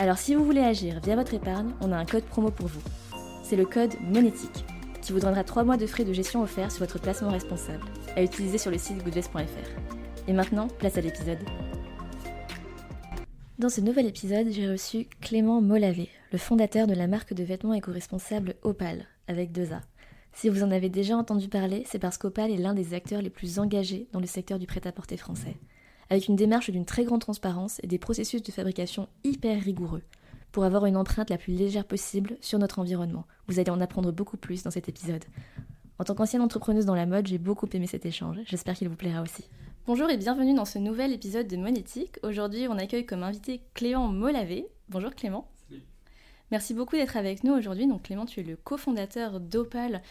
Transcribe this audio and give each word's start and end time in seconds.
Alors 0.00 0.16
si 0.16 0.36
vous 0.36 0.44
voulez 0.44 0.60
agir 0.60 1.00
via 1.00 1.16
votre 1.16 1.34
épargne, 1.34 1.72
on 1.80 1.90
a 1.90 1.96
un 1.96 2.04
code 2.04 2.22
promo 2.22 2.52
pour 2.52 2.68
vous. 2.68 2.80
C'est 3.42 3.56
le 3.56 3.66
code 3.66 3.94
monétique 4.00 4.64
qui 5.02 5.12
vous 5.12 5.18
donnera 5.18 5.42
3 5.42 5.64
mois 5.64 5.76
de 5.76 5.88
frais 5.88 6.04
de 6.04 6.12
gestion 6.12 6.40
offerts 6.40 6.70
sur 6.70 6.84
votre 6.84 7.00
placement 7.00 7.32
responsable 7.32 7.84
à 8.14 8.22
utiliser 8.22 8.58
sur 8.58 8.70
le 8.70 8.78
site 8.78 9.02
goodvest.fr. 9.02 10.28
Et 10.28 10.32
maintenant, 10.32 10.68
place 10.68 10.96
à 10.98 11.00
l'épisode. 11.00 11.40
Dans 13.58 13.68
ce 13.68 13.80
nouvel 13.80 14.06
épisode, 14.06 14.46
j'ai 14.50 14.70
reçu 14.70 15.08
Clément 15.20 15.60
Molavé, 15.60 16.08
le 16.30 16.38
fondateur 16.38 16.86
de 16.86 16.94
la 16.94 17.08
marque 17.08 17.34
de 17.34 17.42
vêtements 17.42 17.74
éco-responsable 17.74 18.54
Opal, 18.62 19.04
avec 19.26 19.50
deux 19.50 19.72
A. 19.72 19.80
Si 20.32 20.48
vous 20.48 20.62
en 20.62 20.70
avez 20.70 20.90
déjà 20.90 21.16
entendu 21.16 21.48
parler, 21.48 21.82
c'est 21.86 21.98
parce 21.98 22.18
qu'Opal 22.18 22.52
est 22.52 22.56
l'un 22.56 22.74
des 22.74 22.94
acteurs 22.94 23.22
les 23.22 23.30
plus 23.30 23.58
engagés 23.58 24.06
dans 24.12 24.20
le 24.20 24.26
secteur 24.26 24.60
du 24.60 24.68
prêt-à-porter 24.68 25.16
français 25.16 25.56
avec 26.10 26.28
une 26.28 26.36
démarche 26.36 26.70
d'une 26.70 26.84
très 26.84 27.04
grande 27.04 27.20
transparence 27.20 27.80
et 27.82 27.86
des 27.86 27.98
processus 27.98 28.42
de 28.42 28.52
fabrication 28.52 29.08
hyper 29.24 29.62
rigoureux, 29.62 30.02
pour 30.52 30.64
avoir 30.64 30.86
une 30.86 30.96
empreinte 30.96 31.30
la 31.30 31.38
plus 31.38 31.52
légère 31.52 31.84
possible 31.84 32.36
sur 32.40 32.58
notre 32.58 32.78
environnement. 32.78 33.26
Vous 33.46 33.58
allez 33.58 33.70
en 33.70 33.80
apprendre 33.80 34.12
beaucoup 34.12 34.36
plus 34.36 34.62
dans 34.62 34.70
cet 34.70 34.88
épisode. 34.88 35.24
En 35.98 36.04
tant 36.04 36.14
qu'ancienne 36.14 36.42
entrepreneuse 36.42 36.86
dans 36.86 36.94
la 36.94 37.06
mode, 37.06 37.26
j'ai 37.26 37.38
beaucoup 37.38 37.68
aimé 37.72 37.86
cet 37.86 38.06
échange, 38.06 38.38
j'espère 38.44 38.76
qu'il 38.76 38.88
vous 38.88 38.96
plaira 38.96 39.22
aussi. 39.22 39.44
Bonjour 39.86 40.10
et 40.10 40.18
bienvenue 40.18 40.54
dans 40.54 40.66
ce 40.66 40.78
nouvel 40.78 41.12
épisode 41.12 41.48
de 41.48 41.56
Monétique. 41.56 42.18
Aujourd'hui, 42.22 42.66
on 42.68 42.76
accueille 42.76 43.06
comme 43.06 43.22
invité 43.22 43.62
Clément 43.72 44.08
Molavé. 44.08 44.66
Bonjour 44.90 45.14
Clément. 45.14 45.48
Merci 46.50 46.74
beaucoup 46.74 46.96
d'être 46.96 47.16
avec 47.16 47.42
nous 47.42 47.52
aujourd'hui. 47.52 47.86
Donc 47.86 48.02
Clément, 48.02 48.26
tu 48.26 48.40
es 48.40 48.42
le 48.42 48.56
cofondateur 48.56 49.40
d'Opal, 49.40 50.02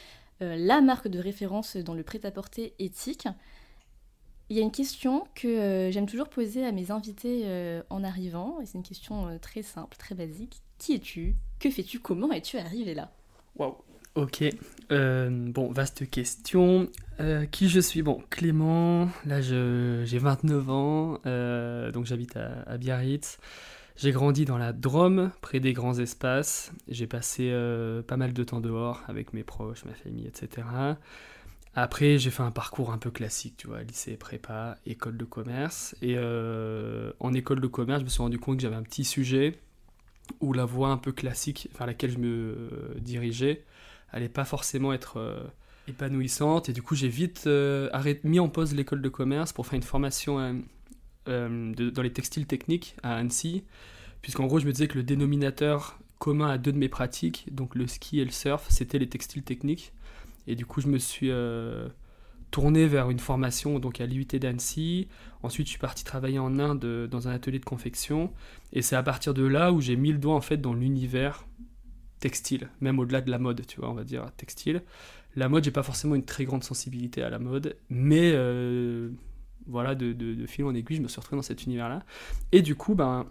euh, 0.41 0.55
la 0.57 0.81
marque 0.81 1.07
de 1.07 1.19
référence 1.19 1.77
dans 1.77 1.93
le 1.93 2.03
prêt-à-porter 2.03 2.73
éthique. 2.79 3.27
Il 4.49 4.55
y 4.55 4.59
a 4.59 4.63
une 4.63 4.71
question 4.71 5.27
que 5.35 5.47
euh, 5.47 5.91
j'aime 5.91 6.05
toujours 6.05 6.29
poser 6.29 6.65
à 6.65 6.71
mes 6.71 6.91
invités 6.91 7.41
euh, 7.45 7.81
en 7.89 8.03
arrivant, 8.03 8.61
et 8.61 8.65
c'est 8.65 8.77
une 8.77 8.83
question 8.83 9.27
euh, 9.27 9.37
très 9.39 9.61
simple, 9.61 9.97
très 9.97 10.15
basique. 10.15 10.61
Qui 10.77 10.95
es-tu? 10.95 11.35
Que 11.59 11.69
fais-tu? 11.69 11.99
Comment 11.99 12.31
es-tu 12.31 12.57
arrivé 12.57 12.93
là? 12.93 13.11
Waouh 13.57 13.75
Ok, 14.15 14.43
bon, 14.89 15.71
vaste 15.71 16.09
question. 16.09 16.89
qui 17.51 17.69
je 17.69 17.79
suis? 17.79 18.01
Bon, 18.01 18.23
Clément, 18.31 19.09
là 19.27 19.41
j'ai 19.41 20.17
29 20.17 20.69
ans, 20.71 21.11
donc 21.91 22.05
j'habite 22.05 22.35
à, 22.35 22.63
à, 22.65 22.77
Biarritz. 22.77 23.37
J'ai 23.95 24.11
grandi 24.11 24.45
dans 24.45 24.57
la 24.57 24.73
Drôme, 24.73 25.29
près 25.41 25.59
des 25.59 25.73
grands 25.73 25.99
espaces. 25.99 26.71
J'ai 26.87 27.05
passé 27.05 27.51
pas 28.07 28.17
mal 28.17 28.33
de 28.33 28.43
temps 28.43 28.59
dehors 28.59 29.03
avec 29.07 29.33
mes 29.33 29.43
proches, 29.43 29.85
ma 29.85 29.93
famille, 29.93 30.25
etc. 30.25 30.65
Après, 31.79 32.17
j'ai 32.17 32.31
fait 32.31 32.41
un 32.41 32.49
parcours 32.49 32.91
un 32.91 32.97
peu 32.97 33.11
classique, 33.11 33.53
tu 33.55 33.67
vois, 33.67 33.83
lycée, 33.83 34.17
prépa, 34.17 34.79
école 34.87 35.15
de 35.15 35.25
commerce. 35.25 35.95
Et 36.01 36.15
euh, 36.17 37.11
en 37.19 37.35
école 37.35 37.61
de 37.61 37.67
commerce, 37.67 37.99
je 37.99 38.05
me 38.05 38.09
suis 38.09 38.23
rendu 38.23 38.39
compte 38.39 38.55
que 38.55 38.63
j'avais 38.63 38.75
un 38.75 38.81
petit 38.81 39.05
sujet 39.05 39.59
où 40.41 40.53
la 40.53 40.65
voie 40.65 40.89
un 40.89 40.97
peu 40.97 41.11
classique 41.11 41.69
vers 41.77 41.85
laquelle 41.85 42.09
je 42.09 42.17
me 42.17 42.27
euh, 42.27 42.95
dirigeais 42.99 43.63
allait 44.11 44.27
pas 44.27 44.43
forcément 44.43 44.91
être 44.91 45.17
euh, 45.17 45.43
épanouissante. 45.87 46.67
Et 46.67 46.73
du 46.73 46.81
coup, 46.81 46.95
j'ai 46.95 47.09
vite 47.09 47.47
mis 48.23 48.39
en 48.39 48.49
pause 48.49 48.73
l'école 48.73 49.03
de 49.03 49.09
commerce 49.09 49.53
pour 49.53 49.67
faire 49.67 49.77
une 49.77 49.83
formation 49.83 50.63
dans 51.27 52.01
les 52.01 52.11
textiles 52.11 52.47
techniques 52.47 52.95
à 53.03 53.17
Annecy. 53.17 53.65
Puisqu'en 54.23 54.47
gros, 54.47 54.57
je 54.57 54.65
me 54.65 54.71
disais 54.71 54.87
que 54.87 54.97
le 54.97 55.03
dénominateur 55.03 55.99
commun 56.17 56.49
à 56.49 56.57
deux 56.57 56.71
de 56.71 56.79
mes 56.79 56.89
pratiques, 56.89 57.45
donc 57.51 57.75
le 57.75 57.85
ski 57.85 58.19
et 58.19 58.25
le 58.25 58.31
surf, 58.31 58.65
c'était 58.67 58.97
les 58.97 59.09
textiles 59.09 59.43
techniques. 59.43 59.93
Et 60.47 60.55
du 60.55 60.65
coup, 60.65 60.81
je 60.81 60.87
me 60.87 60.97
suis 60.97 61.29
euh, 61.29 61.87
tourné 62.51 62.87
vers 62.87 63.09
une 63.09 63.19
formation 63.19 63.79
donc 63.79 64.01
à 64.01 64.05
l'IUT 64.05 64.25
d'Annecy. 64.25 65.07
Ensuite, 65.43 65.67
je 65.67 65.71
suis 65.71 65.79
parti 65.79 66.03
travailler 66.03 66.39
en 66.39 66.59
Inde 66.59 66.85
euh, 66.85 67.07
dans 67.07 67.27
un 67.27 67.31
atelier 67.31 67.59
de 67.59 67.65
confection. 67.65 68.33
Et 68.73 68.81
c'est 68.81 68.95
à 68.95 69.03
partir 69.03 69.33
de 69.33 69.45
là 69.45 69.71
où 69.71 69.81
j'ai 69.81 69.95
mis 69.95 70.11
le 70.11 70.17
doigt 70.17 70.35
en 70.35 70.41
fait 70.41 70.57
dans 70.57 70.73
l'univers 70.73 71.45
textile, 72.19 72.69
même 72.81 72.99
au-delà 72.99 73.21
de 73.21 73.29
la 73.29 73.37
mode, 73.37 73.65
tu 73.67 73.79
vois, 73.79 73.89
on 73.89 73.93
va 73.93 74.03
dire 74.03 74.25
textile. 74.37 74.81
La 75.35 75.49
mode, 75.49 75.63
j'ai 75.63 75.71
pas 75.71 75.83
forcément 75.83 76.15
une 76.15 76.25
très 76.25 76.45
grande 76.45 76.63
sensibilité 76.63 77.21
à 77.21 77.29
la 77.29 77.37
mode, 77.37 77.77
mais 77.89 78.31
euh, 78.33 79.11
voilà, 79.67 79.93
de, 79.93 80.13
de, 80.13 80.45
fil 80.47 80.65
en 80.65 80.73
aiguille, 80.73 80.97
je 80.97 81.01
me 81.01 81.07
suis 81.07 81.19
retrouvé 81.19 81.37
dans 81.37 81.43
cet 81.43 81.65
univers-là. 81.65 82.03
Et 82.51 82.61
du 82.61 82.75
coup, 82.75 82.95
ben, 82.95 83.27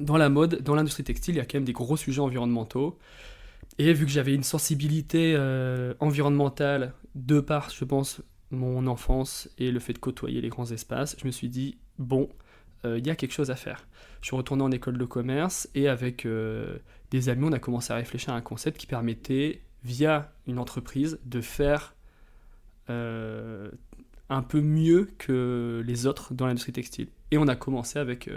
dans 0.00 0.16
la 0.16 0.28
mode, 0.28 0.62
dans 0.62 0.74
l'industrie 0.74 1.04
textile, 1.04 1.34
il 1.34 1.38
y 1.38 1.40
a 1.40 1.44
quand 1.44 1.56
même 1.56 1.64
des 1.64 1.72
gros 1.72 1.96
sujets 1.96 2.20
environnementaux. 2.20 2.98
Et 3.78 3.92
vu 3.92 4.06
que 4.06 4.10
j'avais 4.10 4.34
une 4.34 4.42
sensibilité 4.42 5.34
euh, 5.36 5.94
environnementale 6.00 6.94
de 7.14 7.38
par, 7.38 7.70
je 7.70 7.84
pense, 7.84 8.20
mon 8.50 8.88
enfance 8.88 9.48
et 9.56 9.70
le 9.70 9.78
fait 9.78 9.92
de 9.92 9.98
côtoyer 9.98 10.40
les 10.40 10.48
grands 10.48 10.70
espaces, 10.72 11.16
je 11.20 11.24
me 11.26 11.30
suis 11.30 11.48
dit, 11.48 11.78
bon, 11.98 12.28
euh, 12.84 12.98
il 12.98 13.06
y 13.06 13.10
a 13.10 13.14
quelque 13.14 13.32
chose 13.32 13.52
à 13.52 13.56
faire. 13.56 13.86
Je 14.20 14.26
suis 14.26 14.36
retourné 14.36 14.64
en 14.64 14.72
école 14.72 14.98
de 14.98 15.04
commerce 15.04 15.68
et 15.76 15.88
avec 15.88 16.26
euh, 16.26 16.78
des 17.12 17.28
amis, 17.28 17.44
on 17.44 17.52
a 17.52 17.60
commencé 17.60 17.92
à 17.92 17.96
réfléchir 17.96 18.32
à 18.32 18.36
un 18.36 18.40
concept 18.40 18.78
qui 18.78 18.86
permettait, 18.86 19.62
via 19.84 20.32
une 20.48 20.58
entreprise, 20.58 21.20
de 21.24 21.40
faire 21.40 21.94
un 22.88 24.42
peu 24.42 24.62
mieux 24.62 25.10
que 25.18 25.84
les 25.86 26.06
autres 26.06 26.32
dans 26.32 26.46
l'industrie 26.46 26.72
textile. 26.72 27.08
Et 27.30 27.36
on 27.36 27.46
a 27.46 27.54
commencé 27.54 27.98
avec 27.98 28.30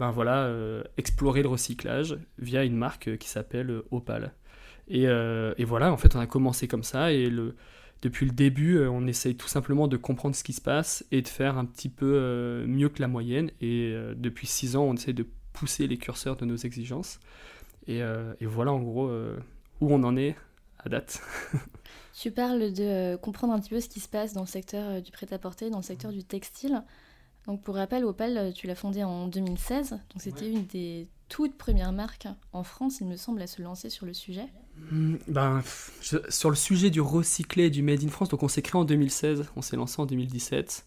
ben 0.00 0.10
voilà, 0.10 0.52
explorer 0.96 1.42
le 1.42 1.48
recyclage 1.48 2.18
via 2.38 2.64
une 2.64 2.76
marque 2.76 3.16
qui 3.18 3.28
s'appelle 3.28 3.82
Opal. 3.92 4.32
Euh, 4.90 5.54
et, 5.58 5.64
voilà, 5.64 5.92
en 5.92 5.96
fait, 5.96 6.14
on 6.16 6.20
a 6.20 6.26
commencé 6.26 6.68
comme 6.68 6.82
ça. 6.82 7.12
Et 7.12 7.28
le, 7.28 7.56
depuis 8.02 8.26
le 8.26 8.32
début, 8.32 8.76
euh, 8.76 8.90
on 8.90 9.06
essaye 9.06 9.36
tout 9.36 9.48
simplement 9.48 9.88
de 9.88 9.96
comprendre 9.96 10.34
ce 10.34 10.44
qui 10.44 10.52
se 10.52 10.60
passe 10.60 11.04
et 11.10 11.22
de 11.22 11.28
faire 11.28 11.58
un 11.58 11.64
petit 11.64 11.88
peu 11.88 12.12
euh, 12.14 12.66
mieux 12.66 12.88
que 12.88 13.00
la 13.00 13.08
moyenne. 13.08 13.50
Et 13.60 13.94
depuis 14.16 14.46
six 14.46 14.76
ans, 14.76 14.84
on 14.84 14.94
essaie 14.94 15.12
de 15.12 15.26
pousser 15.52 15.86
les 15.86 15.98
curseurs 15.98 16.36
de 16.36 16.44
nos 16.44 16.56
exigences. 16.56 17.20
Et, 17.86 18.02
voilà, 18.42 18.72
en 18.72 18.80
gros, 18.80 19.10
où 19.80 19.92
on 19.92 20.02
en 20.04 20.16
est 20.16 20.36
à 20.84 20.88
date. 20.88 21.20
tu 22.14 22.30
parles 22.30 22.72
de 22.72 23.16
comprendre 23.16 23.52
un 23.52 23.60
petit 23.60 23.70
peu 23.70 23.80
ce 23.80 23.88
qui 23.88 24.00
se 24.00 24.08
passe 24.08 24.32
dans 24.32 24.42
le 24.42 24.46
secteur 24.46 25.02
du 25.02 25.10
prêt-à-porter, 25.10 25.70
dans 25.70 25.78
le 25.78 25.82
secteur 25.82 26.12
du 26.12 26.22
textile. 26.22 26.84
Donc 27.46 27.62
pour 27.62 27.76
rappel, 27.76 28.04
Opal, 28.04 28.52
tu 28.54 28.66
l'as 28.66 28.74
fondé 28.74 29.02
en 29.02 29.26
2016. 29.26 29.90
Donc 29.90 30.00
c'était 30.18 30.50
une 30.50 30.66
des 30.66 31.08
toutes 31.28 31.56
premières 31.56 31.92
marques 31.92 32.28
en 32.52 32.62
France, 32.62 33.00
il 33.00 33.06
me 33.06 33.16
semble, 33.16 33.42
à 33.42 33.46
se 33.46 33.62
lancer 33.62 33.90
sur 33.90 34.06
le 34.06 34.14
sujet. 34.14 34.46
Hmm, 34.90 35.16
ben, 35.26 35.62
sur 36.00 36.50
le 36.50 36.56
sujet 36.56 36.90
du 36.90 37.00
recyclé 37.00 37.70
du 37.70 37.82
Made 37.82 38.02
in 38.04 38.08
France, 38.08 38.28
donc 38.28 38.42
on 38.42 38.48
s'est 38.48 38.62
créé 38.62 38.80
en 38.80 38.84
2016, 38.84 39.44
on 39.56 39.62
s'est 39.62 39.76
lancé 39.76 40.00
en 40.00 40.06
2017. 40.06 40.86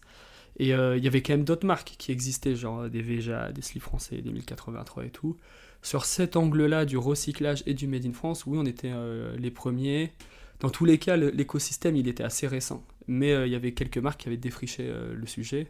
Et 0.58 0.74
euh, 0.74 0.96
il 0.96 1.04
y 1.04 1.06
avait 1.06 1.22
quand 1.22 1.32
même 1.32 1.44
d'autres 1.44 1.66
marques 1.66 1.94
qui 1.98 2.12
existaient, 2.12 2.54
genre 2.54 2.88
des 2.88 3.00
Veja, 3.00 3.52
des 3.52 3.62
Slip 3.62 3.82
français, 3.82 4.20
des 4.20 4.30
1083 4.30 5.06
et 5.06 5.10
tout. 5.10 5.36
Sur 5.82 6.04
cet 6.04 6.36
angle-là 6.36 6.84
du 6.84 6.96
recyclage 6.96 7.62
et 7.66 7.74
du 7.74 7.86
Made 7.86 8.06
in 8.06 8.12
France, 8.12 8.44
oui, 8.46 8.58
on 8.60 8.66
était 8.66 8.92
euh, 8.92 9.36
les 9.38 9.50
premiers. 9.50 10.12
Dans 10.60 10.70
tous 10.70 10.84
les 10.84 10.98
cas, 10.98 11.16
l'écosystème, 11.16 11.96
il 11.96 12.06
était 12.06 12.24
assez 12.24 12.46
récent. 12.46 12.84
Mais 13.08 13.32
euh, 13.32 13.46
il 13.46 13.52
y 13.52 13.56
avait 13.56 13.72
quelques 13.72 13.98
marques 13.98 14.20
qui 14.20 14.28
avaient 14.28 14.36
défriché 14.36 14.92
le 15.12 15.26
sujet. 15.26 15.68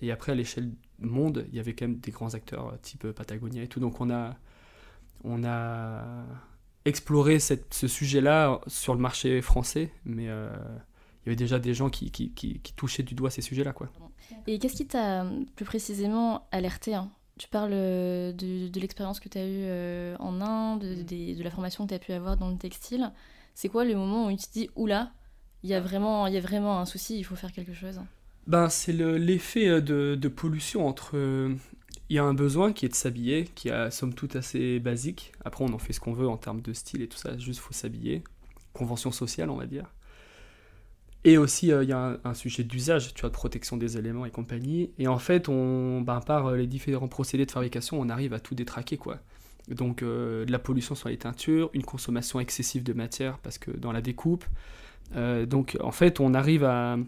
Et 0.00 0.10
après, 0.10 0.32
à 0.32 0.34
l'échelle 0.34 0.70
monde, 0.98 1.46
il 1.50 1.56
y 1.56 1.60
avait 1.60 1.74
quand 1.74 1.86
même 1.86 1.98
des 1.98 2.10
grands 2.10 2.34
acteurs 2.34 2.76
type 2.82 3.06
Patagonia 3.12 3.62
et 3.62 3.68
tout. 3.68 3.78
Donc 3.80 4.00
on 4.00 4.10
a, 4.10 4.36
on 5.22 5.44
a 5.44 6.24
explorer 6.84 7.38
ce 7.38 7.88
sujet-là 7.88 8.60
sur 8.66 8.94
le 8.94 9.00
marché 9.00 9.40
français, 9.40 9.90
mais 10.04 10.28
euh, 10.28 10.48
il 11.24 11.26
y 11.26 11.28
avait 11.30 11.36
déjà 11.36 11.58
des 11.58 11.72
gens 11.72 11.88
qui, 11.88 12.10
qui, 12.10 12.30
qui, 12.32 12.60
touchaient 12.76 13.02
du 13.02 13.14
doigt 13.14 13.30
ces 13.30 13.42
sujets-là. 13.42 13.72
Quoi. 13.72 13.90
Et 14.46 14.58
qu'est-ce 14.58 14.74
qui 14.74 14.86
t'a 14.86 15.26
plus 15.56 15.64
précisément 15.64 16.46
alerté 16.52 16.94
hein? 16.94 17.10
Tu 17.36 17.48
parles 17.48 17.72
euh, 17.72 18.32
de, 18.32 18.68
de 18.68 18.80
l'expérience 18.80 19.18
que 19.18 19.28
tu 19.28 19.38
as 19.38 19.44
eue 19.44 19.64
euh, 19.64 20.14
en 20.20 20.40
Inde, 20.40 20.84
de, 20.84 21.34
de, 21.34 21.42
la 21.42 21.50
formation 21.50 21.84
que 21.84 21.88
tu 21.88 21.94
as 21.94 21.98
pu 21.98 22.12
avoir 22.12 22.36
dans 22.36 22.48
le 22.48 22.56
textile. 22.56 23.10
C'est 23.54 23.68
quoi 23.68 23.84
le 23.84 23.96
moment 23.96 24.26
où 24.26 24.30
tu 24.30 24.46
te 24.46 24.52
dis, 24.52 24.70
oula, 24.76 25.10
il 25.64 25.70
y, 25.70 25.74
a 25.74 25.80
vraiment, 25.80 26.28
il 26.28 26.34
y 26.34 26.36
a 26.36 26.40
vraiment 26.40 26.78
un 26.78 26.84
souci, 26.84 27.18
il 27.18 27.24
faut 27.24 27.34
faire 27.34 27.50
quelque 27.50 27.74
chose? 27.74 28.00
Ben, 28.46 28.68
C'est 28.68 28.92
l'effet 28.92 29.80
de, 29.80 30.14
de, 30.14 30.28
pollution 30.28 30.86
entre 30.86 31.16
il 32.08 32.16
y 32.16 32.18
a 32.18 32.24
un 32.24 32.34
besoin 32.34 32.72
qui 32.72 32.86
est 32.86 32.88
de 32.88 32.94
s'habiller, 32.94 33.44
qui 33.54 33.68
est 33.68 33.90
somme 33.90 34.14
toute 34.14 34.36
assez 34.36 34.78
basique. 34.78 35.32
Après, 35.44 35.64
on 35.64 35.72
en 35.72 35.78
fait 35.78 35.92
ce 35.92 36.00
qu'on 36.00 36.12
veut 36.12 36.28
en 36.28 36.36
termes 36.36 36.60
de 36.60 36.72
style 36.72 37.02
et 37.02 37.08
tout 37.08 37.16
ça, 37.16 37.36
juste 37.38 37.60
faut 37.60 37.72
s'habiller. 37.72 38.22
Convention 38.72 39.12
sociale, 39.12 39.50
on 39.50 39.56
va 39.56 39.66
dire. 39.66 39.86
Et 41.24 41.38
aussi, 41.38 41.68
il 41.68 41.88
y 41.88 41.92
a 41.92 42.18
un, 42.22 42.34
sujet 42.34 42.64
d'usage, 42.64 43.14
tu 43.14 43.22
vois, 43.22 43.30
de 43.30 43.34
protection 43.34 43.78
des 43.78 43.96
éléments 43.96 44.26
et 44.26 44.30
compagnie. 44.30 44.90
Et 44.98 45.08
en 45.08 45.18
fait, 45.18 45.48
on, 45.48 46.02
ben, 46.02 46.20
par 46.20 46.52
les 46.52 46.66
différents 46.66 47.08
procédés 47.08 47.46
de 47.46 47.50
fabrication, 47.50 47.98
on 47.98 48.10
arrive 48.10 48.34
à 48.34 48.40
tout 48.40 48.54
détraquer, 48.54 48.98
quoi. 48.98 49.18
Donc, 49.68 50.02
de 50.02 50.44
la 50.46 50.58
pollution 50.58 50.94
sur 50.94 51.08
les 51.08 51.16
teintures, 51.16 51.70
une 51.72 51.84
consommation 51.84 52.40
excessive 52.40 52.82
de 52.82 52.92
matière, 52.92 53.38
parce 53.38 53.56
que 53.56 53.70
dans 53.70 53.92
la 53.92 54.02
découpe. 54.02 54.44
donc, 55.46 55.78
en 55.80 55.92
fait, 55.92 56.20
on 56.20 56.34
arrive 56.34 56.64
à, 56.64 56.98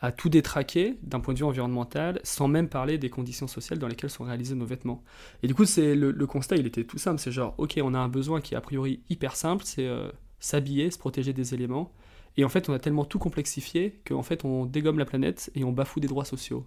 à 0.00 0.12
tout 0.12 0.28
détraquer 0.28 0.98
d'un 1.02 1.20
point 1.20 1.34
de 1.34 1.38
vue 1.38 1.44
environnemental, 1.44 2.20
sans 2.24 2.48
même 2.48 2.68
parler 2.68 2.98
des 2.98 3.10
conditions 3.10 3.46
sociales 3.46 3.78
dans 3.78 3.88
lesquelles 3.88 4.10
sont 4.10 4.24
réalisés 4.24 4.54
nos 4.54 4.66
vêtements. 4.66 5.02
Et 5.42 5.46
du 5.46 5.54
coup, 5.54 5.64
c'est 5.64 5.94
le, 5.94 6.12
constat, 6.26 6.56
il 6.56 6.66
était 6.66 6.84
tout 6.84 6.98
simple, 6.98 7.20
c'est 7.20 7.32
genre, 7.32 7.54
ok, 7.58 7.78
on 7.82 7.94
a 7.94 7.98
un 7.98 8.08
besoin 8.08 8.40
qui 8.40 8.54
est 8.54 8.56
a 8.56 8.60
priori 8.60 9.00
hyper 9.08 9.36
simple, 9.36 9.64
c'est 9.64 9.86
euh, 9.86 10.10
s'habiller, 10.40 10.90
se 10.90 10.98
protéger 10.98 11.32
des 11.32 11.54
éléments, 11.54 11.92
et 12.36 12.44
en 12.44 12.48
fait, 12.48 12.68
on 12.68 12.72
a 12.74 12.78
tellement 12.78 13.04
tout 13.04 13.18
complexifié 13.18 14.00
qu'en 14.04 14.22
fait, 14.22 14.44
on 14.44 14.66
dégomme 14.66 14.98
la 14.98 15.04
planète 15.04 15.50
et 15.54 15.64
on 15.64 15.72
bafoue 15.72 16.00
des 16.00 16.08
droits 16.08 16.24
sociaux. 16.24 16.66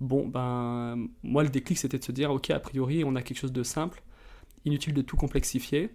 Bon, 0.00 0.28
ben, 0.28 1.08
moi, 1.22 1.42
le 1.42 1.48
déclic, 1.48 1.78
c'était 1.78 1.98
de 1.98 2.04
se 2.04 2.12
dire, 2.12 2.30
ok, 2.30 2.50
a 2.50 2.60
priori, 2.60 3.02
on 3.04 3.16
a 3.16 3.22
quelque 3.22 3.38
chose 3.38 3.52
de 3.52 3.62
simple, 3.62 4.02
inutile 4.66 4.92
de 4.92 5.00
tout 5.00 5.16
complexifier, 5.16 5.90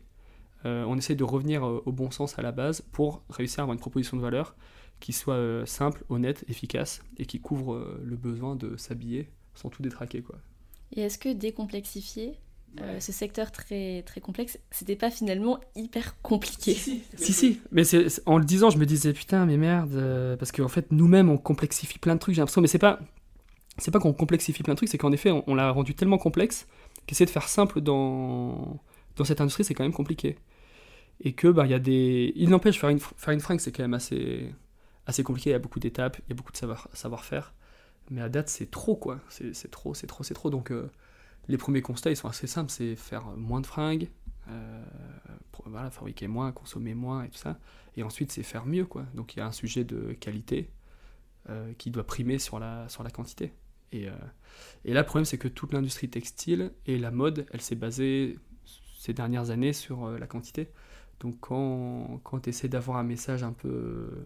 euh, 0.65 0.85
on 0.87 0.97
essaie 0.97 1.15
de 1.15 1.23
revenir 1.23 1.65
euh, 1.65 1.81
au 1.85 1.91
bon 1.91 2.11
sens 2.11 2.37
à 2.37 2.41
la 2.41 2.51
base 2.51 2.81
pour 2.81 3.23
réussir 3.29 3.59
à 3.59 3.63
avoir 3.63 3.73
une 3.73 3.79
proposition 3.79 4.17
de 4.17 4.21
valeur 4.21 4.55
qui 5.01 5.11
soit 5.11 5.33
euh, 5.33 5.65
simple, 5.65 6.05
honnête, 6.07 6.45
efficace 6.47 7.01
et 7.17 7.25
qui 7.25 7.41
couvre 7.41 7.73
euh, 7.73 8.01
le 8.05 8.15
besoin 8.15 8.55
de 8.55 8.77
s'habiller 8.77 9.27
sans 9.53 9.69
tout 9.69 9.81
détraquer. 9.81 10.21
Quoi. 10.21 10.37
Et 10.95 11.01
est-ce 11.01 11.17
que 11.17 11.33
décomplexifier 11.33 12.37
euh, 12.79 13.01
ce 13.01 13.11
secteur 13.11 13.51
très, 13.51 14.03
très 14.03 14.21
complexe, 14.21 14.59
c'était 14.69 14.95
pas 14.95 15.11
finalement 15.11 15.59
hyper 15.75 16.21
compliqué? 16.21 16.73
Si, 16.73 17.33
si, 17.33 17.59
mais 17.71 17.83
c'est, 17.83 18.07
en 18.25 18.37
le 18.37 18.45
disant, 18.45 18.69
je 18.69 18.77
me 18.77 18.85
disais 18.85 19.11
putain, 19.11 19.45
mais 19.45 19.57
merde, 19.57 20.37
parce 20.39 20.53
qu'en 20.53 20.69
fait, 20.69 20.89
nous-mêmes, 20.91 21.29
on 21.29 21.37
complexifie 21.37 21.99
plein 21.99 22.15
de 22.15 22.19
trucs, 22.19 22.35
j'ai 22.35 22.41
l'impression, 22.41 22.61
mais 22.61 22.67
c'est 22.67 22.79
pas, 22.79 22.99
c'est 23.77 23.91
pas 23.91 23.99
qu'on 23.99 24.13
complexifie 24.13 24.63
plein 24.63 24.75
de 24.75 24.77
trucs, 24.77 24.89
c'est 24.89 24.97
qu'en 24.97 25.11
effet, 25.11 25.31
on, 25.31 25.55
l'a 25.55 25.71
rendu 25.71 25.95
tellement 25.95 26.17
complexe 26.17 26.67
qu'essayer 27.07 27.25
de 27.25 27.31
faire 27.31 27.49
simple 27.49 27.81
dans, 27.81 28.79
dans 29.17 29.25
cette 29.25 29.41
industrie, 29.41 29.65
c'est 29.65 29.73
quand 29.73 29.83
même 29.83 29.91
compliqué. 29.91 30.37
Et 31.19 31.33
que, 31.33 31.47
bah, 31.47 31.65
il 31.65 31.71
y 31.71 31.75
a 31.75 31.79
des. 31.79 32.31
Il 32.35 32.49
n'empêche, 32.49 32.79
faire 32.79 32.89
une, 32.89 32.99
faire 32.99 33.33
une 33.33 33.39
fringue, 33.39 33.59
c'est 33.59 33.71
quand 33.71 33.83
même 33.83 33.93
assez 33.93 34.53
assez 35.11 35.23
compliqué, 35.23 35.51
il 35.51 35.53
y 35.53 35.55
a 35.55 35.59
beaucoup 35.59 35.79
d'étapes, 35.79 36.17
il 36.19 36.29
y 36.29 36.33
a 36.33 36.35
beaucoup 36.35 36.51
de 36.51 36.57
savoir, 36.57 36.87
savoir-faire. 36.93 37.53
Mais 38.09 38.21
à 38.21 38.29
date, 38.29 38.49
c'est 38.49 38.69
trop, 38.71 38.95
quoi. 38.95 39.19
C'est, 39.29 39.53
trop, 39.69 39.93
c'est 39.93 40.07
trop, 40.07 40.23
c'est 40.23 40.33
trop. 40.33 40.49
Donc, 40.49 40.71
euh, 40.71 40.89
les 41.47 41.57
premiers 41.57 41.81
constats, 41.81 42.09
ils 42.09 42.17
sont 42.17 42.27
assez 42.27 42.47
simples. 42.47 42.71
C'est 42.71 42.95
faire 42.95 43.25
moins 43.37 43.61
de 43.61 43.67
fringues, 43.67 44.09
euh, 44.49 44.83
voilà, 45.65 45.91
fabriquer 45.91 46.27
moins, 46.27 46.51
consommer 46.51 46.93
moins 46.93 47.23
et 47.23 47.29
tout 47.29 47.37
ça. 47.37 47.59
Et 47.95 48.03
ensuite, 48.03 48.31
c'est 48.31 48.43
faire 48.43 48.65
mieux, 48.65 48.85
quoi. 48.85 49.05
Donc, 49.13 49.35
il 49.35 49.39
y 49.39 49.41
a 49.41 49.45
un 49.45 49.51
sujet 49.51 49.83
de 49.83 50.13
qualité 50.13 50.71
euh, 51.49 51.73
qui 51.77 51.91
doit 51.91 52.05
primer 52.05 52.39
sur 52.39 52.59
la, 52.59 52.89
sur 52.89 53.03
la 53.03 53.11
quantité. 53.11 53.53
Et, 53.93 54.07
et 54.85 54.93
là, 54.93 55.01
le 55.01 55.05
problème, 55.05 55.25
c'est 55.25 55.37
que 55.37 55.49
toute 55.49 55.73
l'industrie 55.73 56.09
textile 56.09 56.71
et 56.85 56.97
la 56.97 57.11
mode, 57.11 57.45
elle 57.51 57.59
s'est 57.59 57.75
basée 57.75 58.39
ces 58.97 59.13
dernières 59.13 59.49
années 59.49 59.73
sur 59.73 60.09
la 60.11 60.27
quantité. 60.27 60.69
Donc, 61.19 61.35
quand, 61.41 62.21
quand 62.23 62.39
tu 62.39 62.49
essaies 62.49 62.69
d'avoir 62.69 62.97
un 62.97 63.03
message 63.03 63.43
un 63.43 63.51
peu 63.51 64.25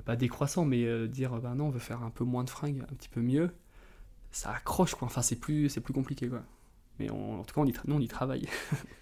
pas 0.00 0.16
décroissant, 0.16 0.64
mais 0.64 0.84
euh, 0.84 1.06
dire 1.06 1.32
ben 1.40 1.54
non, 1.54 1.66
on 1.66 1.70
veut 1.70 1.78
faire 1.78 2.02
un 2.02 2.10
peu 2.10 2.24
moins 2.24 2.44
de 2.44 2.50
fringues, 2.50 2.82
un 2.90 2.94
petit 2.94 3.08
peu 3.08 3.20
mieux, 3.20 3.50
ça 4.30 4.50
accroche 4.52 4.94
quoi. 4.94 5.06
Enfin, 5.06 5.22
c'est 5.22 5.36
plus, 5.36 5.68
c'est 5.68 5.80
plus 5.80 5.92
compliqué 5.92 6.28
quoi. 6.28 6.42
Mais 6.98 7.10
en 7.10 7.42
tout 7.44 7.54
cas, 7.54 7.60
on 7.60 7.66
y, 7.66 7.74
nous, 7.86 7.96
on 7.96 8.00
y 8.00 8.08
travaille. 8.08 8.46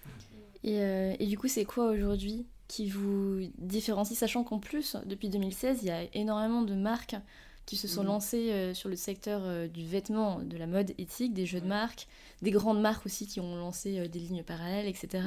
et, 0.63 0.81
euh, 0.81 1.13
et, 1.19 1.27
du 1.27 1.37
coup, 1.37 1.47
c'est 1.47 1.65
quoi 1.65 1.89
aujourd'hui 1.91 2.45
qui 2.67 2.89
vous 2.89 3.41
différencie, 3.57 4.17
sachant 4.17 4.45
qu'en 4.45 4.59
plus, 4.59 4.95
depuis 5.05 5.29
2016, 5.29 5.79
il 5.81 5.87
y 5.87 5.91
a 5.91 6.03
énormément 6.13 6.61
de 6.61 6.73
marques 6.73 7.17
qui 7.65 7.75
se 7.75 7.87
sont 7.87 8.01
mhm. 8.01 8.07
lancées 8.07 8.73
sur 8.73 8.87
le 8.87 8.95
secteur 8.95 9.69
du 9.69 9.85
vêtement, 9.85 10.39
de 10.39 10.55
la 10.55 10.67
mode 10.67 10.93
éthique, 10.97 11.33
des 11.33 11.45
jeux 11.45 11.59
de 11.59 11.67
marques, 11.67 12.07
des 12.41 12.51
grandes 12.51 12.81
marques 12.81 13.05
aussi 13.05 13.27
qui 13.27 13.41
ont 13.41 13.57
lancé 13.57 14.07
des 14.07 14.19
lignes 14.19 14.43
parallèles, 14.43 14.87
etc. 14.87 15.21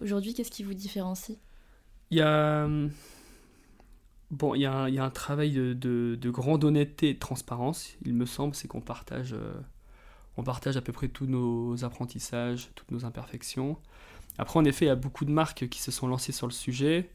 Aujourd'hui, 0.00 0.34
qu'est-ce 0.34 0.52
qui 0.52 0.62
vous 0.62 0.74
différencie? 0.74 1.36
Il 2.10 2.18
y 2.18 2.22
a 2.22 2.64
hum, 2.64 2.92
Bon, 4.34 4.56
il 4.56 4.62
y, 4.62 4.66
a 4.66 5.04
un 5.04 5.10
travail 5.10 5.52
de, 5.52 6.18
grande 6.24 6.64
honnêteté 6.64 7.10
et 7.10 7.14
de 7.14 7.20
transparence, 7.20 7.94
il 8.04 8.14
me 8.14 8.26
semble, 8.26 8.56
c'est 8.56 8.66
qu'on 8.66 8.80
partage, 8.80 9.32
euh, 9.32 10.42
partage 10.44 10.76
à 10.76 10.80
peu 10.80 10.92
près 10.92 11.06
tous 11.06 11.26
nos 11.26 11.84
apprentissages, 11.84 12.68
toutes 12.74 12.90
nos 12.90 13.04
imperfections. 13.04 13.78
Après, 14.36 14.58
en 14.58 14.64
effet, 14.64 14.86
il 14.86 14.88
y 14.88 14.90
a 14.90 14.96
beaucoup 14.96 15.24
de 15.24 15.30
marques 15.30 15.68
qui 15.68 15.80
se 15.80 15.92
sont 15.92 16.08
lancées 16.08 16.32
sur 16.32 16.48
le 16.48 16.52
sujet. 16.52 17.10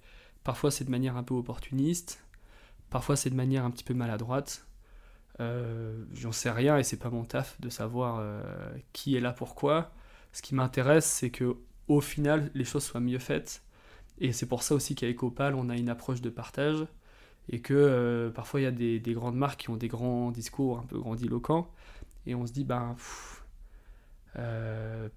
Parfois, 0.45 0.71
c'est 0.71 0.86
de 0.86 0.92
manière 0.92 1.18
un 1.18 1.24
peu 1.24 1.33
opportuniste. 1.33 2.24
Parfois, 2.89 3.18
c'est 3.18 3.30
de 3.30 3.36
manière 3.36 3.66
un 3.66 3.71
petit 3.71 3.83
peu 3.83 3.94
maladroite. 3.94 4.66
Euh, 5.42 6.06
J'en 6.13 6.31
sais 6.31 6.51
rien 6.51 6.77
et 6.77 6.83
c'est 6.83 7.00
pas 7.00 7.10
mon 7.10 7.25
taf 7.25 7.60
de 7.60 7.68
savoir 7.68 8.19
euh, 8.21 8.42
qui 8.94 9.18
est 9.18 9.19
là 9.19 9.33
pourquoi. 9.33 9.92
Ce 10.31 10.42
qui 10.42 10.56
m'intéresse, 10.56 11.06
c'est 11.06 11.31
que 11.31 11.57
au 11.89 12.00
final, 12.00 12.50
les 12.54 12.63
choses 12.63 12.86
soient 12.86 13.01
mieux 13.01 13.19
faites. 13.19 13.62
Et 14.19 14.31
c'est 14.31 14.45
pour 14.45 14.63
ça 14.63 14.74
aussi 14.74 14.95
qu'à 14.95 15.10
Ecopal, 15.10 15.56
on 15.56 15.68
a 15.68 15.75
une 15.75 15.89
approche 15.89 16.21
de 16.21 16.30
partage 16.30 16.88
et 17.50 17.60
que 17.62 17.74
euh, 17.74 18.30
parfois 18.30 18.62
il 18.62 18.63
y 18.63 18.68
a 18.68 18.72
des, 18.72 19.13
grandes 19.13 19.36
marques 19.36 19.62
qui 19.62 19.69
ont 19.69 19.75
des 19.75 19.88
grands 19.88 20.31
discours 20.31 20.80
un 20.80 20.84
peu 20.84 21.00
grandiloquents, 21.00 21.72
et 22.25 22.36
on 22.36 22.46
se 22.46 22.54
dit, 22.54 22.63
ben, 22.63 22.96
euh, 24.38 25.10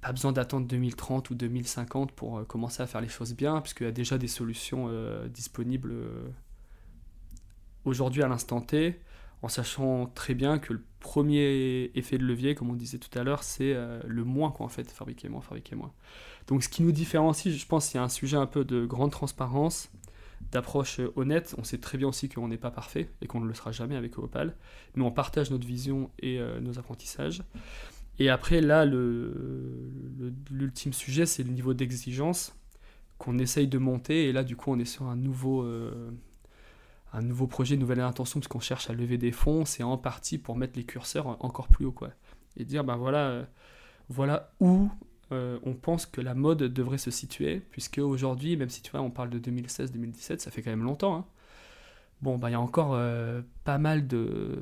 pas 0.00 0.12
besoin 0.12 0.30
d'attendre 0.30 0.66
2030 0.68 1.30
ou 1.30 1.34
2050 1.34 2.12
pour 2.12 2.38
euh, 2.38 2.44
commencer 2.44 2.82
à 2.82 2.86
faire 2.86 3.00
les 3.00 3.08
choses 3.08 3.34
bien, 3.34 3.60
puisqu'il 3.60 3.84
y 3.84 3.88
a 3.88 3.92
déjà 3.92 4.16
des 4.16 4.28
solutions 4.28 4.90
disponibles 5.28 5.92
aujourd'hui 7.84 8.22
à 8.22 8.28
l'instant 8.28 8.60
T, 8.60 9.00
en 9.42 9.48
sachant 9.48 10.06
très 10.06 10.34
bien 10.34 10.60
que 10.60 10.72
le 10.72 10.84
premier 11.00 11.90
effet 11.96 12.16
de 12.16 12.24
levier, 12.24 12.54
comme 12.54 12.70
on 12.70 12.74
disait 12.74 12.98
tout 12.98 13.18
à 13.18 13.24
l'heure, 13.24 13.42
c'est 13.42 13.74
le 14.06 14.22
moins, 14.22 14.52
quoi, 14.52 14.68
fait, 14.68 14.88
fabriquer 14.88 15.28
moins, 15.28 15.40
fabriquer 15.40 15.74
moins. 15.74 15.92
Donc 16.46 16.62
ce 16.62 16.68
qui 16.68 16.84
nous 16.84 16.92
différencie, 16.92 17.52
je 17.52 17.66
pense, 17.66 17.86
c'est 17.86 17.98
un 17.98 18.08
sujet 18.08 18.36
un 18.36 18.46
peu 18.46 18.64
de 18.64 18.86
grande 18.86 19.10
transparence, 19.10 19.90
d'approche 20.50 21.00
honnête. 21.16 21.54
On 21.58 21.64
sait 21.64 21.78
très 21.78 21.98
bien 21.98 22.08
aussi 22.08 22.28
qu'on 22.28 22.48
n'est 22.48 22.58
pas 22.58 22.70
parfait 22.70 23.10
et 23.20 23.26
qu'on 23.26 23.40
ne 23.40 23.46
le 23.46 23.54
sera 23.54 23.72
jamais 23.72 23.96
avec 23.96 24.18
Opal, 24.18 24.56
mais 24.94 25.04
on 25.04 25.10
partage 25.10 25.50
notre 25.50 25.66
vision 25.66 26.10
et 26.18 26.38
euh, 26.38 26.60
nos 26.60 26.78
apprentissages. 26.78 27.42
Et 28.18 28.28
après, 28.28 28.60
là, 28.60 28.84
l'ultime 28.84 30.90
le, 30.90 30.96
sujet, 30.96 31.26
c'est 31.26 31.42
le 31.42 31.50
niveau 31.50 31.74
d'exigence 31.74 32.54
qu'on 33.18 33.38
essaye 33.38 33.68
de 33.68 33.78
monter. 33.78 34.28
Et 34.28 34.32
là, 34.32 34.44
du 34.44 34.56
coup, 34.56 34.70
on 34.70 34.78
est 34.78 34.84
sur 34.84 35.06
un 35.06 35.16
nouveau, 35.16 35.62
euh, 35.62 36.10
un 37.12 37.22
nouveau 37.22 37.46
projet, 37.46 37.74
une 37.74 37.80
nouvelle 37.80 38.00
intention, 38.00 38.40
parce 38.40 38.48
qu'on 38.48 38.60
cherche 38.60 38.90
à 38.90 38.92
lever 38.92 39.16
des 39.16 39.32
fonds. 39.32 39.64
C'est 39.64 39.82
en 39.82 39.96
partie 39.96 40.38
pour 40.38 40.56
mettre 40.56 40.74
les 40.76 40.84
curseurs 40.84 41.42
encore 41.42 41.68
plus 41.68 41.86
haut, 41.86 41.92
quoi. 41.92 42.10
Et 42.56 42.64
dire, 42.64 42.84
ben 42.84 42.96
voilà, 42.96 43.28
euh, 43.28 43.44
voilà 44.10 44.52
où 44.60 44.90
euh, 45.32 45.58
on 45.64 45.74
pense 45.74 46.06
que 46.06 46.20
la 46.20 46.34
mode 46.34 46.58
devrait 46.58 46.98
se 46.98 47.10
situer, 47.10 47.60
puisque 47.70 47.98
aujourd'hui, 47.98 48.56
même 48.56 48.68
si 48.68 48.82
tu 48.82 48.90
vois, 48.90 49.00
on 49.00 49.10
parle 49.10 49.30
de 49.30 49.38
2016-2017, 49.38 50.38
ça 50.38 50.50
fait 50.50 50.62
quand 50.62 50.70
même 50.70 50.84
longtemps. 50.84 51.16
Hein. 51.16 51.26
Bon, 52.20 52.38
bah 52.38 52.50
il 52.50 52.52
y 52.52 52.54
a 52.54 52.60
encore 52.60 52.94
euh, 52.94 53.42
pas 53.64 53.78
mal 53.78 54.06
de, 54.06 54.56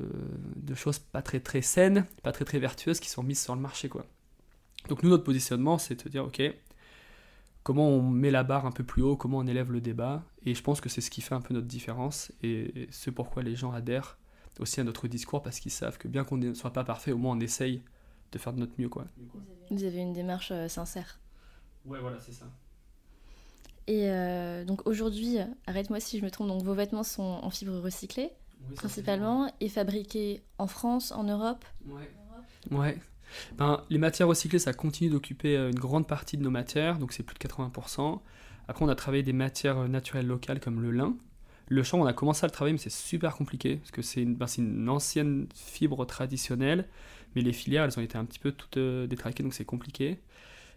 choses 0.73 0.99
pas 0.99 1.21
très 1.21 1.61
saines, 1.61 2.05
pas 2.23 2.31
très 2.31 2.59
vertueuses 2.59 2.99
qui 2.99 3.09
sont 3.09 3.21
mises 3.21 3.41
sur 3.41 3.55
le 3.55 3.61
marché, 3.61 3.89
quoi. 3.89 4.05
Donc 4.89 5.03
nous, 5.03 5.09
notre 5.09 5.23
positionnement, 5.23 5.77
c'est 5.77 6.03
de 6.03 6.09
dire, 6.09 6.25
ok, 6.25 6.41
comment 7.63 7.89
on 7.89 8.01
met 8.01 8.31
la 8.31 8.43
barre 8.43 8.65
un 8.65 8.71
peu 8.71 8.83
plus 8.83 9.03
haut, 9.03 9.15
comment 9.15 9.37
on 9.39 9.47
élève 9.47 9.71
le 9.71 9.81
débat, 9.81 10.23
et 10.43 10.55
je 10.55 10.63
pense 10.63 10.81
que 10.81 10.89
c'est 10.89 11.01
ce 11.01 11.11
qui 11.11 11.21
fait 11.21 11.35
un 11.35 11.41
peu 11.41 11.53
notre 11.53 11.67
différence, 11.67 12.31
et 12.41 12.87
c'est 12.89 13.11
pourquoi 13.11 13.43
les 13.43 13.55
gens 13.55 13.71
adhèrent 13.71 14.17
aussi 14.59 14.79
à 14.79 14.83
notre 14.83 15.07
discours, 15.07 15.43
parce 15.43 15.59
qu'ils 15.59 15.71
savent 15.71 15.97
que 15.97 16.07
bien 16.07 16.23
qu'on 16.23 16.37
ne 16.37 16.53
soit 16.53 16.73
pas 16.73 16.83
parfait, 16.83 17.11
au 17.11 17.17
moins 17.17 17.37
on 17.37 17.39
essaye 17.39 17.83
de 18.31 18.37
faire 18.37 18.53
de 18.53 18.59
notre 18.59 18.73
mieux. 18.77 18.89
Quoi. 18.89 19.05
Vous 19.69 19.83
avez 19.83 19.99
une 19.99 20.13
démarche 20.13 20.51
euh, 20.51 20.67
sincère. 20.67 21.19
Ouais, 21.85 21.99
voilà, 21.99 22.19
c'est 22.19 22.33
ça. 22.33 22.45
Et 23.87 24.09
euh, 24.09 24.63
donc 24.63 24.87
aujourd'hui, 24.87 25.37
arrête-moi 25.65 25.99
si 25.99 26.19
je 26.19 26.23
me 26.23 26.29
trompe, 26.29 26.47
donc 26.47 26.63
vos 26.63 26.73
vêtements 26.73 27.03
sont 27.03 27.39
en 27.41 27.49
fibre 27.49 27.77
recyclée, 27.79 28.29
principalement, 28.75 29.51
et 29.59 29.69
fabriqués 29.69 30.43
en 30.57 30.67
France, 30.67 31.11
en 31.11 31.23
Europe? 31.23 31.65
Ouais. 31.87 32.09
Ouais. 32.69 32.97
Ben, 33.57 33.83
les 33.89 33.97
matières 33.97 34.27
recyclées, 34.27 34.59
ça 34.59 34.73
continue 34.73 35.09
d'occuper 35.09 35.57
euh, 35.57 35.71
une 35.71 35.79
grande 35.79 36.07
partie 36.07 36.37
de 36.37 36.43
nos 36.43 36.51
matières, 36.51 36.99
donc 36.99 37.11
c'est 37.11 37.23
plus 37.23 37.33
de 37.33 37.39
80%. 37.39 38.19
Après, 38.67 38.85
on 38.85 38.89
a 38.89 38.95
travaillé 38.95 39.23
des 39.23 39.33
matières 39.33 39.87
naturelles 39.89 40.27
locales 40.27 40.59
comme 40.59 40.81
le 40.81 40.91
lin. 40.91 41.15
Le 41.67 41.83
champ, 41.83 41.99
on 41.99 42.05
a 42.05 42.13
commencé 42.13 42.43
à 42.43 42.47
le 42.47 42.51
travailler, 42.51 42.73
mais 42.73 42.79
c'est 42.79 42.91
super 42.91 43.35
compliqué, 43.35 43.77
parce 43.77 43.91
que 43.91 44.01
c'est 44.01 44.21
une, 44.21 44.35
ben, 44.35 44.45
une 44.57 44.89
ancienne 44.89 45.47
fibre 45.55 46.05
traditionnelle 46.05 46.87
mais 47.35 47.41
les 47.41 47.53
filières, 47.53 47.83
elles 47.83 47.97
ont 47.97 48.01
été 48.01 48.17
un 48.17 48.25
petit 48.25 48.39
peu 48.39 48.51
toutes 48.51 48.77
euh, 48.77 49.07
détraquées, 49.07 49.43
donc 49.43 49.53
c'est 49.53 49.65
compliqué. 49.65 50.19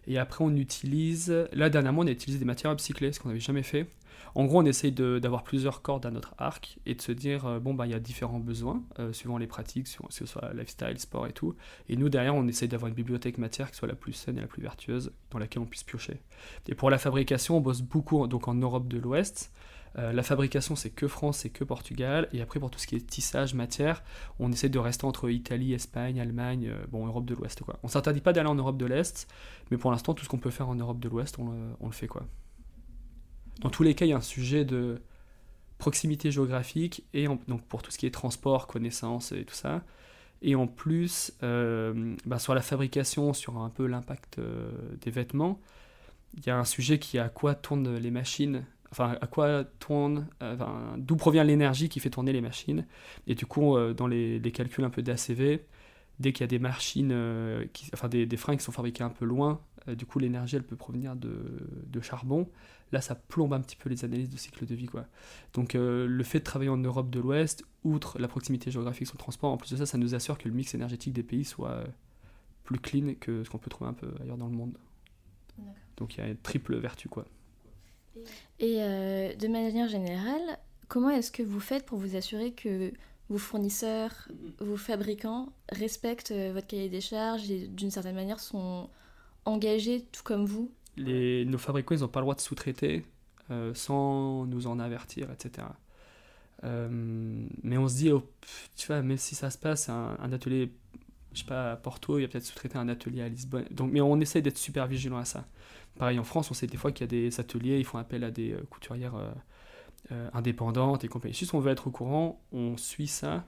Et 0.07 0.17
après, 0.17 0.43
on 0.43 0.55
utilise, 0.55 1.33
là 1.51 1.69
dernièrement, 1.69 2.01
on 2.01 2.07
a 2.07 2.11
utilisé 2.11 2.37
des 2.37 2.45
matières 2.45 2.71
upcyclées, 2.71 3.11
ce 3.11 3.19
qu'on 3.19 3.29
n'avait 3.29 3.39
jamais 3.39 3.63
fait. 3.63 3.87
En 4.35 4.45
gros, 4.45 4.59
on 4.61 4.65
essaye 4.65 4.91
d'avoir 4.91 5.43
plusieurs 5.43 5.81
cordes 5.81 6.05
à 6.05 6.11
notre 6.11 6.35
arc 6.37 6.77
et 6.85 6.93
de 6.93 7.01
se 7.01 7.13
dire, 7.13 7.45
euh, 7.45 7.59
bon, 7.59 7.73
bah, 7.73 7.85
il 7.87 7.91
y 7.91 7.95
a 7.95 7.99
différents 7.99 8.39
besoins, 8.39 8.83
euh, 8.99 9.13
suivant 9.13 9.37
les 9.37 9.47
pratiques, 9.47 9.85
que 9.85 10.13
ce 10.13 10.25
soit 10.25 10.53
lifestyle, 10.53 10.99
sport 10.99 11.25
et 11.27 11.31
tout. 11.31 11.55
Et 11.87 11.95
nous, 11.95 12.09
derrière, 12.09 12.35
on 12.35 12.45
essaye 12.47 12.67
d'avoir 12.67 12.89
une 12.89 12.95
bibliothèque 12.95 13.37
matière 13.37 13.71
qui 13.71 13.77
soit 13.77 13.87
la 13.87 13.95
plus 13.95 14.11
saine 14.11 14.37
et 14.37 14.41
la 14.41 14.47
plus 14.47 14.61
vertueuse, 14.61 15.13
dans 15.31 15.39
laquelle 15.39 15.61
on 15.61 15.65
puisse 15.65 15.83
piocher. 15.83 16.19
Et 16.67 16.75
pour 16.75 16.89
la 16.89 16.97
fabrication, 16.97 17.57
on 17.57 17.61
bosse 17.61 17.81
beaucoup 17.81 18.27
donc 18.27 18.49
en 18.49 18.55
Europe 18.55 18.89
de 18.89 18.97
l'Ouest, 18.97 19.53
Euh, 19.97 20.11
la 20.11 20.23
fabrication, 20.23 20.75
c'est 20.75 20.89
que 20.89 21.07
France, 21.07 21.39
c'est 21.39 21.49
que 21.49 21.63
Portugal. 21.63 22.27
Et 22.33 22.41
après, 22.41 22.59
pour 22.59 22.69
tout 22.69 22.79
ce 22.79 22.87
qui 22.87 22.95
est 22.95 23.05
tissage, 23.05 23.53
matière, 23.53 24.03
on 24.39 24.51
essaie 24.51 24.69
de 24.69 24.79
rester 24.79 25.05
entre 25.05 25.29
Italie, 25.29 25.73
Espagne, 25.73 26.19
Allemagne, 26.19 26.67
euh, 26.69 26.85
bon, 26.89 27.05
Europe 27.05 27.25
de 27.25 27.33
l'Ouest. 27.33 27.63
Quoi. 27.63 27.79
On 27.83 27.87
s'interdit 27.87 28.21
pas 28.21 28.33
d'aller 28.33 28.49
en 28.49 28.55
Europe 28.55 28.77
de 28.77 28.85
l'Est, 28.85 29.27
mais 29.71 29.77
pour 29.77 29.91
l'instant, 29.91 30.13
tout 30.13 30.23
ce 30.25 30.29
qu'on 30.29 30.37
peut 30.37 30.49
faire 30.49 30.67
en 30.67 30.75
Europe 30.75 30.99
de 30.99 31.07
l'Ouest, 31.07 31.37
on, 31.39 31.85
le 31.85 31.91
fait. 31.91 32.07
quoi. 32.07 32.25
Dans 33.61 33.69
tous 33.69 33.83
les 33.83 33.95
cas, 33.95 34.05
il 34.05 34.09
y 34.09 34.13
a 34.13 34.17
un 34.17 34.21
sujet 34.21 34.65
de 34.65 35.01
proximité 35.77 36.31
géographique, 36.31 37.05
et 37.13 37.27
donc 37.27 37.61
pour 37.67 37.81
tout 37.81 37.91
ce 37.91 37.97
qui 37.97 38.05
est 38.05 38.11
transport, 38.11 38.67
connaissance 38.67 39.31
et 39.31 39.45
tout 39.45 39.55
ça. 39.55 39.83
Et 40.41 40.55
en 40.55 40.67
plus, 40.67 41.33
euh, 41.43 42.15
bah, 42.25 42.39
sur 42.39 42.53
la 42.53 42.61
fabrication, 42.61 43.33
sur 43.33 43.57
un 43.57 43.69
peu 43.69 43.85
l'impact 43.85 44.39
des 45.01 45.11
vêtements, 45.11 45.59
il 46.33 46.45
y 46.45 46.49
a 46.49 46.57
un 46.57 46.65
sujet 46.65 46.99
qui 46.99 47.17
est 47.17 47.21
à 47.21 47.29
quoi 47.29 47.55
tournent 47.55 47.95
les 47.95 48.11
machines 48.11 48.65
enfin 48.95 49.17
à 49.19 49.27
quoi 49.27 49.65
tourne, 49.79 50.27
euh, 50.41 50.55
d'où 50.97 51.17
provient 51.17 51.43
l'énergie 51.43 51.89
qui 51.89 51.99
fait 51.99 52.09
tourner 52.09 52.31
les 52.31 52.41
machines. 52.41 52.85
Et 53.27 53.35
du 53.35 53.45
coup, 53.45 53.75
euh, 53.75 53.93
dans 53.93 54.07
les, 54.07 54.39
calculs 54.53 54.85
un 54.85 54.89
peu 54.89 55.01
d'ACV, 55.01 55.65
dès 56.19 56.31
qu'il 56.31 56.41
y 56.41 56.43
a 56.45 56.47
des 56.47 56.59
machines, 56.59 57.11
euh, 57.11 57.65
qui, 57.73 57.89
enfin 57.93 58.07
des, 58.07 58.25
des, 58.25 58.37
freins 58.37 58.55
qui 58.55 58.63
sont 58.63 58.71
fabriqués 58.71 59.03
un 59.03 59.09
peu 59.09 59.25
loin, 59.25 59.59
du 59.87 60.05
coup 60.07 60.17
l'énergie 60.17 60.55
elle 60.55 60.63
peut 60.63 60.77
provenir 60.77 61.15
de, 61.15 61.35
de, 61.87 62.01
charbon. 62.01 62.49
Là, 62.91 63.01
ça 63.01 63.15
plombe 63.15 63.53
un 63.53 63.59
petit 63.59 63.75
peu 63.75 63.89
les 63.89 64.05
analyses 64.05 64.29
de 64.29 64.37
cycle 64.37 64.65
de 64.65 64.73
vie. 64.73 64.85
Quoi. 64.85 65.05
Donc 65.53 65.73
le 65.73 66.23
fait 66.23 66.39
de 66.39 66.43
travailler 66.43 66.71
en 66.71 66.77
Europe 66.77 67.09
de 67.09 67.19
l'Ouest, 67.19 67.65
outre 67.83 68.17
la 68.17 68.27
proximité 68.27 68.71
géographique 68.71 69.07
sur 69.07 69.15
le 69.15 69.19
transport, 69.19 69.51
en 69.51 69.57
plus 69.57 69.71
de 69.71 69.77
ça, 69.77 69.85
ça 69.85 69.97
nous 69.97 70.15
assure 70.15 70.37
que 70.37 70.47
le 70.47 70.55
mix 70.55 70.73
énergétique 70.73 71.13
des 71.13 71.23
pays 71.23 71.43
soit 71.43 71.83
plus 72.63 72.79
clean 72.79 73.13
que 73.19 73.43
ce 73.43 73.49
qu'on 73.49 73.57
peut 73.57 73.69
trouver 73.69 73.89
un 73.89 73.93
peu 73.93 74.07
ailleurs 74.21 74.37
dans 74.37 74.47
le 74.47 74.55
monde. 74.55 74.77
Donc 75.97 76.15
il 76.15 76.21
y 76.21 76.23
a 76.23 76.27
une 76.27 76.37
triple 76.37 76.77
vertu. 76.77 77.09
quoi. 77.09 77.25
Et 78.59 78.77
euh, 78.79 79.33
de 79.35 79.47
manière 79.47 79.87
générale, 79.87 80.59
comment 80.87 81.09
est-ce 81.09 81.31
que 81.31 81.43
vous 81.43 81.59
faites 81.59 81.85
pour 81.85 81.97
vous 81.97 82.15
assurer 82.15 82.51
que 82.51 82.91
vos 83.29 83.37
fournisseurs, 83.37 84.27
vos 84.59 84.77
fabricants 84.77 85.49
respectent 85.71 86.31
euh, 86.31 86.51
votre 86.53 86.67
cahier 86.67 86.89
des 86.89 87.01
charges 87.01 87.49
et 87.49 87.67
d'une 87.67 87.91
certaine 87.91 88.15
manière 88.15 88.39
sont 88.39 88.89
engagés 89.45 90.05
tout 90.11 90.23
comme 90.23 90.45
vous? 90.45 90.71
Nos 90.97 91.57
fabricants, 91.57 91.95
ils 91.95 92.01
n'ont 92.01 92.07
pas 92.07 92.19
le 92.21 92.25
droit 92.25 92.35
de 92.35 92.41
sous-traiter 92.41 93.03
euh, 93.51 93.73
sans 93.73 94.45
nous 94.45 94.67
en 94.67 94.79
avertir, 94.79 95.29
etc. 95.31 95.67
mais 96.63 97.77
on 97.77 97.87
se 97.87 97.95
dit, 97.95 98.11
oh, 98.11 98.23
tu 98.75 98.87
vois, 98.87 99.03
même 99.03 99.17
si 99.17 99.35
ça 99.35 99.51
se 99.51 99.57
passe, 99.57 99.87
un 99.89 100.31
atelier, 100.31 100.71
je 101.35 101.41
sais 101.41 101.45
pas, 101.45 101.73
à 101.73 101.75
Porto, 101.75 102.17
il 102.17 102.21
y 102.21 102.25
a 102.25 102.27
peut-être 102.27 102.45
sous-traité 102.45 102.77
un 102.77 102.87
atelier 102.87 103.21
à 103.21 103.27
Lisbonne. 103.27 103.65
Donc, 103.69 103.91
mais 103.91 104.01
on 104.01 104.19
essaye 104.19 104.41
d'être 104.41 104.57
super 104.57 104.87
vigilant 104.87 105.17
à 105.17 105.25
ça. 105.25 105.45
Pareil 105.97 106.17
en 106.17 106.23
France, 106.23 106.49
on 106.49 106.53
sait 106.53 106.67
des 106.67 106.77
fois 106.77 106.91
qu'il 106.91 107.03
y 107.03 107.09
a 107.09 107.11
des 107.11 107.39
ateliers, 107.39 107.77
ils 107.77 107.85
font 107.85 107.97
appel 107.97 108.23
à 108.23 108.31
des 108.31 108.53
euh, 108.53 108.63
couturières 108.69 109.15
euh, 109.15 109.31
euh, 110.11 110.29
indépendantes 110.33 111.03
et 111.03 111.07
compagnie. 111.07 111.33
Si 111.33 111.47
on 111.53 111.59
veut 111.59 111.71
être 111.71 111.87
au 111.87 111.91
courant, 111.91 112.41
on 112.51 112.77
suit 112.77 113.07
ça. 113.07 113.45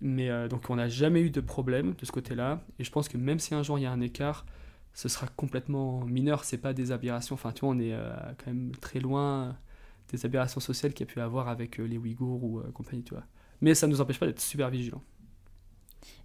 Mais 0.00 0.48
donc 0.48 0.70
on 0.70 0.74
n'a 0.74 0.88
jamais 0.88 1.20
eu 1.20 1.30
de 1.30 1.40
problème 1.40 1.94
de 1.94 2.04
ce 2.04 2.10
côté-là. 2.10 2.60
Et 2.80 2.84
je 2.84 2.90
pense 2.90 3.08
que 3.08 3.16
même 3.16 3.38
si 3.38 3.54
un 3.54 3.62
jour 3.62 3.78
il 3.78 3.82
y 3.82 3.86
a 3.86 3.92
un 3.92 4.00
écart, 4.00 4.44
ce 4.92 5.08
sera 5.08 5.28
complètement 5.28 6.04
mineur. 6.04 6.42
C'est 6.42 6.58
pas 6.58 6.72
des 6.72 6.90
aberrations. 6.90 7.34
Enfin, 7.34 7.52
tu 7.52 7.60
vois, 7.60 7.76
on 7.76 7.78
est 7.78 7.96
quand 8.38 8.48
même 8.48 8.72
très 8.80 8.98
loin 8.98 9.56
des 10.10 10.26
aberrations 10.26 10.58
sociales 10.60 10.94
qu'il 10.94 11.06
y 11.06 11.10
a 11.10 11.12
pu 11.12 11.20
avoir 11.20 11.48
avec 11.48 11.78
les 11.78 11.96
Ouïghours 11.96 12.42
ou 12.42 12.60
compagnie. 12.74 13.04
Mais 13.60 13.76
ça 13.76 13.86
ne 13.86 13.92
nous 13.92 14.00
empêche 14.00 14.18
pas 14.18 14.26
d'être 14.26 14.40
super 14.40 14.68
vigilants. 14.68 15.02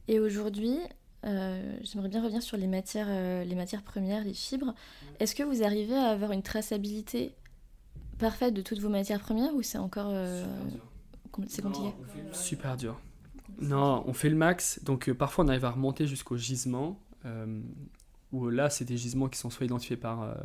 Et 0.07 0.19
aujourd'hui, 0.19 0.77
euh, 1.25 1.77
j'aimerais 1.81 2.09
bien 2.09 2.21
revenir 2.21 2.41
sur 2.41 2.57
les 2.57 2.67
matières, 2.67 3.07
euh, 3.09 3.43
les 3.43 3.55
matières 3.55 3.83
premières, 3.83 4.23
les 4.23 4.33
fibres. 4.33 4.73
Est-ce 5.19 5.35
que 5.35 5.43
vous 5.43 5.63
arrivez 5.63 5.95
à 5.95 6.09
avoir 6.09 6.31
une 6.31 6.43
traçabilité 6.43 7.35
parfaite 8.17 8.53
de 8.53 8.61
toutes 8.61 8.79
vos 8.79 8.89
matières 8.89 9.19
premières 9.19 9.53
ou 9.53 9.61
c'est 9.61 9.77
encore 9.77 10.09
euh, 10.11 10.45
c'est 11.47 11.61
compliqué 11.61 11.93
Super 12.31 12.77
dur. 12.77 12.99
Non, 13.59 14.03
on 14.07 14.13
fait 14.13 14.29
le 14.29 14.35
max. 14.35 14.81
Donc 14.83 15.11
parfois 15.11 15.45
on 15.45 15.47
arrive 15.49 15.65
à 15.65 15.71
remonter 15.71 16.07
jusqu'au 16.07 16.37
gisement. 16.37 16.99
où 18.31 18.49
là, 18.49 18.69
c'est 18.69 18.85
des 18.85 18.97
gisements 18.97 19.27
qui 19.27 19.39
sont 19.39 19.49
soit 19.49 19.65
identifiés 19.65 19.97
par 19.97 20.35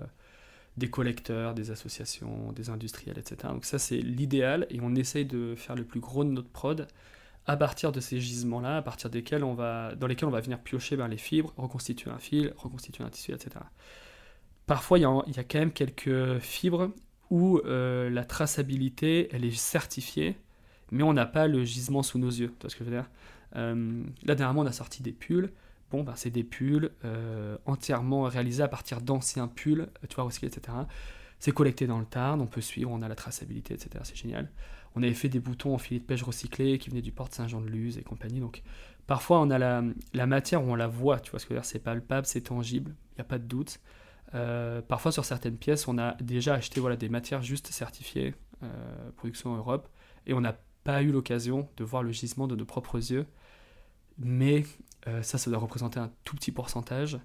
des 0.76 0.90
collecteurs, 0.90 1.54
des 1.54 1.70
associations, 1.70 2.52
des 2.52 2.70
industriels, 2.70 3.18
etc. 3.18 3.52
Donc 3.52 3.64
ça, 3.64 3.78
c'est 3.78 3.98
l'idéal 3.98 4.66
et 4.70 4.80
on 4.80 4.94
essaye 4.94 5.24
de 5.24 5.54
faire 5.54 5.76
le 5.76 5.84
plus 5.84 6.00
gros 6.00 6.24
de 6.24 6.30
notre 6.30 6.48
prod 6.48 6.88
à 7.46 7.56
partir 7.56 7.92
de 7.92 8.00
ces 8.00 8.20
gisements-là, 8.20 8.78
à 8.78 8.82
partir 8.82 9.10
desquels 9.10 9.44
on 9.44 9.54
va, 9.54 9.94
dans 9.94 10.06
lesquels 10.06 10.28
on 10.28 10.32
va 10.32 10.40
venir 10.40 10.58
piocher 10.58 10.96
ben, 10.96 11.08
les 11.08 11.18
fibres, 11.18 11.52
reconstituer 11.56 12.10
un 12.10 12.18
fil, 12.18 12.54
reconstituer 12.56 13.04
un 13.04 13.10
tissu, 13.10 13.32
etc. 13.32 13.56
Parfois, 14.66 14.98
il 14.98 15.02
y, 15.02 15.04
a, 15.04 15.44
quand 15.44 15.58
même 15.58 15.72
quelques 15.72 16.38
fibres 16.38 16.90
où 17.30 17.58
euh, 17.58 18.08
la 18.08 18.24
traçabilité, 18.24 19.28
elle 19.32 19.44
est 19.44 19.54
certifiée, 19.54 20.36
mais 20.90 21.02
on 21.02 21.12
n'a 21.12 21.26
pas 21.26 21.46
le 21.46 21.64
gisement 21.64 22.02
sous 22.02 22.18
nos 22.18 22.30
yeux. 22.30 22.52
Tu 22.60 22.70
ce 22.70 22.76
que 22.76 22.84
je 22.84 22.90
veux 22.90 22.96
dire? 22.96 23.10
Euh, 23.56 24.04
Là, 24.22 24.34
dernièrement, 24.34 24.62
on 24.62 24.66
a 24.66 24.72
sorti 24.72 25.02
des 25.02 25.12
pulls. 25.12 25.52
Bon, 25.90 26.02
ben, 26.02 26.14
c'est 26.16 26.30
des 26.30 26.44
pulls 26.44 26.90
euh, 27.04 27.58
entièrement 27.66 28.22
réalisés 28.22 28.62
à 28.62 28.68
partir 28.68 29.02
d'anciens 29.02 29.48
pulls, 29.48 29.88
tu 30.08 30.16
vois, 30.16 30.28
etc. 30.42 30.60
C'est 31.38 31.52
collecté 31.52 31.86
dans 31.86 31.98
le 31.98 32.06
Tarn, 32.06 32.40
on 32.40 32.46
peut 32.46 32.62
suivre, 32.62 32.90
on 32.90 33.02
a 33.02 33.08
la 33.08 33.14
traçabilité, 33.14 33.74
etc. 33.74 33.90
C'est 34.04 34.16
génial. 34.16 34.50
On 34.96 35.02
avait 35.02 35.14
fait 35.14 35.28
des 35.28 35.40
boutons 35.40 35.74
en 35.74 35.78
filet 35.78 36.00
de 36.00 36.04
pêche 36.04 36.22
recyclé 36.22 36.78
qui 36.78 36.90
venaient 36.90 37.02
du 37.02 37.12
port 37.12 37.28
de 37.28 37.34
Saint-Jean-de-Luz 37.34 37.98
et 37.98 38.02
compagnie. 38.02 38.40
Donc 38.40 38.62
parfois 39.06 39.40
on 39.40 39.50
a 39.50 39.58
la, 39.58 40.26
matière 40.26 40.64
où 40.64 40.70
on 40.70 40.76
la 40.76 40.86
voit, 40.86 41.20
tu 41.20 41.30
vois 41.30 41.40
ce 41.40 41.46
que 41.46 41.50
je 41.50 41.54
veux 41.54 41.60
dire, 41.60 41.68
c'est 41.68 41.80
palpable, 41.80 42.26
c'est 42.26 42.42
tangible, 42.42 42.94
il 43.12 43.16
n'y 43.16 43.20
a 43.22 43.24
pas 43.24 43.38
de 43.38 43.44
doute. 43.44 43.80
Euh, 44.34 44.82
parfois 44.82 45.12
sur 45.12 45.24
certaines 45.24 45.56
pièces, 45.56 45.88
on 45.88 45.98
a 45.98 46.14
déjà 46.14 46.54
acheté 46.54 46.80
voilà, 46.80 46.96
des 46.96 47.08
matières 47.08 47.42
juste 47.42 47.68
certifiées, 47.68 48.34
euh, 48.62 49.10
production 49.16 49.52
en 49.52 49.56
Europe, 49.56 49.88
et 50.26 50.34
on 50.34 50.40
n'a 50.40 50.56
pas 50.84 51.02
eu 51.02 51.10
l'occasion 51.12 51.68
de 51.76 51.84
voir 51.84 52.02
le 52.02 52.12
gisement 52.12 52.46
de 52.46 52.56
nos 52.56 52.64
propres 52.64 52.96
yeux. 52.96 53.26
Mais 54.18 54.64
euh, 55.08 55.22
ça, 55.22 55.38
ça 55.38 55.50
doit 55.50 55.58
représenter 55.58 55.98
un 55.98 56.12
tout 56.24 56.36
petit 56.36 56.52
pourcentage. 56.52 57.18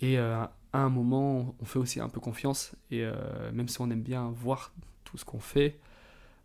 Et 0.00 0.16
à 0.16 0.52
un 0.72 0.88
moment, 0.90 1.56
on 1.60 1.64
fait 1.64 1.80
aussi 1.80 1.98
un 1.98 2.08
peu 2.08 2.20
confiance. 2.20 2.76
Et 2.92 3.04
même 3.52 3.66
si 3.66 3.80
on 3.80 3.90
aime 3.90 4.04
bien 4.04 4.30
voir 4.30 4.72
tout 5.02 5.18
ce 5.18 5.24
qu'on 5.24 5.40
fait, 5.40 5.80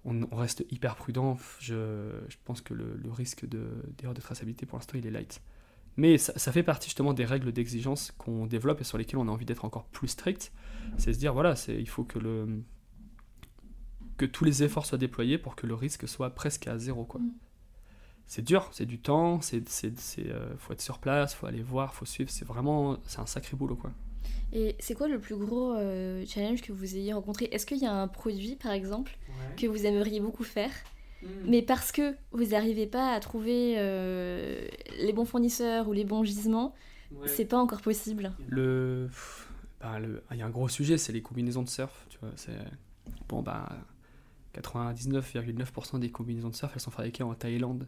on, 0.06 0.36
reste 0.36 0.66
hyper 0.70 0.96
prudent. 0.96 1.38
Je, 1.60 1.76
pense 2.46 2.62
que 2.62 2.74
le, 2.74 3.12
risque 3.12 3.46
d'erreur 3.46 4.14
de, 4.14 4.22
traçabilité 4.22 4.66
pour 4.66 4.78
l'instant 4.78 4.98
il 4.98 5.06
est 5.06 5.12
light. 5.12 5.42
Mais 5.96 6.18
ça, 6.18 6.52
fait 6.52 6.64
partie 6.64 6.88
justement 6.88 7.14
des 7.14 7.26
règles 7.26 7.52
d'exigence 7.52 8.12
qu'on 8.18 8.48
développe 8.48 8.82
et 8.82 8.84
sur 8.84 8.98
lesquelles 8.98 9.20
on 9.20 9.28
a 9.28 9.32
envie 9.32 9.46
d'être 9.46 9.64
encore 9.64 9.86
plus 9.86 10.08
strict. 10.08 10.52
C'est 10.98 11.14
se 11.14 11.20
dire 11.20 11.34
voilà, 11.34 11.54
il 11.68 11.88
faut 11.88 12.04
que, 12.04 12.18
le, 12.18 12.64
que 14.18 14.26
tous 14.26 14.44
les 14.44 14.64
efforts 14.64 14.86
soient 14.86 14.98
déployés 14.98 15.38
pour 15.38 15.56
que 15.56 15.68
le 15.68 15.76
risque 15.76 16.08
soit 16.08 16.32
presque 16.32 16.68
à 16.68 16.78
zéro. 16.80 17.06
Quoi. 17.06 17.22
Mm. 17.22 17.32
C'est 18.26 18.42
dur, 18.42 18.70
c'est 18.72 18.86
du 18.86 19.00
temps, 19.00 19.42
c'est, 19.42 19.64
euh, 20.20 20.58
faut 20.58 20.74
être 20.74 20.82
sur 20.82 21.00
place, 21.00 21.36
faut 21.36 21.46
aller 21.46 21.62
voir, 21.62 21.94
faut 21.94 22.06
suivre. 22.06 22.32
C'est 22.32 22.46
vraiment 22.46 22.98
c'est 23.06 23.20
un 23.20 23.26
sacré 23.26 23.56
boulot. 23.56 23.76
quoi. 23.76 23.92
Et 24.52 24.76
c'est 24.80 24.94
quoi 24.94 25.08
le 25.08 25.20
plus 25.20 25.36
gros 25.36 25.74
euh, 25.74 26.24
challenge 26.28 26.62
que 26.62 26.72
vous 26.72 26.96
ayez 26.96 27.14
rencontré? 27.14 27.50
Est-ce 27.52 27.66
qu'il 27.66 27.80
y 27.80 27.86
a 27.86 27.94
un 27.94 28.08
produit, 28.08 28.56
par 28.56 28.72
exemple, 28.72 29.18
que 29.58 29.68
vous 29.68 29.86
aimeriez 29.86 30.20
beaucoup 30.20 30.44
faire, 30.44 30.72
hmm. 31.24 31.28
mais 31.46 31.62
parce 31.62 31.92
que 31.92 32.16
vous 32.32 32.46
n'arrivez 32.48 32.86
pas 32.86 33.14
à 33.14 33.20
trouver 33.20 33.76
euh, 33.78 34.68
les 35.00 35.14
bons 35.14 35.26
fournisseurs 35.26 35.88
ou 35.88 35.94
les 35.94 36.06
bons 36.06 36.24
gisements, 36.24 36.74
c'est 37.26 37.46
pas 37.46 37.58
encore 37.58 37.82
possible? 37.82 38.32
Le, 38.48 39.08
le, 40.00 40.24
il 40.32 40.38
y 40.38 40.42
a 40.42 40.46
un 40.46 40.50
gros 40.50 40.70
sujet, 40.70 40.98
c'est 40.98 41.14
les 41.14 41.22
combinaisons 41.22 41.64
de 41.64 41.70
surf. 41.70 42.06
Tu 42.10 42.18
vois, 42.20 42.32
c'est 42.36 42.58
bon 43.28 43.42
bah 43.42 43.70
99,9% 44.56 46.00
des 46.00 46.10
combinaisons 46.10 46.50
de 46.50 46.56
surf, 46.56 46.72
elles 46.74 46.82
sont 46.82 46.92
fabriquées 46.92 47.24
en 47.24 47.34
Thaïlande. 47.34 47.88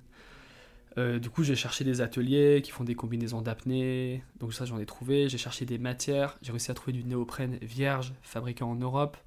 Euh, 0.97 1.19
du 1.19 1.29
coup, 1.29 1.43
j'ai 1.43 1.55
cherché 1.55 1.83
des 1.83 2.01
ateliers 2.01 2.61
qui 2.63 2.71
font 2.71 2.83
des 2.83 2.95
combinaisons 2.95 3.41
d'apnée, 3.41 4.23
donc 4.39 4.53
ça 4.53 4.65
j'en 4.65 4.79
ai 4.79 4.85
trouvé. 4.85 5.27
J'ai 5.27 5.37
cherché 5.37 5.65
des 5.65 5.77
matières, 5.77 6.37
j'ai 6.41 6.51
réussi 6.51 6.71
à 6.71 6.73
trouver 6.73 6.93
du 6.93 7.03
néoprène 7.03 7.57
vierge 7.61 8.13
fabriqué 8.21 8.63
en 8.63 8.75
Europe. 8.75 9.17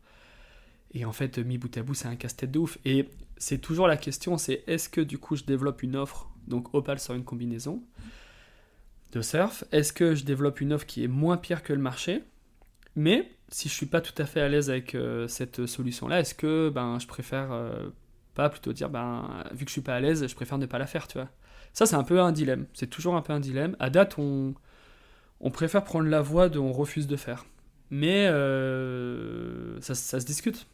Et 0.94 1.04
en 1.04 1.12
fait, 1.12 1.38
mis 1.38 1.58
bout 1.58 1.76
à 1.76 1.82
bout, 1.82 1.94
c'est 1.94 2.08
un 2.08 2.16
casse-tête 2.16 2.50
de 2.50 2.58
ouf. 2.58 2.78
Et 2.84 3.08
c'est 3.36 3.58
toujours 3.58 3.86
la 3.86 3.96
question, 3.96 4.38
c'est 4.38 4.64
est-ce 4.66 4.88
que 4.88 5.00
du 5.00 5.18
coup 5.18 5.36
je 5.36 5.44
développe 5.44 5.82
une 5.82 5.96
offre, 5.96 6.30
donc 6.46 6.74
Opal 6.74 6.98
sur 6.98 7.14
une 7.14 7.24
combinaison 7.24 7.82
de 9.12 9.20
surf 9.20 9.64
Est-ce 9.70 9.92
que 9.92 10.14
je 10.14 10.24
développe 10.24 10.60
une 10.60 10.72
offre 10.72 10.86
qui 10.86 11.04
est 11.04 11.08
moins 11.08 11.36
pire 11.36 11.62
que 11.62 11.72
le 11.72 11.80
marché? 11.80 12.24
Mais 12.96 13.30
si 13.50 13.68
je 13.68 13.74
suis 13.74 13.86
pas 13.86 14.00
tout 14.00 14.20
à 14.20 14.26
fait 14.26 14.40
à 14.40 14.48
l'aise 14.48 14.70
avec 14.70 14.94
euh, 14.94 15.28
cette 15.28 15.66
solution-là, 15.66 16.20
est-ce 16.20 16.34
que 16.34 16.70
ben, 16.70 16.98
je 16.98 17.06
préfère 17.06 17.52
euh, 17.52 17.90
pas 18.38 18.48
plutôt 18.48 18.72
dire, 18.72 18.88
ben, 18.88 19.44
vu 19.52 19.64
que 19.64 19.70
je 19.70 19.72
suis 19.72 19.80
pas 19.82 19.96
à 19.96 20.00
l'aise, 20.00 20.26
je 20.26 20.34
préfère 20.34 20.58
ne 20.58 20.66
pas 20.66 20.78
la 20.78 20.86
faire, 20.86 21.08
tu 21.08 21.18
vois 21.18 21.28
ça, 21.72 21.86
c'est 21.86 21.96
un 21.96 22.02
peu 22.02 22.20
un 22.20 22.32
dilemme. 22.32 22.66
C'est 22.74 22.88
toujours 22.88 23.14
un 23.14 23.22
peu 23.22 23.32
un 23.32 23.40
dilemme. 23.40 23.76
À 23.78 23.90
date, 23.90 24.18
on, 24.18 24.54
on 25.40 25.50
préfère 25.50 25.84
prendre 25.84 26.08
la 26.08 26.20
voie 26.20 26.48
de 26.48 26.58
on 26.58 26.72
refuse 26.72 27.06
de 27.06 27.16
faire. 27.16 27.46
Mais 27.90 28.26
euh, 28.26 29.80
ça, 29.80 29.94
se 29.94 30.26
discute. 30.26 30.66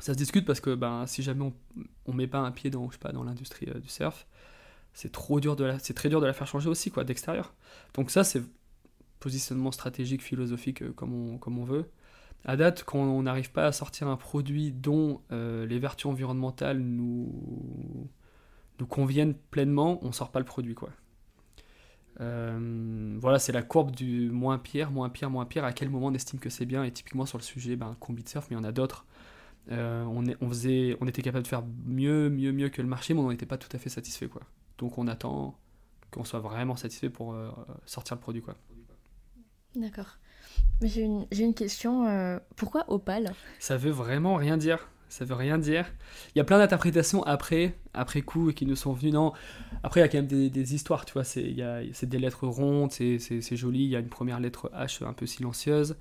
Ça 0.00 0.12
se 0.12 0.18
discute 0.18 0.46
parce 0.46 0.60
que 0.60 0.74
ben, 0.74 1.06
si 1.06 1.22
jamais 1.22 1.42
on, 1.42 1.52
on 2.06 2.12
met 2.12 2.26
pas 2.26 2.38
un 2.38 2.52
pied 2.52 2.70
dans, 2.70 2.88
je 2.88 2.92
sais 2.92 2.98
pas, 2.98 3.12
dans 3.12 3.24
l'industrie 3.24 3.66
euh, 3.74 3.80
du 3.80 3.88
surf, 3.88 4.26
c'est 4.94 5.10
trop 5.10 5.40
dur 5.40 5.56
de 5.56 5.64
la, 5.64 5.78
c'est 5.78 5.94
très 5.94 6.08
dur 6.08 6.20
de 6.20 6.26
la 6.26 6.32
faire 6.32 6.46
changer 6.46 6.68
aussi 6.68 6.90
quoi, 6.90 7.04
d'extérieur. 7.04 7.54
Donc 7.94 8.10
ça, 8.10 8.24
c'est 8.24 8.42
positionnement 9.20 9.72
stratégique, 9.72 10.22
philosophique 10.22 10.82
euh, 10.82 10.92
comme, 10.92 11.14
on, 11.14 11.38
comme 11.38 11.58
on 11.58 11.64
veut. 11.64 11.86
À 12.44 12.56
date, 12.56 12.84
quand 12.84 12.98
on 12.98 13.22
n'arrive 13.22 13.52
pas 13.52 13.66
à 13.66 13.72
sortir 13.72 14.08
un 14.08 14.16
produit 14.16 14.72
dont 14.72 15.20
euh, 15.30 15.64
les 15.66 15.78
vertus 15.78 16.06
environnementales 16.06 16.78
nous, 16.78 18.08
nous 18.80 18.86
conviennent 18.86 19.34
pleinement, 19.34 20.04
on 20.04 20.12
sort 20.12 20.32
pas 20.32 20.40
le 20.40 20.44
produit. 20.44 20.74
quoi. 20.74 20.90
Euh, 22.20 23.16
voilà, 23.20 23.38
c'est 23.38 23.52
la 23.52 23.62
courbe 23.62 23.92
du 23.92 24.30
moins 24.30 24.58
pire, 24.58 24.90
moins 24.90 25.08
pire, 25.08 25.30
moins 25.30 25.46
pire. 25.46 25.64
À 25.64 25.72
quel 25.72 25.88
moment 25.88 26.08
on 26.08 26.14
estime 26.14 26.40
que 26.40 26.50
c'est 26.50 26.66
bien? 26.66 26.82
Et 26.82 26.90
typiquement 26.90 27.26
sur 27.26 27.38
le 27.38 27.44
sujet, 27.44 27.76
ben, 27.76 27.96
combi 28.00 28.24
surf, 28.26 28.48
mais 28.50 28.56
il 28.56 28.58
y 28.58 28.60
en 28.60 28.64
a 28.64 28.72
d'autres. 28.72 29.06
Euh, 29.70 30.02
on, 30.04 30.26
est, 30.26 30.36
on, 30.40 30.48
faisait, 30.48 30.96
on 31.00 31.06
était 31.06 31.22
capable 31.22 31.44
de 31.44 31.48
faire 31.48 31.62
mieux, 31.86 32.28
mieux, 32.28 32.50
mieux 32.50 32.68
que 32.70 32.82
le 32.82 32.88
marché, 32.88 33.14
mais 33.14 33.20
on 33.20 33.30
n'était 33.30 33.46
pas 33.46 33.58
tout 33.58 33.68
à 33.72 33.78
fait 33.78 33.88
satisfait. 33.88 34.26
Quoi. 34.26 34.42
Donc 34.78 34.98
on 34.98 35.06
attend 35.06 35.56
qu'on 36.10 36.24
soit 36.24 36.40
vraiment 36.40 36.74
satisfait 36.74 37.08
pour 37.08 37.36
sortir 37.86 38.16
le 38.16 38.20
produit. 38.20 38.42
Quoi. 38.42 38.56
D'accord. 39.76 40.18
J'ai 40.82 41.02
une, 41.02 41.26
une, 41.30 41.54
question. 41.54 42.06
Euh, 42.06 42.38
pourquoi 42.56 42.84
Opal? 42.88 43.32
Ça 43.58 43.76
veut 43.76 43.90
vraiment 43.90 44.36
rien 44.36 44.56
dire. 44.56 44.88
Ça 45.08 45.24
veut 45.24 45.34
rien 45.34 45.58
dire. 45.58 45.92
Il 46.34 46.38
y 46.38 46.40
a 46.40 46.44
plein 46.44 46.58
d'interprétations 46.58 47.22
après, 47.24 47.74
après 47.92 48.22
coup, 48.22 48.50
qui 48.52 48.64
nous 48.64 48.76
sont 48.76 48.94
venues. 48.94 49.12
Non, 49.12 49.32
après, 49.82 50.00
il 50.00 50.04
y 50.04 50.06
a 50.06 50.08
quand 50.08 50.18
même 50.18 50.26
des, 50.26 50.48
des 50.48 50.74
histoires, 50.74 51.04
tu 51.04 51.12
vois. 51.12 51.24
C'est 51.24 51.54
des 52.04 52.18
lettres 52.18 52.46
rondes, 52.46 52.90
c'est 52.90 53.56
joli. 53.56 53.84
Il 53.84 53.90
y 53.90 53.96
a 53.96 53.98
une 53.98 54.08
première 54.08 54.40
lettre 54.40 54.70
H 54.74 55.04
un 55.04 55.12
peu 55.12 55.26
silencieuse. 55.26 55.96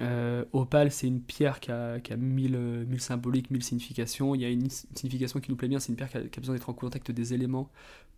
Euh, 0.00 0.44
opale, 0.52 0.90
c'est 0.90 1.06
une 1.06 1.20
pierre 1.20 1.60
qui 1.60 1.70
a, 1.70 2.00
qui 2.00 2.12
a 2.12 2.16
mille, 2.16 2.58
mille, 2.58 3.00
symboliques, 3.00 3.50
mille 3.50 3.62
significations. 3.62 4.34
Il 4.34 4.40
y 4.40 4.44
a 4.44 4.48
une, 4.48 4.68
signification 4.70 5.40
qui 5.40 5.50
nous 5.50 5.56
plaît 5.56 5.68
bien, 5.68 5.78
c'est 5.78 5.90
une 5.90 5.96
pierre 5.96 6.10
qui 6.10 6.16
a, 6.18 6.40
besoin 6.40 6.54
d'être 6.54 6.70
en 6.70 6.74
contact 6.74 7.10
des 7.10 7.34
éléments 7.34 7.70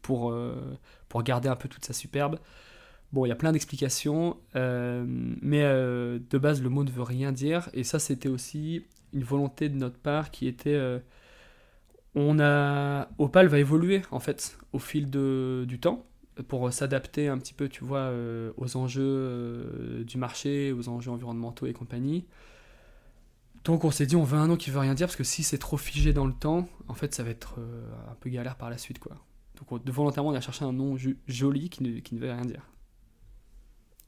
pour, 0.02 0.30
euh, 0.30 0.54
pour 1.08 1.22
garder 1.22 1.48
un 1.48 1.56
peu 1.56 1.68
toute 1.68 1.84
sa 1.84 1.92
superbe. 1.92 2.38
Bon, 3.14 3.24
il 3.24 3.28
y 3.28 3.32
a 3.32 3.36
plein 3.36 3.52
d'explications, 3.52 4.36
euh, 4.56 5.04
mais 5.06 5.62
euh, 5.62 6.18
de 6.30 6.36
base, 6.36 6.60
le 6.60 6.68
mot 6.68 6.82
ne 6.82 6.90
veut 6.90 7.04
rien 7.04 7.30
dire. 7.30 7.70
Et 7.72 7.84
ça, 7.84 8.00
c'était 8.00 8.28
aussi 8.28 8.84
une 9.12 9.22
volonté 9.22 9.68
de 9.68 9.76
notre 9.76 9.98
part 9.98 10.32
qui 10.32 10.48
était. 10.48 10.74
Euh, 10.74 10.98
on 12.16 12.40
a. 12.40 13.08
Opal 13.18 13.46
va 13.46 13.60
évoluer, 13.60 14.02
en 14.10 14.18
fait, 14.18 14.58
au 14.72 14.80
fil 14.80 15.10
de, 15.10 15.64
du 15.68 15.78
temps, 15.78 16.06
pour 16.48 16.72
s'adapter 16.72 17.28
un 17.28 17.38
petit 17.38 17.54
peu, 17.54 17.68
tu 17.68 17.84
vois, 17.84 18.12
aux 18.56 18.76
enjeux 18.76 20.04
du 20.04 20.18
marché, 20.18 20.72
aux 20.72 20.88
enjeux 20.88 21.12
environnementaux 21.12 21.66
et 21.66 21.72
compagnie. 21.72 22.24
Donc 23.62 23.84
on 23.84 23.92
s'est 23.92 24.06
dit, 24.06 24.16
on 24.16 24.24
veut 24.24 24.38
un 24.38 24.48
nom 24.48 24.56
qui 24.56 24.70
veut 24.70 24.80
rien 24.80 24.94
dire, 24.94 25.06
parce 25.06 25.16
que 25.16 25.22
si 25.22 25.44
c'est 25.44 25.58
trop 25.58 25.76
figé 25.76 26.12
dans 26.12 26.26
le 26.26 26.34
temps, 26.34 26.68
en 26.88 26.94
fait, 26.94 27.14
ça 27.14 27.22
va 27.22 27.30
être 27.30 27.60
un 28.10 28.14
peu 28.16 28.28
galère 28.28 28.56
par 28.56 28.70
la 28.70 28.78
suite, 28.78 28.98
quoi. 28.98 29.14
Donc 29.70 29.88
volontairement, 29.88 30.30
on 30.30 30.34
a 30.34 30.40
cherché 30.40 30.64
un 30.64 30.72
nom 30.72 30.96
joli 31.28 31.70
qui 31.70 31.84
ne, 31.84 32.00
qui 32.00 32.16
ne 32.16 32.20
veut 32.20 32.32
rien 32.32 32.44
dire. 32.44 32.73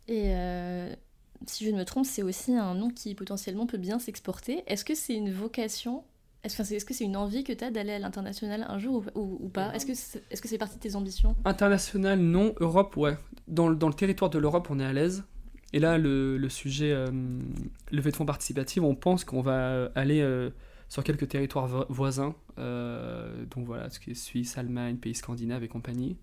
Et 0.09 0.35
euh, 0.35 0.95
si 1.47 1.65
je 1.65 1.71
ne 1.71 1.79
me 1.79 1.85
trompe, 1.85 2.07
c'est 2.07 2.23
aussi 2.23 2.55
un 2.55 2.75
nom 2.75 2.91
qui 2.91 3.15
potentiellement 3.15 3.67
peut 3.67 3.79
bien 3.79 3.99
s'exporter. 3.99 4.63
Est-ce 4.67 4.85
que 4.85 4.95
c'est 4.95 5.15
une 5.15 5.31
vocation? 5.31 6.05
Est-ce 6.45 6.85
que 6.85 6.95
c'est 6.95 7.05
une 7.05 7.17
envie 7.17 7.43
que 7.43 7.53
tu 7.53 7.65
as 7.65 7.73
d'aller 7.73 7.93
à 7.93 7.99
l'international 7.99 8.65
un 8.69 8.79
jour 8.79 9.05
ou, 9.17 9.49
pas? 9.49 9.75
Est-ce 9.75 9.85
que 9.85 9.95
c'est 9.95 10.23
est 10.31 10.37
-ce 10.37 10.47
c'est 10.47 10.59
partie 10.59 10.77
de 10.77 10.81
tes 10.81 10.95
ambitions? 10.95 11.35
International, 11.45 12.21
non. 12.21 12.55
Europe, 12.61 12.97
ouais. 12.97 13.17
Dans, 13.49 13.71
dans 13.73 13.89
le 13.89 13.95
territoire 13.95 14.31
de 14.31 14.39
l'Europe, 14.39 14.69
on 14.71 14.79
est 14.79 14.85
à 14.85 14.93
l'aise. 14.93 15.25
Et 15.73 15.81
là, 15.81 15.99
le, 15.99 16.39
le 16.39 16.49
sujet 16.49 16.93
euh, 16.93 17.11
levée 17.91 18.13
de 18.13 18.17
fonds 18.17 18.27
participative, 18.27 18.85
on 18.85 18.95
pense 18.95 19.25
qu'on 19.25 19.43
va 19.43 19.91
aller 19.97 20.21
euh, 20.21 20.51
sur 20.89 21.03
quelques 21.03 21.29
territoires 21.29 21.87
voisins. 21.91 22.37
donc 22.57 23.67
voilà, 23.67 23.91
ce 23.91 23.99
qui 23.99 24.13
est 24.13 24.15
Suisse, 24.15 24.57
Allemagne, 24.57 24.97
pays 24.99 25.17
scandinaves 25.17 25.65
et 25.65 25.69
compagnie. 25.69 26.17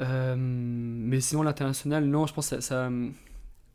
Euh, 0.00 0.34
mais 0.36 1.20
sinon, 1.20 1.42
l'international, 1.42 2.04
non, 2.04 2.26
je 2.26 2.34
pense 2.34 2.50
que 2.50 2.60
ça, 2.60 2.90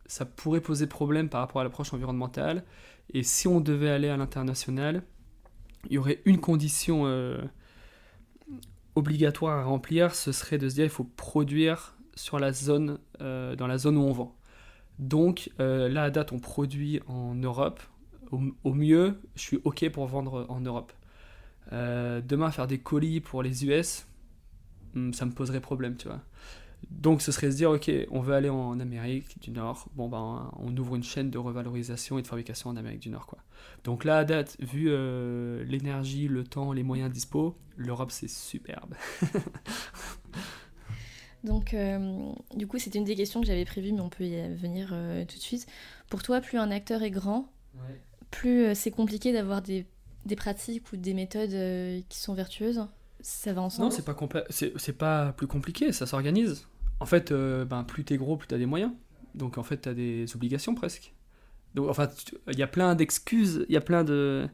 ça, 0.06 0.26
pourrait 0.26 0.62
poser 0.62 0.88
problème 0.88 1.30
par 1.30 1.42
rapport 1.42 1.62
à 1.62 1.64
l'approche 1.64 1.94
environnementale. 1.94 2.64
Et 3.14 3.24
si 3.24 3.48
on 3.48 3.62
devait 3.62 3.90
aller 3.90 4.10
à 4.10 4.18
l'international, 4.18 5.04
il 5.90 5.94
y 5.94 5.98
aurait 5.98 6.22
une 6.26 6.40
condition 6.40 7.04
euh, 7.06 7.38
obligatoire 8.96 9.60
à 9.60 9.64
remplir, 9.64 10.16
ce 10.16 10.32
serait 10.32 10.58
de 10.58 10.68
se 10.68 10.76
dire 10.76 10.86
il 10.86 10.90
faut 10.90 11.04
produire 11.04 11.96
sur 12.16 12.40
la 12.40 12.52
zone, 12.52 12.98
euh, 13.22 13.56
dans 13.56 13.68
la 13.68 13.78
zone 13.78 13.98
où 13.98 14.02
on 14.02 14.12
vend. 14.12 14.36
Donc 14.98 15.52
là, 15.60 16.04
à 16.04 16.10
date, 16.10 16.32
on 16.32 16.40
produit 16.40 17.02
en 17.08 17.36
Europe. 17.36 17.82
Au, 18.32 18.74
mieux, 18.74 19.20
je 19.36 19.42
suis 19.42 19.60
OK 19.66 19.88
pour 19.90 20.08
vendre 20.08 20.46
en 20.50 20.62
Europe. 20.62 20.94
demain, 21.72 22.50
faire 22.50 22.66
des 22.66 22.80
colis 22.80 23.20
pour 23.20 23.44
les 23.44 23.66
US, 23.66 24.08
ça 25.14 25.26
me 25.26 25.32
poserait 25.32 25.62
problème, 25.62 25.98
tu 25.98 26.08
vois. 26.08 26.22
Donc 26.90 27.22
ce 27.22 27.32
serait 27.32 27.52
se 27.52 27.58
dire, 27.58 27.72
ok, 27.72 27.92
on 28.12 28.20
veut 28.22 28.34
aller 28.34 28.50
en 28.50 28.80
Amérique 28.80 29.40
du 29.42 29.52
Nord, 29.52 29.88
bon 29.96 30.08
ben 30.08 30.52
on 30.60 30.76
ouvre 30.78 30.96
une 30.96 31.04
chaîne 31.04 31.30
de 31.30 31.38
revalorisation 31.38 32.20
et 32.20 32.22
de 32.22 32.28
fabrication 32.28 32.70
en 32.70 32.76
Amérique 32.76 33.00
du 33.00 33.10
Nord, 33.10 33.26
quoi. 33.26 33.40
Donc 33.84 34.04
là, 34.04 34.20
à 34.20 34.24
date, 34.24 34.56
vu 34.60 34.88
euh, 34.90 35.64
l'énergie, 35.66 36.28
le 36.28 36.44
temps, 36.44 36.74
les 36.74 36.84
moyens 36.84 37.12
dispo, 37.12 37.58
l'Europe 37.76 38.12
c'est 38.12 38.30
superbe. 38.30 38.94
Donc 41.44 41.74
euh, 41.74 42.32
du 42.56 42.68
coup, 42.68 42.80
c'était 42.80 42.98
une 43.00 43.06
des 43.06 43.16
questions 43.16 43.42
que 43.42 43.48
j'avais 43.48 43.66
prévues, 43.66 43.92
mais 43.92 44.02
on 44.02 44.10
peut 44.10 44.24
y 44.26 44.56
venir 44.56 44.90
euh, 44.94 45.26
tout 45.26 45.36
de 45.36 45.42
suite. 45.42 45.68
Pour 46.10 46.24
toi, 46.24 46.42
plus 46.42 46.58
un 46.58 46.72
acteur 46.72 47.04
est 47.04 47.12
grand, 47.12 47.52
plus 48.32 48.74
c'est 48.76 48.92
compliqué 48.92 49.34
d'avoir 49.34 49.62
des, 49.62 49.86
des, 50.26 50.36
pratiques 50.36 50.92
ou 50.92 50.98
des 50.98 51.14
méthodes 51.14 52.04
qui 52.10 52.20
sont 52.20 52.34
vertueuses 52.34 52.88
ça 53.26 53.54
va 53.54 53.64
ensemble 53.64 53.90
Non, 53.90 53.92
c'est 53.92 54.06
pas, 54.06 54.16
c'est, 54.52 54.94
pas 54.94 55.34
plus 55.34 55.48
compliqué, 55.48 55.92
ça 55.92 56.06
s'organise. 56.06 56.68
En 57.00 57.08
fait, 57.08 57.32
euh, 57.32 57.66
ben, 57.66 57.84
plus 57.84 58.04
t'es 58.04 58.18
gros, 58.18 58.38
plus 58.38 58.48
t'as 58.48 58.60
des 58.60 58.68
moyens. 58.68 58.92
Donc 59.34 59.58
en 59.58 59.64
fait, 59.64 59.78
t'as 59.78 59.96
des 59.96 60.28
obligations 60.36 60.76
presque. 60.76 61.12
Donc 61.74 61.90
enfin, 61.90 62.08
il 62.52 62.60
y 62.60 62.62
a 62.62 62.68
plein 62.68 62.94
d'excuses, 62.94 63.66
il 63.68 63.74
y 63.74 63.78
a 63.78 63.82
plein 63.82 64.04
de. 64.04 64.48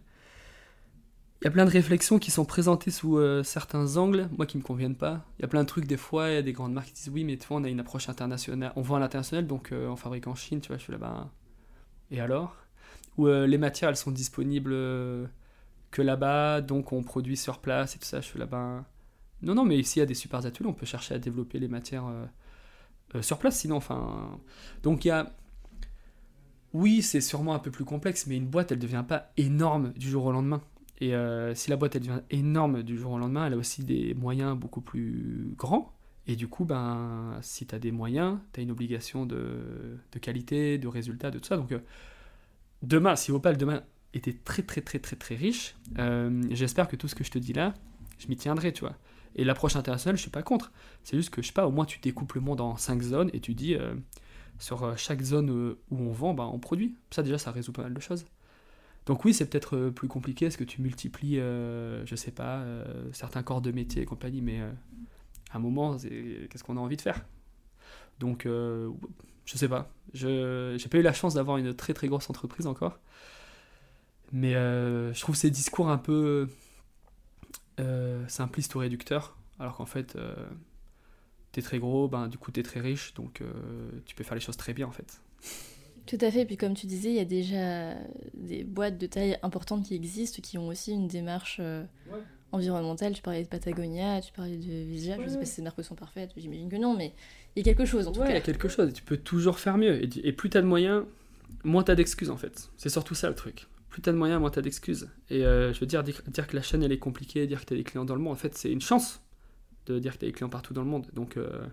Il 1.41 1.45
y 1.45 1.47
a 1.49 1.51
plein 1.51 1.65
de 1.65 1.69
réflexions 1.69 2.17
qui 2.17 2.31
sont 2.31 2.45
présentées 2.45 2.91
sous 2.91 3.17
euh, 3.17 3.43
certains 3.43 3.97
angles, 3.97 4.29
moi 4.37 4.45
qui 4.45 4.57
me 4.57 4.63
conviennent 4.63 4.95
pas. 4.95 5.25
Il 5.37 5.41
y 5.41 5.45
a 5.45 5.49
plein 5.49 5.63
de 5.63 5.67
trucs, 5.67 5.85
des 5.85 5.97
fois, 5.97 6.29
il 6.29 6.35
y 6.35 6.37
a 6.37 6.41
des 6.41 6.53
grandes 6.53 6.71
marques 6.71 6.87
qui 6.87 6.93
disent 6.93 7.09
oui, 7.09 7.25
mais 7.25 7.35
tu 7.35 7.47
vois, 7.49 7.57
on 7.57 7.65
a 7.65 7.69
une 7.69 7.81
approche 7.81 8.07
internationale, 8.07 8.71
on 8.77 8.81
vend 8.81 8.95
à 8.95 8.99
l'international, 8.99 9.47
donc 9.47 9.73
euh, 9.73 9.89
on 9.89 9.97
fabrique 9.97 10.27
en 10.27 10.35
Chine, 10.35 10.61
tu 10.61 10.69
vois, 10.69 10.77
je 10.77 10.83
suis 10.83 10.93
là-bas. 10.93 11.29
Et 12.09 12.21
alors? 12.21 12.55
Ou 13.17 13.27
les 13.27 13.57
matières, 13.57 13.89
elles 13.89 13.97
sont 13.97 14.11
disponibles 14.11 14.73
que 15.91 16.01
là-bas, 16.01 16.61
donc 16.61 16.93
on 16.93 17.03
produit 17.03 17.37
sur 17.37 17.59
place 17.59 17.95
et 17.95 17.99
tout 17.99 18.05
ça. 18.05 18.21
Je 18.21 18.37
là-bas. 18.37 18.85
Non, 19.41 19.55
non, 19.55 19.65
mais 19.65 19.77
ici, 19.77 19.99
il 19.99 20.01
y 20.01 20.03
a 20.03 20.05
des 20.05 20.13
super 20.13 20.45
ateliers, 20.45 20.69
on 20.69 20.73
peut 20.73 20.85
chercher 20.85 21.15
à 21.15 21.19
développer 21.19 21.59
les 21.59 21.67
matières 21.67 22.07
euh, 22.07 22.25
euh, 23.15 23.21
sur 23.21 23.37
place, 23.37 23.59
sinon, 23.59 23.75
enfin. 23.77 24.39
Donc 24.83 25.05
il 25.05 25.09
y 25.09 25.11
a. 25.11 25.31
Oui, 26.73 27.01
c'est 27.01 27.21
sûrement 27.21 27.53
un 27.53 27.59
peu 27.59 27.71
plus 27.71 27.83
complexe, 27.83 28.27
mais 28.27 28.37
une 28.37 28.47
boîte, 28.47 28.71
elle 28.71 28.77
ne 28.77 28.83
devient 28.83 29.03
pas 29.05 29.31
énorme 29.35 29.91
du 29.93 30.09
jour 30.09 30.25
au 30.25 30.31
lendemain. 30.31 30.61
Et 31.01 31.15
euh, 31.15 31.53
si 31.55 31.69
la 31.69 31.75
boîte, 31.75 31.95
elle 31.95 32.03
devient 32.03 32.21
énorme 32.29 32.83
du 32.83 32.97
jour 32.97 33.11
au 33.13 33.17
lendemain, 33.17 33.47
elle 33.47 33.53
a 33.53 33.57
aussi 33.57 33.83
des 33.83 34.13
moyens 34.13 34.57
beaucoup 34.57 34.81
plus 34.81 35.53
grands. 35.57 35.93
Et 36.27 36.35
du 36.35 36.47
coup, 36.47 36.63
ben, 36.63 37.39
si 37.41 37.65
tu 37.65 37.75
as 37.75 37.79
des 37.79 37.91
moyens, 37.91 38.37
tu 38.53 38.61
as 38.61 38.63
une 38.63 38.71
obligation 38.71 39.25
de, 39.25 39.97
de, 40.11 40.19
qualité, 40.19 40.77
de 40.77 40.87
résultat, 40.87 41.31
de 41.31 41.39
tout 41.39 41.47
ça. 41.47 41.57
Donc, 41.57 41.73
demain, 42.83 43.15
si 43.15 43.31
Opal, 43.31 43.57
demain, 43.57 43.83
était 44.13 44.33
très 44.33 44.63
très 44.63 44.81
très 44.81 44.99
très 44.99 45.15
très 45.15 45.35
riche, 45.35 45.75
euh, 45.99 46.43
j'espère 46.51 46.87
que 46.87 46.95
tout 46.95 47.07
ce 47.07 47.15
que 47.15 47.23
je 47.23 47.31
te 47.31 47.39
dis 47.39 47.53
là, 47.53 47.73
je 48.19 48.27
m'y 48.27 48.35
tiendrai, 48.35 48.73
tu 48.73 48.81
vois. 48.81 48.95
Et 49.35 49.43
l'approche 49.43 49.75
internationale, 49.75 50.17
je 50.17 50.21
suis 50.21 50.31
pas 50.31 50.43
contre. 50.43 50.71
C'est 51.03 51.15
juste 51.15 51.29
que, 51.29 51.41
je 51.41 51.47
sais 51.47 51.53
pas, 51.53 51.65
au 51.65 51.71
moins 51.71 51.85
tu 51.85 51.99
découpes 51.99 52.33
le 52.33 52.41
monde 52.41 52.59
en 52.59 52.75
cinq 52.75 53.01
zones 53.01 53.29
et 53.33 53.39
tu 53.39 53.53
dis, 53.53 53.75
euh, 53.75 53.93
sur 54.59 54.83
euh, 54.83 54.93
chaque 54.97 55.21
zone 55.21 55.49
où 55.49 55.97
on 55.97 56.11
vend, 56.11 56.33
bah, 56.33 56.49
on 56.51 56.59
produit. 56.59 56.95
Ça 57.11 57.23
déjà, 57.23 57.37
ça 57.37 57.51
résout 57.51 57.71
pas 57.71 57.83
mal 57.83 57.93
de 57.93 58.01
choses. 58.01 58.25
Donc 59.05 59.25
oui, 59.25 59.33
c'est 59.33 59.49
peut-être 59.49 59.89
plus 59.89 60.07
compliqué, 60.07 60.45
est-ce 60.45 60.57
que 60.57 60.63
tu 60.63 60.81
multiplies, 60.81 61.37
je 61.37 62.15
sais 62.15 62.29
pas, 62.29 62.63
certains 63.13 63.41
corps 63.41 63.59
de 63.59 63.71
métier 63.71 64.03
et 64.03 64.05
compagnie, 64.05 64.41
mais 64.41 64.61
à 64.61 65.57
un 65.57 65.59
moment, 65.59 65.97
qu'est-ce 65.97 66.63
qu'on 66.63 66.77
a 66.77 66.79
envie 66.79 66.97
de 66.97 67.01
faire? 67.01 67.25
Donc, 68.19 68.43
je 68.45 69.57
sais 69.57 69.67
pas. 69.67 69.91
Je 70.13 70.75
j'ai 70.77 70.87
pas 70.87 70.99
eu 70.99 71.01
la 71.01 71.13
chance 71.13 71.33
d'avoir 71.33 71.57
une 71.57 71.73
très 71.73 71.95
très 71.95 72.07
grosse 72.07 72.29
entreprise 72.29 72.67
encore. 72.67 72.99
Mais 74.31 74.55
euh, 74.55 75.13
je 75.13 75.19
trouve 75.19 75.35
ces 75.35 75.49
discours 75.49 75.89
un 75.89 75.97
peu 75.97 76.47
euh, 77.79 78.27
simplistes 78.27 78.73
ou 78.75 78.79
réducteurs, 78.79 79.37
alors 79.59 79.77
qu'en 79.77 79.85
fait, 79.85 80.15
euh, 80.15 80.33
t'es 81.51 81.61
très 81.61 81.79
gros, 81.79 82.07
ben, 82.07 82.27
du 82.27 82.37
coup 82.37 82.51
t'es 82.51 82.63
très 82.63 82.79
riche, 82.79 83.13
donc 83.13 83.43
tu 84.05 84.15
peux 84.15 84.23
faire 84.23 84.35
les 84.35 84.41
choses 84.41 84.57
très 84.57 84.73
bien 84.73 84.87
en 84.87 84.91
fait. 84.91 85.21
Tout 86.07 86.17
à 86.21 86.31
fait, 86.31 86.45
puis 86.45 86.57
comme 86.57 86.73
tu 86.73 86.87
disais, 86.87 87.09
il 87.09 87.15
y 87.15 87.19
a 87.19 87.25
déjà 87.25 87.93
des 88.33 88.63
boîtes 88.63 88.97
de 88.97 89.05
taille 89.05 89.37
importante 89.43 89.85
qui 89.85 89.95
existent, 89.95 90.41
qui 90.41 90.57
ont 90.57 90.67
aussi 90.67 90.91
une 90.91 91.07
démarche 91.07 91.61
environnementale. 92.51 93.13
Tu 93.13 93.21
parlais 93.21 93.43
de 93.43 93.47
Patagonia, 93.47 94.21
tu 94.21 94.31
parlais 94.31 94.57
de 94.57 94.83
Visia, 94.83 95.17
je 95.17 95.23
ne 95.23 95.27
sais 95.27 95.37
pas 95.37 95.45
si 95.45 95.55
ces 95.55 95.61
marques 95.61 95.83
sont 95.83 95.95
parfaites, 95.95 96.31
j'imagine 96.37 96.69
que 96.69 96.77
non, 96.77 96.95
mais 96.95 97.13
il 97.55 97.59
y 97.59 97.69
a 97.69 97.73
quelque 97.73 97.85
chose 97.85 98.07
en 98.07 98.13
tout 98.13 98.21
cas. 98.21 98.29
il 98.29 98.33
y 98.33 98.37
a 98.37 98.41
quelque 98.41 98.69
chose, 98.69 98.89
et 98.89 98.93
tu 98.93 99.03
peux 99.03 99.17
toujours 99.17 99.59
faire 99.59 99.77
mieux. 99.77 100.01
Et, 100.01 100.09
et 100.23 100.31
plus 100.31 100.49
t'as 100.49 100.61
de 100.61 100.67
moyens, 100.67 101.03
moins 101.65 101.83
t'as 101.83 101.95
d'excuses 101.95 102.29
en 102.29 102.37
fait. 102.37 102.69
C'est 102.77 102.89
surtout 102.89 103.13
ça 103.13 103.27
le 103.27 103.35
truc 103.35 103.67
plus 103.91 104.01
t'as 104.01 104.13
de 104.13 104.17
moyens, 104.17 104.39
moins 104.39 104.49
t'as 104.49 104.61
d'excuses. 104.61 105.09
Et 105.29 105.45
euh, 105.45 105.73
je 105.73 105.79
veux 105.79 105.85
dire, 105.85 106.01
dire, 106.01 106.47
que 106.47 106.55
la 106.55 106.61
chaîne 106.61 106.81
elle 106.81 106.93
est 106.93 106.97
compliquée, 106.97 107.45
dire 107.45 107.59
que 107.59 107.65
t'as 107.65 107.75
des 107.75 107.83
clients 107.83 108.05
dans 108.05 108.15
le 108.15 108.21
monde, 108.21 108.33
en 108.33 108.37
fait, 108.37 108.57
c'est 108.57 108.71
une 108.71 108.81
chance 108.81 109.21
de 109.85 109.99
dire 109.99 110.13
que 110.13 110.19
t'as 110.19 110.27
des 110.27 110.31
clients 110.31 110.49
partout 110.49 110.73
dans 110.73 110.81
le 110.81 110.87
monde. 110.87 111.07
Donc, 111.13 111.35
euh, 111.35 111.67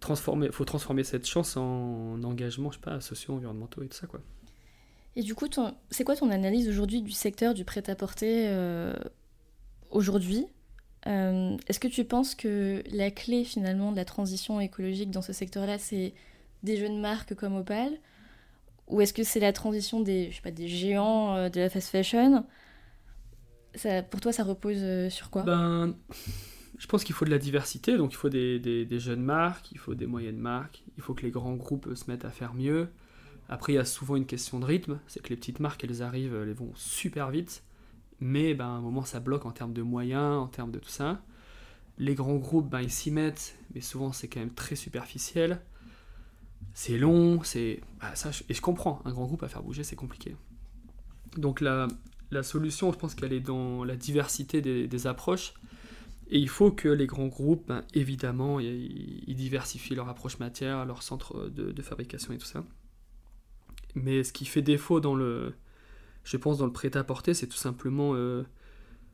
transformer, 0.00 0.50
faut 0.50 0.64
transformer 0.64 1.04
cette 1.04 1.26
chance 1.26 1.58
en 1.58 2.22
engagement, 2.24 2.70
je 2.70 2.78
sais 2.78 2.82
pas, 2.82 3.00
sociaux, 3.00 3.34
environnementaux 3.34 3.82
et 3.82 3.88
tout 3.88 3.96
ça, 3.96 4.06
quoi. 4.06 4.20
Et 5.14 5.22
du 5.22 5.34
coup, 5.34 5.46
c'est 5.90 6.04
quoi 6.04 6.16
ton 6.16 6.30
analyse 6.30 6.68
aujourd'hui 6.68 7.02
du 7.02 7.12
secteur 7.12 7.52
du 7.52 7.64
prêt-à-porter 7.64 8.46
euh, 8.48 8.94
aujourd'hui? 9.90 10.46
Euh, 11.06 11.56
Est-ce 11.66 11.80
que 11.80 11.88
tu 11.88 12.04
penses 12.04 12.34
que 12.34 12.82
la 12.92 13.10
clé 13.10 13.44
finalement 13.44 13.90
de 13.90 13.96
la 13.96 14.04
transition 14.04 14.60
écologique 14.60 15.10
dans 15.10 15.22
ce 15.22 15.32
secteur-là, 15.32 15.78
c'est 15.78 16.14
des 16.62 16.76
jeunes 16.76 17.00
marques 17.00 17.34
comme 17.34 17.56
Opal 17.56 17.98
Ou 18.90 19.00
est-ce 19.00 19.12
que 19.12 19.22
c'est 19.22 19.40
la 19.40 19.52
transition 19.52 20.00
des, 20.00 20.30
je 20.30 20.36
sais 20.36 20.42
pas, 20.42 20.50
des 20.50 20.68
géants 20.68 21.36
euh, 21.36 21.48
de 21.48 21.60
la 21.60 21.70
fast 21.70 21.90
fashion? 21.90 22.44
Ça, 23.74 24.02
Pour 24.02 24.20
toi, 24.20 24.32
ça 24.32 24.42
repose 24.44 25.08
sur 25.10 25.30
quoi? 25.30 25.42
Ben, 25.42 25.94
Je 26.78 26.86
pense 26.86 27.04
qu'il 27.04 27.14
faut 27.14 27.24
de 27.24 27.30
la 27.30 27.38
diversité, 27.38 27.96
donc 27.96 28.12
il 28.12 28.16
faut 28.16 28.30
des, 28.30 28.58
des, 28.58 28.86
des, 28.86 28.98
jeunes 28.98 29.22
marques, 29.22 29.70
il 29.70 29.78
faut 29.78 29.94
des 29.94 30.06
moyennes 30.06 30.38
marques, 30.38 30.82
il 30.96 31.02
faut 31.02 31.12
que 31.14 31.22
les 31.22 31.30
grands 31.30 31.54
groupes 31.54 31.94
se 31.94 32.10
mettent 32.10 32.24
à 32.24 32.30
faire 32.30 32.54
mieux. 32.54 32.88
Après, 33.50 33.72
il 33.72 33.76
y 33.76 33.78
a 33.78 33.84
souvent 33.84 34.16
une 34.16 34.26
question 34.26 34.60
de 34.60 34.64
rythme, 34.64 34.98
c'est 35.06 35.20
que 35.20 35.28
les 35.28 35.36
petites 35.36 35.60
marques, 35.60 35.84
elles 35.84 36.02
arrivent, 36.02 36.34
elles 36.34 36.52
vont 36.52 36.72
super 36.76 37.30
vite, 37.30 37.64
mais 38.20 38.54
ben, 38.54 38.64
à 38.64 38.68
un 38.68 38.80
moment, 38.80 39.04
ça 39.04 39.20
bloque 39.20 39.44
en 39.44 39.50
termes 39.50 39.72
de 39.72 39.82
moyens, 39.82 40.38
en 40.38 40.46
termes 40.46 40.70
de 40.70 40.78
tout 40.78 40.88
ça. 40.88 41.20
Les 41.98 42.14
grands 42.14 42.36
groupes, 42.36 42.70
ben, 42.70 42.80
ils 42.80 42.90
s'y 42.90 43.10
mettent, 43.10 43.58
mais 43.74 43.80
souvent, 43.80 44.12
c'est 44.12 44.28
quand 44.28 44.40
même 44.40 44.54
très 44.54 44.76
superficiel. 44.76 45.60
C'est 46.74 46.98
long, 46.98 47.42
c'est... 47.42 47.80
Bah, 48.00 48.14
ça, 48.14 48.30
et 48.48 48.54
je 48.54 48.60
comprends, 48.60 49.02
un 49.04 49.10
grand 49.10 49.26
groupe 49.26 49.42
à 49.42 49.48
faire 49.48 49.62
bouger, 49.62 49.84
c'est 49.84 49.96
compliqué. 49.96 50.36
Donc 51.36 51.60
la, 51.60 51.88
la 52.30 52.42
solution, 52.42 52.92
je 52.92 52.98
pense 52.98 53.14
qu'elle 53.14 53.32
est 53.32 53.40
dans 53.40 53.84
la 53.84 53.96
diversité 53.96 54.60
des, 54.60 55.06
approches. 55.06 55.54
Et 56.32 56.38
il 56.38 56.48
faut 56.48 56.70
que 56.70 56.88
les 56.88 57.06
grands 57.06 57.26
groupes, 57.26 57.66
ben, 57.66 57.84
évidemment, 57.92 58.60
ils, 58.60 59.34
diversifient 59.34 59.96
leur 59.96 60.08
approche 60.08 60.38
matière, 60.38 60.86
leur 60.86 61.02
centre 61.02 61.48
de 61.48 61.82
fabrication 61.82 62.32
et 62.32 62.38
tout 62.38 62.46
ça. 62.46 62.64
Mais 63.94 64.24
ce 64.24 64.32
qui 64.32 64.44
fait 64.44 64.62
défaut 64.62 65.00
dans 65.00 65.14
le, 65.14 65.54
je 66.24 66.36
pense, 66.36 66.58
dans 66.58 66.66
le 66.66 66.72
prêt-à-porter, 66.72 67.34
c'est 67.34 67.46
tout 67.46 67.56
simplement 67.56 68.14
euh, 68.14 68.44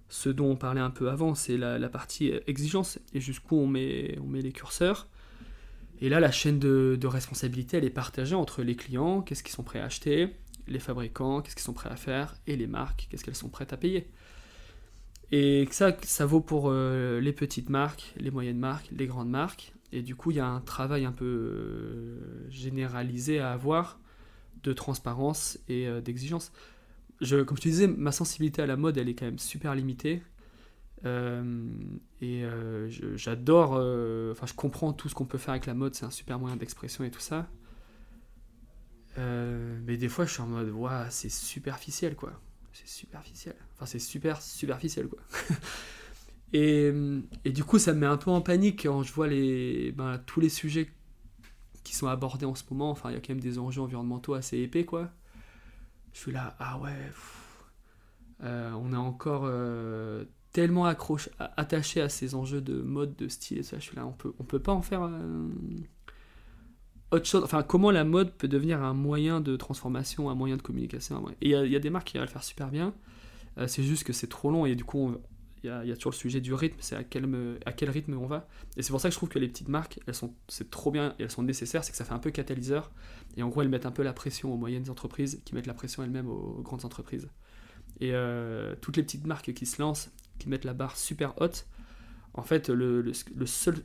ce 0.09 0.29
dont 0.29 0.51
on 0.51 0.57
parlait 0.57 0.81
un 0.81 0.91
peu 0.91 1.11
avant, 1.11 1.35
c'est 1.35 1.57
la, 1.57 1.89
partie 1.89 2.33
exigence 2.47 2.99
et 3.13 3.21
jusqu'où 3.21 3.57
on 3.57 3.67
met, 3.67 4.19
on 4.21 4.27
met 4.27 4.43
les 4.43 4.53
curseurs. 4.53 5.09
Et 6.01 6.09
là, 6.09 6.21
la 6.21 6.31
chaîne 6.31 6.59
de, 6.59 7.07
responsabilité, 7.07 7.79
elle 7.79 7.85
est 7.85 7.91
partagée 7.91 8.35
entre 8.35 8.63
les 8.63 8.77
clients, 8.77 9.23
qu'est-ce 9.23 9.43
qu'ils 9.43 9.55
sont 9.55 9.63
prêts 9.63 9.81
à 9.81 9.85
acheter, 9.85 10.29
les 10.69 10.79
fabricants, 10.79 11.41
qu'est-ce 11.41 11.57
qu'ils 11.57 11.65
sont 11.65 11.73
prêts 11.73 11.91
à 11.91 11.97
faire, 11.97 12.35
et 12.47 12.57
les 12.57 12.67
marques, 12.67 13.07
qu'est-ce 13.11 13.25
qu'elles 13.25 13.37
sont 13.37 13.49
prêtes 13.49 13.73
à 13.73 13.77
payer. 13.77 14.11
Et 15.33 15.67
ça, 15.71 15.97
ça 16.03 16.27
vaut 16.27 16.41
pour 16.41 16.69
euh, 16.69 17.21
les 17.21 17.33
petites 17.33 17.69
marques, 17.69 18.13
les 18.17 18.31
moyennes 18.31 18.59
marques, 18.59 18.89
les 18.93 19.07
grandes 19.07 19.31
marques. 19.31 19.73
Et 19.93 20.03
du 20.03 20.15
coup, 20.15 20.31
il 20.31 20.37
y 20.37 20.41
a 20.41 20.47
un 20.47 20.61
travail 20.61 21.05
un 21.05 21.13
peu 21.13 21.25
euh, 21.25 22.51
généralisé 22.51 23.41
à 23.41 23.53
avoir 23.53 23.99
de 24.63 24.73
transparence 24.73 25.59
et 25.69 25.87
euh, 25.87 26.01
d'exigence. 26.01 26.53
Comme 27.21 27.57
je 27.57 27.63
te 27.63 27.69
disais, 27.69 27.87
ma 27.87 28.13
sensibilité 28.13 28.63
à 28.63 28.67
la 28.67 28.77
mode, 28.77 28.99
elle 28.99 29.09
est 29.09 29.15
quand 29.15 29.25
même 29.25 29.39
super 29.39 29.75
limitée. 29.75 30.23
Euh, 31.05 31.69
et 32.21 32.45
euh, 32.45 32.89
j'adore, 33.17 33.73
enfin 34.33 34.47
je 34.47 34.55
comprends 34.55 34.93
tout 34.93 35.09
ce 35.09 35.15
qu'on 35.15 35.27
peut 35.27 35.39
faire 35.39 35.51
avec 35.51 35.67
la 35.67 35.75
mode, 35.75 35.95
c'est 35.95 36.07
un 36.07 36.11
super 36.11 36.39
moyen 36.39 36.57
d'expression 36.57 37.05
et 37.05 37.11
tout 37.11 37.21
ça. 37.21 37.49
mais 39.17 39.97
des 39.97 40.09
fois 40.09 40.25
je 40.25 40.33
suis 40.33 40.43
en 40.43 40.47
mode, 40.47 40.71
waouh, 40.71 41.07
c'est 41.11 41.31
superficiel 41.31 42.17
quoi. 42.17 42.33
C'est 42.73 42.89
superficiel. 42.89 43.57
Enfin 43.75 43.87
c'est 43.87 43.99
super 43.99 44.43
superficiel 44.43 45.09
quoi. 45.09 45.21
et, 46.53 46.93
et, 47.45 47.53
du 47.53 47.65
coup 47.65 47.79
ça 47.79 47.93
me 47.95 48.01
met 48.01 48.07
un 48.07 48.19
peu 48.19 48.31
en 48.31 48.41
panique 48.41 48.83
quand 48.83 49.03
je 49.03 49.13
vois 49.13 49.29
les, 49.29 49.93
ben, 49.93 50.19
tous 50.27 50.41
les 50.41 50.51
sujets 50.51 50.89
qui 51.87 51.95
sont 51.95 52.09
abordés 52.09 52.47
en 52.47 52.55
ce 52.57 52.65
moment. 52.69 52.91
Enfin, 52.91 53.11
il 53.11 53.15
y 53.15 53.17
a 53.17 53.21
quand 53.21 53.31
même 53.31 53.41
des 53.41 53.59
enjeux 53.59 53.81
environnementaux 53.81 54.35
assez 54.35 54.59
épais, 54.59 54.85
quoi. 54.85 55.09
Je 56.13 56.19
suis 56.19 56.33
là, 56.33 56.57
ah 56.59 56.79
ouais, 56.81 56.91
euh, 58.43 58.73
on 58.73 58.93
est 58.93 58.97
encore 58.97 59.43
euh, 59.45 60.25
tellement 60.57 60.87
accroché, 60.87 61.31
attaché 61.39 62.01
à 62.01 62.09
ces 62.09 62.35
enjeux 62.35 62.63
de 62.63 62.81
mode, 62.81 63.15
de 63.15 63.29
style, 63.29 63.59
et 63.59 63.63
ça. 63.63 63.79
Je 63.79 63.83
suis 63.83 63.95
là, 63.95 64.07
on 64.07 64.13
peut, 64.13 64.33
on 64.39 64.45
peut 64.45 64.59
pas 64.59 64.73
en 64.73 64.81
faire 64.81 65.03
euh, 65.03 65.51
autre 67.11 67.27
chose. 67.27 67.45
Enfin, 67.45 67.63
comment 67.63 67.91
la 67.91 68.05
mode 68.05 68.33
peut 68.33 68.49
devenir 68.49 68.83
un 68.83 68.95
moyen 68.95 69.43
de 69.43 69.55
transformation, 69.57 70.31
un 70.31 70.35
moyen 70.35 70.57
de 70.57 70.63
communication. 70.63 71.23
Et 71.43 71.51
il 71.51 71.71
y, 71.71 71.77
a 71.77 71.79
des 71.79 71.91
marques 71.91 72.07
qui 72.07 72.17
arrivent 72.17 72.29
à 72.29 72.31
le 72.31 72.33
faire 72.33 72.43
super 72.43 72.71
bien. 72.71 72.95
c'est 73.67 73.83
juste 73.83 74.05
que 74.05 74.15
c'est 74.15 74.29
trop 74.29 74.51
long 74.51 74.65
et 74.65 74.75
du 74.77 74.85
coup, 74.85 75.15
il 75.63 75.69
y, 75.69 75.93
a 75.93 75.95
toujours 75.95 76.13
le 76.13 76.17
sujet 76.17 76.41
du 76.41 76.55
rythme, 76.55 76.79
c'est 76.81 76.97
à 76.97 77.05
quel, 77.05 77.29
à 77.67 77.73
quel 77.73 77.91
rythme 77.91 78.15
on 78.15 78.27
va. 78.27 78.49
Et 78.79 78.83
c'est 78.83 78.93
pour 78.93 79.01
ça 79.03 79.11
que 79.11 79.13
je 79.13 79.19
trouve 79.19 79.29
que 79.29 79.39
les 79.39 79.49
petites 79.49 79.69
marques, 79.69 80.01
elles 80.07 80.15
sont, 80.15 80.33
c'est 80.49 80.71
trop 80.71 80.91
bien 80.91 81.15
et 81.19 81.25
elles 81.25 81.31
sont 81.31 81.43
nécessaires, 81.43 81.85
c'est 81.85 81.91
que 81.91 81.99
ça 81.99 82.07
fait 82.07 82.15
un 82.15 82.19
peu 82.19 82.31
catalyseur. 82.31 82.91
Et 83.37 83.43
en 83.43 83.51
gros, 83.51 83.61
elles 83.61 83.69
mettent 83.69 83.85
un 83.85 83.91
peu 83.91 84.03
la 84.03 84.15
pression 84.15 84.55
aux 84.55 84.57
moyennes 84.57 84.89
entreprises, 84.89 85.43
qui 85.45 85.55
mettent 85.55 85.67
la 85.67 85.75
pression 85.75 86.03
elles-mêmes 86.03 86.31
aux, 86.31 86.63
grandes 86.63 86.87
entreprises. 86.87 87.29
Et 88.01 88.15
euh, 88.15 88.75
toutes 88.81 88.97
les 88.97 89.03
petites 89.03 89.27
marques 89.27 89.53
qui 89.53 89.67
se 89.67 89.83
lancent, 89.83 90.11
qui 90.39 90.49
mettent 90.49 90.65
la 90.65 90.75
barre 90.75 90.97
super 90.97 91.41
haute, 91.41 91.67
en 92.37 92.43
fait, 92.43 92.69
le, 92.69 93.13
seul, 93.47 93.77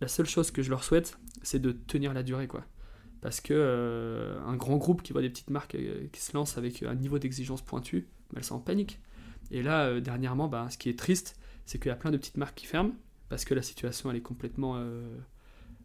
la 0.00 0.08
seule 0.08 0.26
chose 0.26 0.50
que 0.50 0.62
je 0.62 0.70
leur 0.70 0.82
souhaite, 0.82 1.18
c'est 1.42 1.60
de 1.60 1.72
tenir 1.72 2.12
la 2.12 2.22
durée, 2.22 2.48
quoi. 2.48 2.64
Parce 3.20 3.40
que 3.40 3.54
euh, 3.54 4.40
un 4.46 4.56
grand 4.56 4.78
groupe 4.78 5.02
qui 5.02 5.12
voit 5.12 5.22
des 5.22 5.30
petites 5.30 5.50
marques 5.50 5.74
euh, 5.74 6.06
qui 6.10 6.20
se 6.20 6.32
lancent 6.32 6.56
avec 6.58 6.82
un 6.82 6.94
niveau 6.94 7.18
d'exigence 7.18 7.62
pointu, 7.62 8.08
bah, 8.30 8.38
elles 8.38 8.44
sont 8.44 8.56
en 8.56 8.60
panique. 8.60 8.98
Et 9.50 9.62
là, 9.62 9.86
euh, 9.86 10.00
dernièrement, 10.00 10.48
bah, 10.48 10.68
ce 10.70 10.78
qui 10.78 10.88
est 10.88 10.98
triste, 10.98 11.38
c'est 11.66 11.78
qu'il 11.78 11.88
y 11.88 11.92
a 11.92 11.96
plein 11.96 12.10
de 12.10 12.16
petites 12.16 12.38
marques 12.38 12.56
qui 12.56 12.66
ferment, 12.66 12.94
parce 13.28 13.44
que 13.44 13.54
la 13.54 13.62
situation, 13.62 14.10
elle 14.10 14.16
est 14.16 14.22
complètement... 14.22 14.82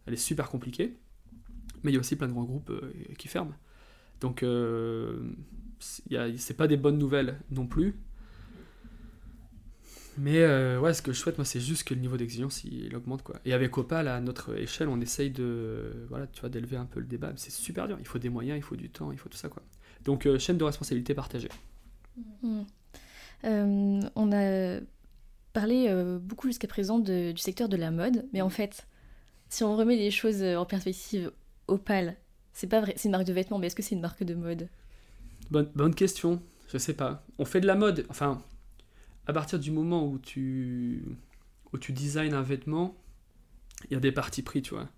Elle 0.07 0.13
est 0.13 0.17
super 0.17 0.49
compliquée. 0.49 0.97
Mais 1.83 1.91
il 1.91 1.93
y 1.93 1.97
a 1.97 1.99
aussi 1.99 2.15
plein 2.15 2.27
de 2.27 2.33
grands 2.33 2.43
groupes 2.43 2.71
qui 3.19 3.27
ferment. 3.27 3.53
Donc, 4.19 4.43
c'est 5.79 6.57
pas 6.57 6.67
des 6.67 6.77
bonnes 6.77 6.97
nouvelles 6.97 7.39
non 7.51 7.67
plus. 7.67 7.99
Mais 10.17 10.45
ouais, 10.77 10.93
ce 10.93 11.01
que 11.01 11.11
je 11.11 11.19
souhaite, 11.19 11.37
moi, 11.37 11.45
c'est 11.45 11.59
juste 11.59 11.83
que 11.83 11.93
le 11.93 11.99
niveau 11.99 12.17
d'exigence, 12.17 12.63
il, 12.63 12.95
augmente, 12.95 13.21
quoi. 13.21 13.39
Et 13.43 13.53
avec 13.53 13.77
Opal, 13.77 14.07
à 14.07 14.21
notre 14.21 14.57
échelle, 14.57 14.87
on 14.87 15.01
essaye 15.01 15.29
de, 15.29 16.05
voilà, 16.09 16.27
tu 16.27 16.39
vois, 16.39 16.49
d'élever 16.49 16.77
un 16.77 16.85
peu 16.85 16.99
le 16.99 17.05
débat. 17.05 17.33
C'est 17.35 17.51
super 17.51 17.87
dur. 17.87 17.97
Il 17.99 18.07
faut 18.07 18.19
des 18.19 18.29
moyens, 18.29 18.57
il 18.57 18.63
faut 18.63 18.77
du 18.77 18.89
temps, 18.89 19.11
il 19.11 19.17
faut 19.17 19.29
tout 19.29 19.37
ça, 19.37 19.49
quoi. 19.49 19.61
Donc, 20.03 20.27
chaîne 20.37 20.57
de 20.57 20.63
responsabilité 20.63 21.13
partagée. 21.13 21.49
Mmh. 22.41 22.61
Euh, 23.43 24.01
on 24.15 24.31
a 24.31 24.79
parlé 25.53 25.85
euh, 25.87 26.19
beaucoup 26.19 26.47
jusqu'à 26.47 26.67
présent 26.67 26.99
du 26.99 27.37
secteur 27.37 27.69
de 27.69 27.77
la 27.77 27.91
mode, 27.91 28.25
mais 28.33 28.41
en 28.41 28.49
fait, 28.49 28.87
si 29.49 29.63
on 29.63 29.75
remet 29.75 29.95
les 29.95 30.11
choses 30.11 30.41
euh, 30.41 30.55
en 30.55 30.65
perspective, 30.65 31.31
Opal, 31.67 32.15
c'est 32.53 32.67
pas 32.67 32.81
vrai, 32.81 32.93
c'est 32.95 33.05
une 33.05 33.11
marque 33.11 33.25
de 33.25 33.33
vêtements, 33.33 33.59
mais 33.59 33.67
est-ce 33.67 33.75
que 33.75 33.83
c'est 33.83 33.95
une 33.95 34.01
marque 34.01 34.23
de 34.23 34.33
mode? 34.33 34.69
Bonne, 35.51 35.69
bonne 35.75 35.95
question, 35.95 36.41
je 36.67 36.77
sais 36.77 36.93
pas. 36.93 37.25
On 37.37 37.45
fait 37.45 37.61
de 37.61 37.67
la 37.67 37.75
mode, 37.75 38.05
enfin, 38.09 38.41
à 39.27 39.33
partir 39.33 39.59
du 39.59 39.71
moment 39.71 40.07
où 40.07 40.19
tu, 40.19 41.03
où 41.73 41.77
tu 41.77 41.91
designs 41.93 42.33
un 42.33 42.41
vêtement, 42.41 42.95
il 43.89 43.93
y 43.93 43.95
a 43.95 43.99
des 43.99 44.11
parties 44.11 44.41
pris, 44.41 44.61
tu 44.61 44.73
vois. 44.73 44.89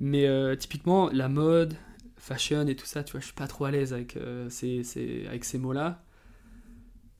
Mais 0.00 0.56
typiquement, 0.56 1.10
la 1.10 1.28
mode, 1.28 1.74
fashion 2.16 2.66
et 2.66 2.74
tout 2.74 2.86
ça, 2.86 3.04
tu 3.04 3.12
vois, 3.12 3.20
je 3.20 3.26
suis 3.26 3.34
pas 3.34 3.46
trop 3.46 3.66
à 3.66 3.70
l'aise 3.70 3.92
avec, 3.92 4.18
ces, 4.48 5.26
avec 5.28 5.44
ces 5.44 5.58
mots-là 5.58 6.02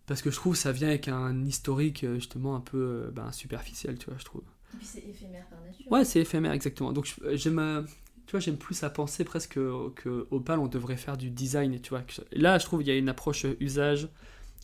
parce 0.06 0.22
que 0.22 0.30
je 0.30 0.36
trouve 0.36 0.54
que 0.54 0.58
ça 0.58 0.72
vient 0.72 0.88
avec 0.88 1.08
un 1.08 1.44
historique 1.44 2.04
euh, 2.04 2.16
justement 2.16 2.56
un 2.56 2.60
peu 2.60 2.78
euh, 3.06 3.10
ben, 3.10 3.30
superficiel, 3.32 3.98
tu 3.98 4.06
vois, 4.06 4.18
je 4.18 4.24
trouve. 4.24 4.42
Et 4.74 4.76
puis 4.76 4.86
c'est 4.86 4.98
éphémère 4.98 5.46
par 5.48 5.60
nature. 5.62 5.90
Ouais, 5.90 6.04
c'est 6.04 6.20
éphémère, 6.20 6.52
exactement. 6.52 6.92
Donc 6.92 7.14
j'aime, 7.32 7.58
euh, 7.58 7.82
tu 8.26 8.32
vois, 8.32 8.40
j'aime 8.40 8.56
plus 8.56 8.82
à 8.82 8.90
penser 8.90 9.24
presque 9.24 9.54
que 9.54 10.26
Opal, 10.30 10.58
on 10.58 10.66
devrait 10.66 10.96
faire 10.96 11.16
du 11.16 11.30
design, 11.30 11.80
tu 11.80 11.90
vois. 11.90 12.02
Là, 12.32 12.58
je 12.58 12.64
trouve 12.64 12.80
qu'il 12.80 12.88
y 12.88 12.90
a 12.90 12.98
une 12.98 13.08
approche 13.08 13.46
usage, 13.60 14.08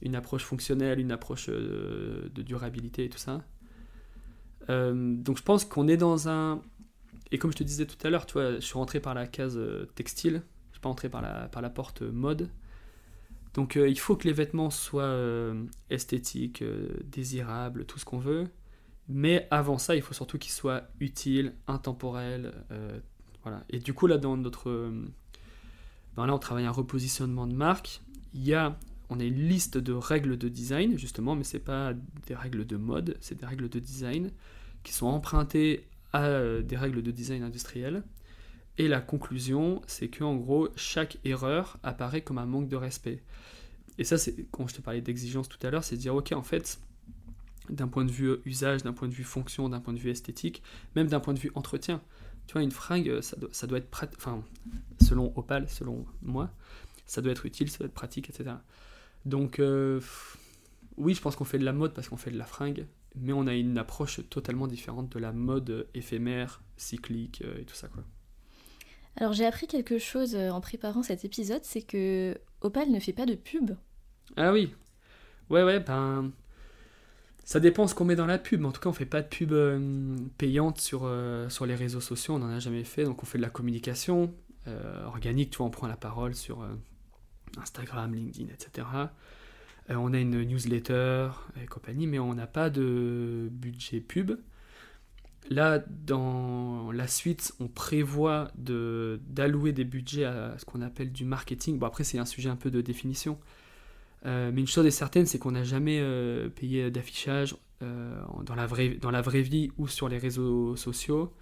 une 0.02 0.14
approche 0.14 0.44
fonctionnelle, 0.44 1.00
une 1.00 1.12
approche 1.12 1.48
de 1.48 2.42
durabilité 2.42 3.04
et 3.04 3.08
tout 3.08 3.18
ça. 3.18 3.44
donc 4.68 5.36
je 5.36 5.42
pense 5.42 5.64
qu'on 5.64 5.88
est 5.88 5.96
dans 5.96 6.28
un... 6.28 6.62
Et 7.30 7.38
comme 7.38 7.52
je 7.52 7.56
te 7.56 7.64
disais 7.64 7.86
tout 7.86 8.06
à 8.06 8.10
l'heure, 8.10 8.26
tu 8.26 8.34
vois, 8.34 8.54
je 8.54 8.60
suis 8.60 8.74
rentré 8.74 9.00
par 9.00 9.14
la 9.14 9.26
case 9.26 9.60
textile, 9.94 10.42
je 10.70 10.76
suis 10.76 10.80
pas 10.80 10.88
rentré 10.88 11.08
par 11.08 11.20
la, 11.20 11.48
par 11.48 11.62
la 11.62 11.70
porte 11.70 12.02
mode. 12.02 12.48
Donc 13.54 13.76
euh, 13.76 13.88
il 13.88 13.98
faut 13.98 14.16
que 14.16 14.28
les 14.28 14.32
vêtements 14.32 14.70
soient 14.70 15.02
euh, 15.02 15.64
esthétiques, 15.90 16.62
euh, 16.62 16.88
désirables, 17.04 17.86
tout 17.86 17.98
ce 17.98 18.04
qu'on 18.04 18.18
veut. 18.18 18.46
Mais 19.08 19.48
avant 19.50 19.78
ça, 19.78 19.96
il 19.96 20.02
faut 20.02 20.14
surtout 20.14 20.38
qu'ils 20.38 20.52
soient 20.52 20.82
utiles, 21.00 21.54
intemporels. 21.66 22.52
voilà. 23.42 23.64
Et 23.70 23.78
du 23.78 23.94
coup, 23.94 24.06
là, 24.06 24.18
dans 24.18 24.36
notre. 24.36 24.92
Ben 26.14 26.26
là, 26.26 26.34
on 26.34 26.38
travaille 26.38 26.66
un 26.66 26.70
repositionnement 26.70 27.46
de 27.46 27.54
marque. 27.54 28.02
Il 28.34 28.44
y 28.44 28.54
a. 28.54 28.78
On 29.10 29.20
a 29.20 29.24
une 29.24 29.48
liste 29.48 29.78
de 29.78 29.92
règles 29.92 30.36
de 30.36 30.48
design, 30.48 30.98
justement, 30.98 31.34
mais 31.34 31.44
ce 31.44 31.56
n'est 31.56 31.62
pas 31.62 31.94
des 32.26 32.34
règles 32.34 32.66
de 32.66 32.76
mode, 32.76 33.16
c'est 33.20 33.38
des 33.38 33.46
règles 33.46 33.68
de 33.68 33.78
design 33.78 34.30
qui 34.82 34.92
sont 34.92 35.06
empruntées 35.06 35.86
à 36.12 36.60
des 36.60 36.76
règles 36.76 37.02
de 37.02 37.10
design 37.10 37.42
industriel. 37.42 38.02
Et 38.76 38.86
la 38.86 39.00
conclusion, 39.00 39.82
c'est 39.86 40.08
qu'en 40.08 40.36
gros, 40.36 40.68
chaque 40.76 41.18
erreur 41.24 41.78
apparaît 41.82 42.20
comme 42.20 42.38
un 42.38 42.46
manque 42.46 42.68
de 42.68 42.76
respect. 42.76 43.22
Et 43.98 44.04
ça, 44.04 44.16
c'est 44.16 44.46
quand 44.52 44.68
je 44.68 44.74
te 44.74 44.80
parlais 44.80 45.00
d'exigence 45.00 45.48
tout 45.48 45.58
à 45.66 45.70
l'heure, 45.70 45.82
c'est 45.82 45.96
de 45.96 46.00
dire, 46.00 46.14
ok, 46.14 46.32
en 46.32 46.44
fait, 46.44 46.78
d'un 47.68 47.88
point 47.88 48.04
de 48.04 48.12
vue 48.12 48.36
usage, 48.44 48.82
d'un 48.82 48.92
point 48.92 49.08
de 49.08 49.12
vue 49.12 49.24
fonction, 49.24 49.68
d'un 49.68 49.80
point 49.80 49.92
de 49.92 49.98
vue 49.98 50.10
esthétique, 50.10 50.62
même 50.94 51.08
d'un 51.08 51.20
point 51.20 51.34
de 51.34 51.38
vue 51.38 51.50
entretien, 51.54 52.00
tu 52.46 52.52
vois, 52.52 52.62
une 52.62 52.70
fringue, 52.70 53.20
ça 53.20 53.36
doit, 53.36 53.50
ça 53.52 53.66
doit 53.66 53.78
être 53.78 53.88
enfin, 54.16 54.42
selon 55.00 55.36
Opal, 55.36 55.68
selon 55.68 56.06
moi, 56.22 56.50
ça 57.04 57.20
doit 57.20 57.32
être 57.32 57.44
utile, 57.44 57.70
ça 57.70 57.78
doit 57.78 57.88
être 57.88 57.94
pratique, 57.94 58.30
etc. 58.30 58.52
Donc, 59.28 59.58
euh, 59.58 60.00
oui, 60.96 61.14
je 61.14 61.20
pense 61.20 61.36
qu'on 61.36 61.44
fait 61.44 61.58
de 61.58 61.64
la 61.64 61.72
mode 61.72 61.94
parce 61.94 62.08
qu'on 62.08 62.16
fait 62.16 62.30
de 62.30 62.38
la 62.38 62.46
fringue, 62.46 62.86
mais 63.14 63.32
on 63.32 63.46
a 63.46 63.54
une 63.54 63.78
approche 63.78 64.20
totalement 64.28 64.66
différente 64.66 65.10
de 65.10 65.18
la 65.18 65.32
mode 65.32 65.88
éphémère, 65.94 66.62
cyclique 66.76 67.42
et 67.42 67.64
tout 67.64 67.74
ça, 67.74 67.88
quoi. 67.88 68.04
Alors 69.20 69.32
j'ai 69.32 69.46
appris 69.46 69.66
quelque 69.66 69.98
chose 69.98 70.36
en 70.36 70.60
préparant 70.60 71.02
cet 71.02 71.24
épisode, 71.24 71.64
c'est 71.64 71.82
que 71.82 72.38
Opal 72.60 72.88
ne 72.88 73.00
fait 73.00 73.12
pas 73.12 73.26
de 73.26 73.34
pub. 73.34 73.72
Ah 74.36 74.52
oui, 74.52 74.72
ouais 75.50 75.64
ouais, 75.64 75.80
ben 75.80 76.30
ça 77.48 77.60
dépend 77.60 77.86
ce 77.86 77.94
qu'on 77.94 78.04
met 78.04 78.14
dans 78.14 78.26
la 78.26 78.36
pub. 78.36 78.62
En 78.66 78.72
tout 78.72 78.80
cas, 78.82 78.90
on 78.90 78.92
fait 78.92 79.06
pas 79.06 79.22
de 79.22 79.26
pub 79.26 79.52
euh, 79.52 80.18
payante 80.36 80.82
sur, 80.82 81.04
euh, 81.04 81.48
sur 81.48 81.64
les 81.64 81.74
réseaux 81.74 82.02
sociaux, 82.02 82.34
on 82.34 82.40
n'en 82.40 82.50
a 82.50 82.58
jamais 82.58 82.84
fait. 82.84 83.04
Donc 83.04 83.22
on 83.22 83.26
fait 83.26 83.38
de 83.38 83.42
la 83.42 83.48
communication 83.48 84.34
euh, 84.66 85.06
organique, 85.06 85.48
tu 85.48 85.56
vois, 85.56 85.66
on 85.66 85.70
prend 85.70 85.86
la 85.86 85.96
parole 85.96 86.34
sur 86.34 86.58
Instagram, 87.56 88.14
LinkedIn, 88.14 88.52
etc. 88.52 88.86
on 89.90 90.12
a 90.12 90.18
une 90.18 90.42
newsletter 90.42 91.30
et 91.62 91.66
compagnie, 91.66 92.06
mais 92.06 92.18
on 92.18 92.34
n'a 92.34 92.46
pas 92.46 92.70
de 92.70 93.48
budget 93.50 94.00
pub. 94.00 94.38
Là, 95.50 95.82
dans 95.88 96.92
la 96.92 97.06
suite, 97.06 97.54
on 97.58 97.68
prévoit 97.68 98.50
d'allouer 98.56 99.72
des 99.72 99.84
budgets 99.84 100.24
à 100.24 100.58
ce 100.58 100.64
qu'on 100.66 100.82
appelle 100.82 101.10
du 101.10 101.24
marketing. 101.24 101.78
Bon, 101.78 101.86
après, 101.86 102.04
c'est 102.04 102.18
un 102.18 102.26
sujet 102.26 102.50
un 102.50 102.56
peu 102.56 102.70
de 102.70 102.82
définition. 102.82 103.38
Euh, 104.26 104.50
mais 104.52 104.60
une 104.60 104.66
chose 104.66 104.84
est 104.84 104.90
certaine, 104.90 105.26
c'est 105.26 105.38
qu'on 105.38 105.52
n'a 105.52 105.64
jamais 105.64 106.00
euh, 106.00 106.48
payé 106.48 106.90
d'affichage 106.90 107.56
euh, 107.82 108.20
dans 108.42 108.54
la 108.54 108.66
vraie 109.22 109.42
vie 109.42 109.70
ou 109.78 109.88
sur 109.88 110.08
les 110.08 110.18
réseaux 110.18 110.76
sociaux. 110.76 111.32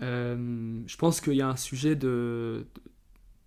je 0.00 0.96
pense 0.96 1.20
qu'il 1.20 1.34
y 1.34 1.42
a 1.42 1.48
un 1.48 1.56
sujet 1.56 1.94
de, 1.94 2.66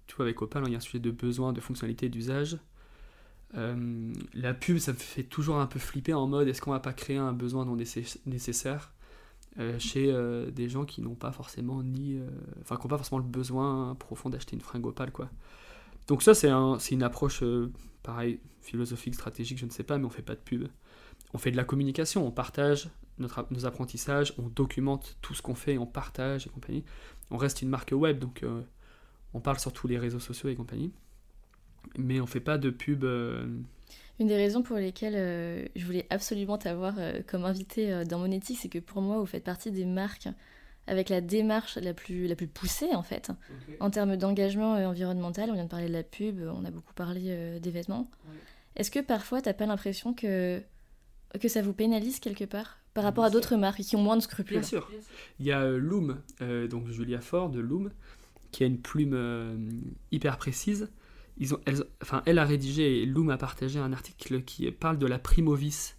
tu 0.07 0.21
avec 0.21 0.41
Opal, 0.41 0.63
il 0.65 0.71
y 0.71 0.75
a 0.75 0.77
un 0.77 0.81
sujet 0.81 0.99
de 0.99 1.11
besoin, 1.11 1.53
de 1.53 1.61
fonctionnalité, 1.61 2.09
d'usage. 2.09 2.57
la 3.53 4.53
pub, 4.53 4.77
ça 4.77 4.93
me 4.93 4.97
fait 4.97 5.23
toujours 5.23 5.57
un 5.57 5.67
peu 5.67 5.79
flipper 5.79 6.13
en 6.13 6.27
mode 6.27 6.47
est-ce 6.47 6.61
qu'on 6.61 6.71
va 6.71 6.79
pas 6.79 6.93
créer 6.93 7.17
un 7.17 7.33
besoin 7.33 7.65
non 7.65 7.75
nécessaire 7.75 8.93
chez 9.79 10.13
des 10.51 10.69
gens 10.69 10.85
qui 10.85 11.01
n'ont 11.01 11.15
pas 11.15 11.31
forcément 11.31 11.83
ni, 11.83 12.19
enfin, 12.61 12.75
qui 12.77 12.83
n'ont 12.83 12.89
pas 12.89 12.97
forcément 12.97 13.19
le 13.19 13.25
besoin 13.25 13.95
profond 13.95 14.29
d'acheter 14.29 14.55
une 14.55 14.61
fringue 14.61 14.85
Opal, 14.85 15.11
quoi. 15.11 15.29
Donc 16.07 16.23
ça, 16.23 16.33
c'est 16.33 16.49
un, 16.49 16.77
une 16.77 17.03
approche 17.03 17.43
pareil, 18.03 18.39
philosophique, 18.61 19.15
stratégique, 19.15 19.57
je 19.57 19.65
ne 19.65 19.71
sais 19.71 19.83
pas, 19.83 19.97
mais 19.97 20.05
on 20.05 20.09
fait 20.09 20.21
pas 20.21 20.35
de 20.35 20.39
pub. 20.39 20.67
On 21.33 21.37
fait 21.37 21.51
de 21.51 21.57
la 21.57 21.65
communication, 21.65 22.25
on 22.25 22.31
partage 22.31 22.89
notre, 23.17 23.45
nos 23.51 23.65
apprentissages, 23.65 24.33
on 24.37 24.47
documente 24.47 25.17
tout 25.21 25.33
ce 25.33 25.41
qu'on 25.41 25.55
fait, 25.55 25.77
on 25.77 25.85
partage 25.85 26.47
et 26.47 26.49
compagnie. 26.49 26.83
On 27.31 27.37
reste 27.37 27.61
une 27.61 27.69
marque 27.69 27.91
web, 27.91 28.19
donc 28.19 28.43
euh, 28.43 28.61
on 29.33 29.39
parle 29.39 29.59
sur 29.59 29.73
tous 29.73 29.87
les 29.87 29.97
réseaux 29.97 30.19
sociaux 30.19 30.49
et 30.49 30.55
compagnie. 30.55 30.91
Mais 31.97 32.19
on 32.19 32.25
fait 32.25 32.39
pas 32.39 32.57
de 32.57 32.69
pub. 32.69 33.03
Euh, 33.03 33.47
une 34.19 34.27
des 34.27 34.35
raisons 34.35 34.63
pour 34.63 34.77
lesquelles 34.77 35.15
euh, 35.15 35.65
je 35.75 35.85
voulais 35.85 36.07
absolument 36.09 36.57
t'avoir 36.57 36.95
comme 37.27 37.45
invité 37.45 38.03
dans 38.05 38.19
Monétique, 38.19 38.57
c'est 38.59 38.69
que 38.69 38.79
pour 38.79 39.01
moi, 39.01 39.19
vous 39.19 39.25
faites 39.25 39.43
partie 39.43 39.71
des 39.71 39.85
marques 39.85 40.27
avec 40.87 41.09
la 41.09 41.21
démarche 41.21 41.77
la 41.77 41.93
plus, 41.93 42.27
la 42.27 42.35
plus 42.35 42.47
poussée 42.47 42.93
en 42.93 43.03
fait. 43.03 43.31
En 43.79 43.89
termes 43.89 44.15
d'engagement 44.15 44.75
euh, 44.75 44.85
environnemental, 44.85 45.49
on 45.51 45.53
vient 45.53 45.65
de 45.65 45.69
parler 45.69 45.87
de 45.87 45.93
la 45.93 46.03
pub, 46.03 46.39
on 46.41 46.65
a 46.65 46.71
beaucoup 46.71 46.93
parlé 46.93 47.25
euh, 47.27 47.59
des 47.59 47.71
vêtements. 47.71 48.09
Est-ce 48.75 48.89
que 48.89 48.99
parfois 48.99 49.41
t'as 49.41 49.53
pas 49.53 49.65
l'impression 49.65 50.13
que, 50.13 50.61
que 51.39 51.47
ça 51.49 51.61
vous 51.61 51.73
pénalise 51.73 52.19
quelque 52.19 52.45
part 52.45 52.79
par 52.93 53.03
rapport 53.03 53.25
à 53.25 53.29
d'autres 53.29 53.57
marques 53.57 53.81
qui 53.81 53.95
ont 53.95 54.01
moins 54.01 54.15
de 54.15 54.21
scrupules? 54.21 54.59
Bien 54.59 54.67
sûr. 54.67 54.89
Il 55.39 55.45
y 55.45 55.51
a 55.51 55.61
euh, 55.61 55.77
Loom, 55.77 56.21
donc 56.69 56.87
Julia 56.87 57.19
Ford 57.19 57.49
de 57.49 57.59
Loom, 57.59 57.91
qui 58.57 58.63
a 58.63 58.65
une 58.65 58.81
plume 58.81 59.83
hyper 60.11 60.35
précise. 60.37 60.91
Ils 61.37 61.53
ont, 61.53 61.59
elle, 61.67 61.83
enfin, 62.01 62.23
elle 62.25 62.39
a 62.39 62.43
rédigé 62.43 63.03
et 63.03 63.05
Loom 63.05 63.29
a 63.29 63.37
partagé 63.37 63.77
un 63.77 63.93
article 63.93 64.41
qui 64.41 64.71
parle 64.71 64.97
de 64.97 65.05
la 65.05 65.19
primovis. 65.19 65.95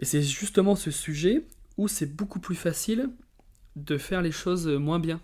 Et 0.00 0.04
c'est 0.04 0.22
justement 0.22 0.74
ce 0.74 0.90
sujet 0.90 1.46
où 1.76 1.86
c'est 1.86 2.16
beaucoup 2.16 2.40
plus 2.40 2.56
facile 2.56 3.10
de 3.76 3.96
faire 3.96 4.22
les 4.22 4.32
choses 4.32 4.66
moins 4.66 4.98
bien. 4.98 5.20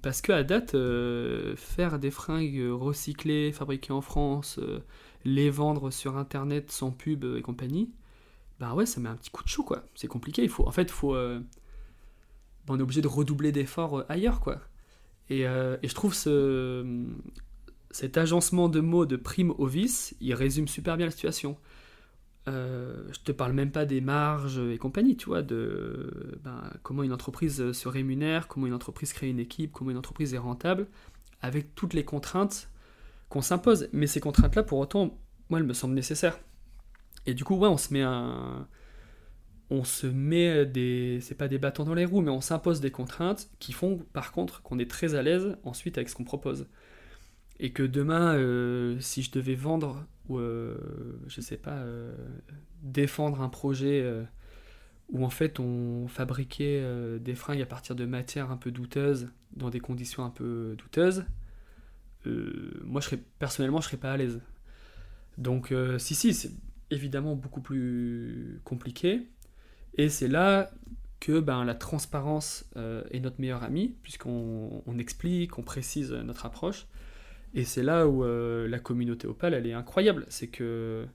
Parce 0.00 0.22
que 0.22 0.32
à 0.32 0.44
date, 0.44 0.74
euh, 0.74 1.54
faire 1.56 1.98
des 1.98 2.10
fringues 2.10 2.66
recyclées, 2.70 3.52
fabriquées 3.52 3.92
en 3.92 4.00
France, 4.00 4.58
euh, 4.62 4.78
les 5.26 5.50
vendre 5.50 5.90
sur 5.90 6.16
internet 6.16 6.70
sans 6.72 6.90
pub 6.90 7.26
et 7.36 7.42
compagnie, 7.42 7.90
bah 8.60 8.72
ouais, 8.72 8.86
ça 8.86 8.98
met 8.98 9.10
un 9.10 9.16
petit 9.16 9.30
coup 9.30 9.44
de 9.44 9.48
chou 9.48 9.62
quoi. 9.62 9.84
C'est 9.94 10.08
compliqué. 10.08 10.42
Il 10.42 10.48
faut, 10.48 10.66
en 10.66 10.70
fait, 10.70 10.90
faut, 10.90 11.14
euh, 11.14 11.38
on 12.66 12.78
est 12.78 12.82
obligé 12.82 13.02
de 13.02 13.08
redoubler 13.08 13.52
d'efforts 13.52 14.06
ailleurs 14.08 14.40
quoi. 14.40 14.62
Et, 15.30 15.42
et, 15.42 15.88
je 15.88 15.94
trouve 15.94 16.14
ce, 16.14 17.04
cet 17.90 18.16
agencement 18.16 18.68
de 18.68 18.80
mots 18.80 19.06
de 19.06 19.16
prime 19.16 19.52
au 19.58 19.66
vice, 19.66 20.14
il 20.20 20.34
résume 20.34 20.68
super 20.68 20.96
bien 20.96 21.06
la 21.06 21.12
situation. 21.12 21.56
Euh, 22.48 23.02
je 23.12 23.20
te 23.20 23.32
parle 23.32 23.52
même 23.52 23.70
pas 23.70 23.84
des 23.84 24.00
marges 24.00 24.58
et 24.58 24.78
compagnie, 24.78 25.16
tu 25.16 25.26
vois, 25.26 25.42
de 25.42 26.38
ben, 26.42 26.62
comment 26.82 27.02
une 27.02 27.12
entreprise 27.12 27.72
se 27.72 27.88
rémunère, 27.88 28.48
comment 28.48 28.66
une 28.66 28.74
entreprise 28.74 29.12
crée 29.12 29.28
une 29.28 29.38
équipe, 29.38 29.72
comment 29.72 29.90
une 29.90 29.98
entreprise 29.98 30.32
est 30.32 30.38
rentable, 30.38 30.86
avec 31.42 31.74
toutes 31.74 31.92
les 31.92 32.04
contraintes 32.04 32.70
qu'on 33.28 33.42
s'impose. 33.42 33.88
Mais 33.92 34.06
ces 34.06 34.20
contraintes-là, 34.20 34.62
pour 34.62 34.78
autant, 34.78 35.18
moi, 35.50 35.58
elles 35.58 35.66
me 35.66 35.74
semblent 35.74 35.94
nécessaires. 35.94 36.38
Et 37.26 37.34
du 37.34 37.44
coup, 37.44 37.56
ouais, 37.56 37.68
on 37.68 37.76
se 37.76 37.92
met 37.92 38.02
un... 38.02 38.66
On 39.70 39.84
se 39.84 40.06
met 40.06 40.66
des... 40.66 41.18
C'est 41.20 41.34
pas 41.34 41.48
des 41.48 41.58
bâtons 41.58 41.84
dans 41.84 41.94
les 41.94 42.04
roues, 42.04 42.22
mais 42.22 42.30
on 42.30 42.40
s'impose 42.40 42.80
des 42.80 42.90
contraintes 42.90 43.50
qui 43.58 43.72
font, 43.72 43.98
par 44.12 44.32
contre, 44.32 44.62
qu'on 44.62 44.78
est 44.78 44.90
très 44.90 45.14
à 45.14 45.22
l'aise 45.22 45.56
ensuite 45.64 45.98
avec 45.98 46.08
ce 46.08 46.14
qu'on 46.14 46.24
propose. 46.24 46.66
Et 47.60 47.72
que 47.72 47.82
demain, 47.82 48.34
euh, 48.36 48.98
si 49.00 49.22
je 49.22 49.30
devais 49.30 49.56
vendre 49.56 50.06
ou 50.28 50.38
euh, 50.38 50.76
je 51.26 51.40
sais 51.40 51.56
pas, 51.56 51.78
euh, 51.78 52.14
défendre 52.82 53.40
un 53.40 53.48
projet 53.48 54.02
euh, 54.02 54.22
où 55.08 55.24
en 55.24 55.30
fait 55.30 55.58
on 55.58 56.06
fabriquait 56.06 56.84
des 57.18 57.34
fringues 57.34 57.62
à 57.62 57.66
partir 57.66 57.96
de 57.96 58.04
matières 58.04 58.50
un 58.50 58.58
peu 58.58 58.70
douteuses, 58.70 59.28
dans 59.56 59.70
des 59.70 59.80
conditions 59.80 60.22
un 60.24 60.30
peu 60.30 60.74
douteuses, 60.76 61.24
moi 62.26 63.00
je 63.00 63.06
serais, 63.06 63.20
personnellement 63.38 63.80
je 63.80 63.86
serais 63.86 63.96
pas 63.96 64.12
à 64.12 64.16
l'aise. 64.18 64.42
Donc 65.38 65.72
si 65.96 66.14
si, 66.14 66.34
c'est 66.34 66.50
évidemment 66.90 67.36
beaucoup 67.36 67.62
plus 67.62 68.60
compliqué, 68.64 69.26
et 69.98 70.08
c'est 70.08 70.28
là 70.28 70.70
que 71.20 71.40
ben, 71.40 71.64
la 71.64 71.74
transparence 71.74 72.64
est 73.10 73.20
notre 73.20 73.40
meilleur 73.40 73.64
ami, 73.64 73.96
puisqu'on 74.02 74.82
on 74.86 74.98
explique, 74.98 75.58
on 75.58 75.62
précise 75.62 76.12
notre 76.12 76.46
approche, 76.46 76.86
et 77.54 77.64
c'est 77.64 77.82
là 77.82 78.06
où 78.06 78.24
euh, 78.24 78.68
la 78.68 78.78
communauté 78.78 79.26
Opal, 79.26 79.54
elle 79.54 79.66
est 79.66 79.72
incroyable. 79.72 80.26
C'est 80.28 80.48
que 80.48 81.06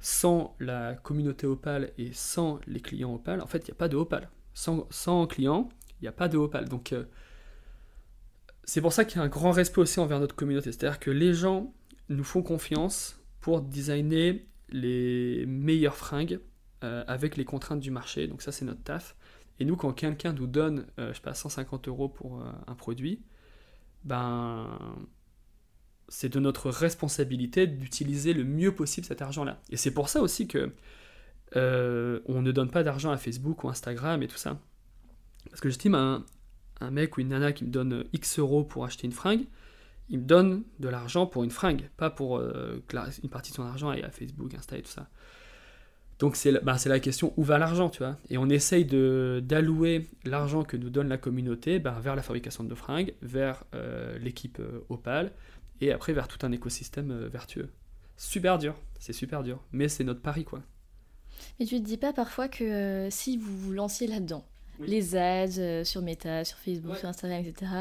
sans 0.00 0.56
la 0.58 0.94
communauté 0.94 1.46
Opal 1.46 1.92
et 1.98 2.12
sans 2.12 2.58
les 2.66 2.80
clients 2.80 3.14
Opal, 3.14 3.40
en 3.40 3.46
fait, 3.46 3.58
il 3.58 3.70
n'y 3.70 3.76
a 3.76 3.76
pas 3.76 3.88
de 3.88 3.96
Opal. 3.96 4.28
Sans, 4.54 4.86
sans 4.90 5.26
clients, 5.26 5.68
il 6.00 6.04
n'y 6.04 6.08
a 6.08 6.12
pas 6.12 6.28
de 6.28 6.36
Opal. 6.36 6.68
Donc, 6.68 6.92
euh, 6.92 7.04
c'est 8.64 8.80
pour 8.80 8.92
ça 8.92 9.04
qu'il 9.04 9.18
y 9.18 9.20
a 9.20 9.24
un 9.24 9.28
grand 9.28 9.52
respect 9.52 9.80
aussi 9.80 10.00
envers 10.00 10.20
notre 10.20 10.34
communauté. 10.34 10.72
C'est-à-dire 10.72 10.98
que 10.98 11.10
les 11.10 11.34
gens 11.34 11.72
nous 12.08 12.24
font 12.24 12.42
confiance 12.42 13.20
pour 13.40 13.60
designer 13.60 14.46
les 14.68 15.44
meilleures 15.46 15.96
fringues 15.96 16.40
euh, 16.82 17.04
avec 17.06 17.36
les 17.36 17.44
contraintes 17.44 17.80
du 17.80 17.90
marché. 17.90 18.26
Donc, 18.28 18.42
ça, 18.42 18.52
c'est 18.52 18.64
notre 18.64 18.82
taf. 18.82 19.16
Et 19.58 19.64
nous, 19.64 19.76
quand 19.76 19.92
quelqu'un 19.92 20.32
nous 20.32 20.46
donne, 20.46 20.86
je 20.98 21.12
sais 21.12 21.20
pas, 21.20 21.34
150 21.34 21.86
euros 21.86 22.08
pour 22.08 22.42
un 22.66 22.74
produit, 22.74 23.22
ben 24.02 24.66
c'est 26.12 26.28
de 26.28 26.38
notre 26.38 26.68
responsabilité 26.70 27.66
d'utiliser 27.66 28.34
le 28.34 28.44
mieux 28.44 28.74
possible 28.74 29.06
cet 29.06 29.22
argent-là. 29.22 29.60
Et 29.70 29.78
c'est 29.78 29.92
pour 29.92 30.10
ça 30.10 30.20
aussi 30.20 30.46
que 30.46 30.74
euh, 31.56 32.20
on 32.26 32.42
ne 32.42 32.52
donne 32.52 32.70
pas 32.70 32.82
d'argent 32.82 33.10
à 33.10 33.16
Facebook 33.16 33.64
ou 33.64 33.68
Instagram 33.70 34.22
et 34.22 34.28
tout 34.28 34.36
ça. 34.36 34.60
Parce 35.48 35.62
que 35.62 35.70
j'estime 35.70 35.94
un, 35.94 36.24
un 36.80 36.90
mec 36.90 37.16
ou 37.16 37.22
une 37.22 37.28
nana 37.28 37.52
qui 37.52 37.64
me 37.64 37.70
donne 37.70 38.04
X 38.12 38.38
euros 38.38 38.62
pour 38.62 38.84
acheter 38.84 39.06
une 39.06 39.12
fringue, 39.12 39.46
il 40.10 40.18
me 40.18 40.24
donne 40.24 40.64
de 40.80 40.88
l'argent 40.88 41.26
pour 41.26 41.44
une 41.44 41.50
fringue, 41.50 41.88
pas 41.96 42.10
pour 42.10 42.36
euh, 42.36 42.82
une 43.22 43.30
partie 43.30 43.50
de 43.50 43.56
son 43.56 43.64
argent 43.64 43.88
à 43.88 44.10
Facebook, 44.10 44.52
Insta 44.54 44.76
et 44.76 44.82
tout 44.82 44.90
ça. 44.90 45.08
Donc 46.22 46.36
c'est 46.36 46.52
bah, 46.64 46.76
la 46.86 47.00
question 47.00 47.34
où 47.36 47.42
va 47.42 47.58
l'argent, 47.58 47.90
tu 47.90 47.98
vois? 47.98 48.16
Et 48.30 48.38
on 48.38 48.48
essaye 48.48 48.84
d'allouer 48.84 50.06
l'argent 50.24 50.62
que 50.62 50.76
nous 50.76 50.88
donne 50.88 51.08
la 51.08 51.18
communauté 51.18 51.80
bah, 51.80 51.98
vers 52.00 52.14
la 52.14 52.22
fabrication 52.22 52.62
de 52.62 52.74
fringues, 52.74 53.12
vers 53.22 53.64
euh, 53.74 54.16
l'équipe 54.20 54.62
Opal, 54.88 55.32
et 55.82 55.92
après 55.92 56.12
vers 56.12 56.28
tout 56.28 56.38
un 56.46 56.52
écosystème 56.52 57.10
euh, 57.10 57.28
vertueux. 57.28 57.68
Super 58.16 58.58
dur, 58.58 58.76
c'est 59.00 59.12
super 59.12 59.42
dur, 59.42 59.60
mais 59.72 59.88
c'est 59.88 60.04
notre 60.04 60.22
pari 60.22 60.44
quoi. 60.44 60.62
Mais 61.58 61.66
tu 61.66 61.80
te 61.80 61.84
dis 61.84 61.96
pas 61.96 62.12
parfois 62.12 62.48
que 62.48 62.62
euh, 62.62 63.10
si 63.10 63.36
vous 63.36 63.58
vous 63.58 63.72
lanciez 63.72 64.06
là-dedans, 64.06 64.46
les 64.78 65.16
ads 65.16 65.58
euh, 65.58 65.84
sur 65.84 66.02
Meta, 66.02 66.44
sur 66.44 66.56
Facebook, 66.58 66.96
sur 66.96 67.08
Instagram, 67.08 67.44
etc., 67.44 67.72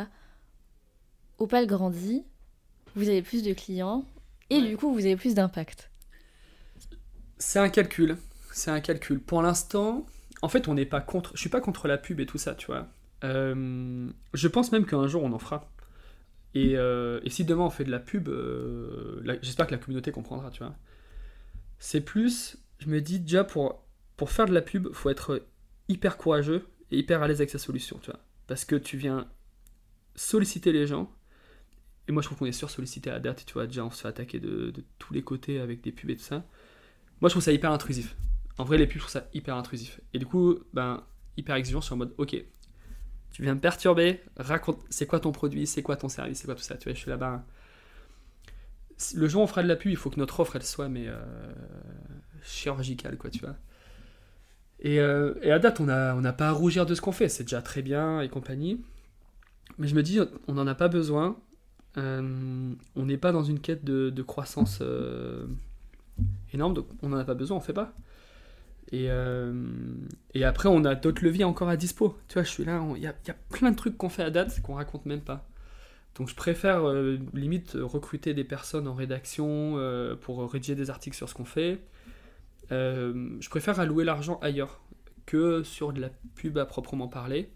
Opal 1.38 1.68
grandit, 1.68 2.24
vous 2.96 3.08
avez 3.08 3.22
plus 3.22 3.44
de 3.44 3.54
clients 3.54 4.04
et 4.50 4.62
du 4.62 4.78
coup 4.78 4.92
vous 4.92 5.06
avez 5.06 5.16
plus 5.16 5.34
d'impact. 5.36 5.90
C'est 7.38 7.60
un 7.60 7.70
calcul, 7.70 8.18
c'est 8.52 8.72
un 8.72 8.82
calcul. 8.82 9.20
Pour 9.20 9.42
l'instant, 9.42 10.06
en 10.42 10.50
fait, 10.50 10.68
on 10.68 10.74
n'est 10.76 10.86
pas 10.86 11.02
contre. 11.02 11.32
Je 11.36 11.40
suis 11.40 11.50
pas 11.50 11.62
contre 11.62 11.88
la 11.88 11.98
pub 11.98 12.20
et 12.20 12.26
tout 12.26 12.38
ça, 12.38 12.56
tu 12.56 12.68
vois. 12.68 12.88
je 13.24 14.48
pense 14.48 14.72
même 14.72 14.86
qu'un 14.86 15.08
jour 15.08 15.24
on 15.24 15.32
en 15.32 15.40
fera 15.40 15.72
Et, 16.56 16.74
et, 16.74 17.30
si 17.30 17.46
demain 17.46 17.64
on 17.64 17.70
fait 17.70 17.84
de 17.84 17.92
la 17.92 18.00
pub, 18.00 18.30
j'espère 19.42 19.68
que 19.68 19.72
la 19.72 19.78
communauté 19.78 20.12
comprendra, 20.12 20.52
tu 20.52 20.64
vois. 20.64 20.76
C'est 21.80 22.02
plus, 22.02 22.58
je 22.80 22.88
me 22.88 23.02
dis 23.02 23.20
déjà 23.20 23.44
pour, 23.44 23.84
pour 24.18 24.30
faire 24.30 24.46
de 24.46 24.54
la 24.54 24.62
pub, 24.62 24.92
faut 24.94 25.10
être 25.10 25.44
hyper 25.90 26.18
courageux 26.18 26.68
et 26.92 27.00
hyper 27.00 27.24
à 27.24 27.28
l'aise 27.28 27.42
avec 27.42 27.50
sa 27.50 27.58
solution, 27.58 28.00
tu 28.02 28.12
vois. 28.12 28.20
Parce 28.48 28.66
que 28.66 28.76
tu 28.76 28.98
viens 28.98 29.28
solliciter 30.16 30.72
les 30.72 30.88
gens. 30.88 31.12
Et 32.08 32.12
moi, 32.12 32.22
je 32.22 32.28
trouve 32.28 32.40
qu'on 32.40 32.46
est 32.46 32.52
sur 32.52 32.70
sollicité 32.70 33.10
à 33.10 33.20
date, 33.20 33.46
tu 33.46 33.54
vois. 33.54 33.68
Déjà, 33.68 33.86
on 33.86 33.92
se 33.92 34.02
fait 34.02 34.08
attaquer 34.08 34.40
de, 34.40 34.74
tous 35.00 35.14
les 35.14 35.24
côtés 35.24 35.60
avec 35.60 35.82
des 35.82 35.92
pubs 35.92 36.10
et 36.10 36.16
tout 36.16 36.24
ça. 36.24 36.46
Moi, 37.22 37.30
je 37.30 37.34
trouve 37.34 37.44
ça 37.44 37.52
hyper 37.52 37.72
intrusif. 37.72 38.16
En 38.62 38.64
vrai, 38.64 38.78
les 38.78 38.86
pubs, 38.86 38.98
je 38.98 39.00
trouve 39.00 39.12
ça 39.12 39.28
hyper 39.34 39.56
intrusif. 39.56 40.02
Et 40.14 40.20
du 40.20 40.28
coup, 40.28 40.60
ben, 40.72 41.04
hyper 41.36 41.56
exigeant 41.56 41.82
sur 41.82 41.96
le 41.96 42.00
mode, 42.00 42.14
ok, 42.20 42.36
tu 43.32 43.42
viens 43.42 43.56
me 43.56 43.60
perturber, 43.60 44.22
raconte, 44.38 44.78
c'est 44.92 45.08
quoi 45.08 45.20
ton 45.20 45.32
produit, 45.32 45.66
c'est 45.66 45.82
quoi 45.82 45.96
ton 45.96 46.10
service, 46.10 46.38
c'est 46.38 46.46
quoi 46.46 46.54
tout 46.54 46.62
ça. 46.62 46.76
Tu 46.76 46.84
vois, 46.84 46.94
je 46.94 47.00
suis 47.00 47.10
là-bas. 47.10 47.44
Le 49.16 49.28
jour 49.28 49.42
où 49.42 49.46
on 49.46 49.48
fera 49.48 49.64
de 49.64 49.68
la 49.68 49.76
pub, 49.76 49.90
il 49.90 49.98
faut 49.98 50.12
que 50.12 50.20
notre 50.20 50.40
offre, 50.42 50.58
elle 50.58 50.64
soit, 50.64 50.90
mais 50.90 51.08
euh, 51.08 51.20
chirurgicale, 52.44 53.18
quoi, 53.18 53.32
tu 53.32 53.40
vois. 53.40 53.56
Euh, 54.86 55.34
et, 55.42 55.52
à 55.52 55.58
date, 55.58 55.80
on 55.80 55.86
n'a 55.86 56.16
on 56.16 56.22
pas 56.34 56.50
à 56.50 56.52
rougir 56.52 56.86
de 56.86 56.94
ce 56.94 57.02
qu'on 57.02 57.12
fait, 57.12 57.30
c'est 57.30 57.46
déjà 57.46 57.64
très 57.64 57.82
bien 57.82 58.22
et 58.22 58.30
compagnie. 58.30 58.80
Mais 59.80 59.88
je 59.88 59.96
me 59.96 60.04
dis, 60.04 60.20
on 60.48 60.54
n'en 60.54 60.68
a 60.68 60.76
pas 60.76 60.88
besoin. 60.88 61.36
Euh, 61.98 62.76
on 62.96 63.06
n'est 63.08 63.18
pas 63.18 63.32
dans 63.32 63.44
une 63.44 63.60
quête 63.60 63.84
de, 63.84 64.22
croissance 64.22 64.80
euh, 64.84 65.48
énorme, 66.54 66.76
donc 66.76 66.86
on 67.02 67.10
n'en 67.10 67.18
a 67.18 67.26
pas 67.26 67.34
besoin, 67.34 67.58
on 67.58 67.62
fait 67.62 67.74
pas. 67.74 67.92
Et, 68.92 69.08
et 70.34 70.44
après, 70.44 70.68
on 70.68 70.84
a 70.84 70.96
d'autres 70.96 71.24
leviers 71.24 71.46
encore 71.46 71.70
à 71.70 71.78
dispo. 71.78 72.18
Tu 72.28 72.34
vois, 72.34 72.44
je 72.44 72.50
suis 72.50 72.66
là, 72.66 72.86
il 72.98 73.02
y, 73.02 73.08
a 73.08 73.14
plein 73.50 73.72
de 73.72 73.76
trucs 73.78 73.98
qu'on 73.98 74.10
fait 74.10 74.24
à 74.24 74.30
date 74.30 74.62
qu'on 74.62 74.76
raconte 74.76 75.06
même 75.06 75.22
pas. 75.22 75.48
Donc 76.16 76.28
je 76.28 76.36
préfère 76.36 76.84
limite 77.34 77.78
recruter 77.80 78.34
des 78.34 78.44
personnes 78.44 78.90
en 78.90 78.94
rédaction 78.94 79.80
pour 80.20 80.52
rédiger 80.52 80.76
des 80.76 80.90
articles 80.90 81.16
sur 81.16 81.30
ce 81.30 81.34
qu'on 81.34 81.46
fait 81.46 81.80
euh, 82.72 83.38
je 83.40 83.50
préfère 83.50 83.80
allouer 83.80 84.06
l'argent 84.06 84.40
ailleurs 84.42 84.82
que 85.26 85.64
sur 85.64 85.94
de 85.94 86.02
la 86.02 86.10
pub 86.36 86.58
à 86.58 86.66
proprement 86.66 87.08
parler. 87.08 87.50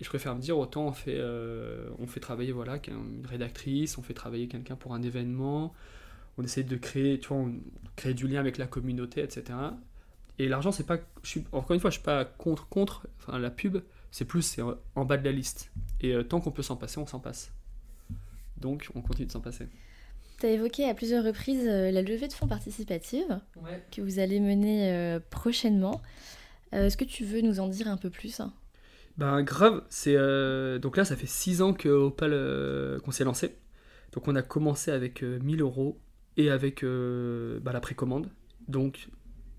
Et 0.00 0.04
je 0.04 0.08
préfère 0.08 0.34
me 0.34 0.40
dire 0.40 0.58
autant 0.58 0.86
on 0.86 0.92
fait, 0.92 1.16
euh, 1.18 1.88
on 1.98 2.06
fait 2.06 2.20
travailler 2.20 2.52
voilà, 2.52 2.80
une 2.88 3.26
rédactrice, 3.26 3.96
on 3.98 4.02
fait 4.02 4.14
travailler 4.14 4.48
quelqu'un 4.48 4.74
pour 4.74 4.94
un 4.94 5.02
événement, 5.02 5.72
on 6.36 6.42
essaie 6.42 6.64
de 6.64 6.76
créer, 6.76 7.20
tu 7.20 7.28
vois, 7.28 7.46
créer 7.94 8.14
du 8.14 8.26
lien 8.26 8.40
avec 8.40 8.58
la 8.58 8.66
communauté, 8.66 9.22
etc. 9.22 9.44
Et 10.38 10.48
l'argent, 10.48 10.72
c'est 10.72 10.86
pas. 10.86 10.98
Je 11.22 11.28
suis, 11.28 11.44
encore 11.52 11.74
une 11.74 11.80
fois, 11.80 11.90
je 11.90 11.96
suis 11.96 12.04
pas 12.04 12.24
contre, 12.24 12.68
contre 12.68 13.06
enfin, 13.18 13.38
la 13.38 13.50
pub, 13.50 13.78
c'est 14.10 14.24
plus 14.24 14.42
c'est 14.42 14.62
en 14.62 15.04
bas 15.04 15.16
de 15.16 15.24
la 15.24 15.32
liste. 15.32 15.70
Et 16.00 16.12
euh, 16.12 16.24
tant 16.24 16.40
qu'on 16.40 16.50
peut 16.50 16.62
s'en 16.62 16.76
passer, 16.76 16.98
on 16.98 17.06
s'en 17.06 17.20
passe. 17.20 17.52
Donc 18.56 18.88
on 18.94 19.02
continue 19.02 19.26
de 19.26 19.32
s'en 19.32 19.40
passer. 19.40 19.68
Tu 20.38 20.46
as 20.46 20.50
évoqué 20.50 20.88
à 20.88 20.94
plusieurs 20.94 21.24
reprises 21.24 21.66
euh, 21.66 21.90
la 21.90 22.02
levée 22.02 22.28
de 22.28 22.32
fonds 22.32 22.48
participative 22.48 23.40
que 23.92 24.00
vous 24.00 24.18
allez 24.18 24.40
mener 24.40 24.92
euh, 24.92 25.20
prochainement. 25.30 26.00
Euh, 26.72 26.86
est-ce 26.86 26.96
que 26.96 27.04
tu 27.04 27.24
veux 27.24 27.40
nous 27.40 27.60
en 27.60 27.68
dire 27.68 27.88
un 27.88 27.96
peu 27.96 28.10
plus 28.10 28.40
Ben 29.16 29.42
grave, 29.42 29.82
c'est 29.90 30.16
donc 30.80 30.96
là 30.96 31.04
ça 31.04 31.14
fait 31.16 31.28
6 31.28 31.62
ans 31.62 31.72
que 31.72 31.88
Opal 31.88 33.00
qu'on 33.02 33.12
s'est 33.12 33.24
lancé. 33.24 33.56
Donc 34.12 34.26
on 34.28 34.34
a 34.34 34.42
commencé 34.42 34.90
avec 34.90 35.22
1000 35.22 35.60
euros 35.60 36.00
et 36.36 36.50
avec 36.50 36.84
bah, 36.84 37.72
la 37.72 37.80
précommande. 37.80 38.28
Donc 38.66 39.08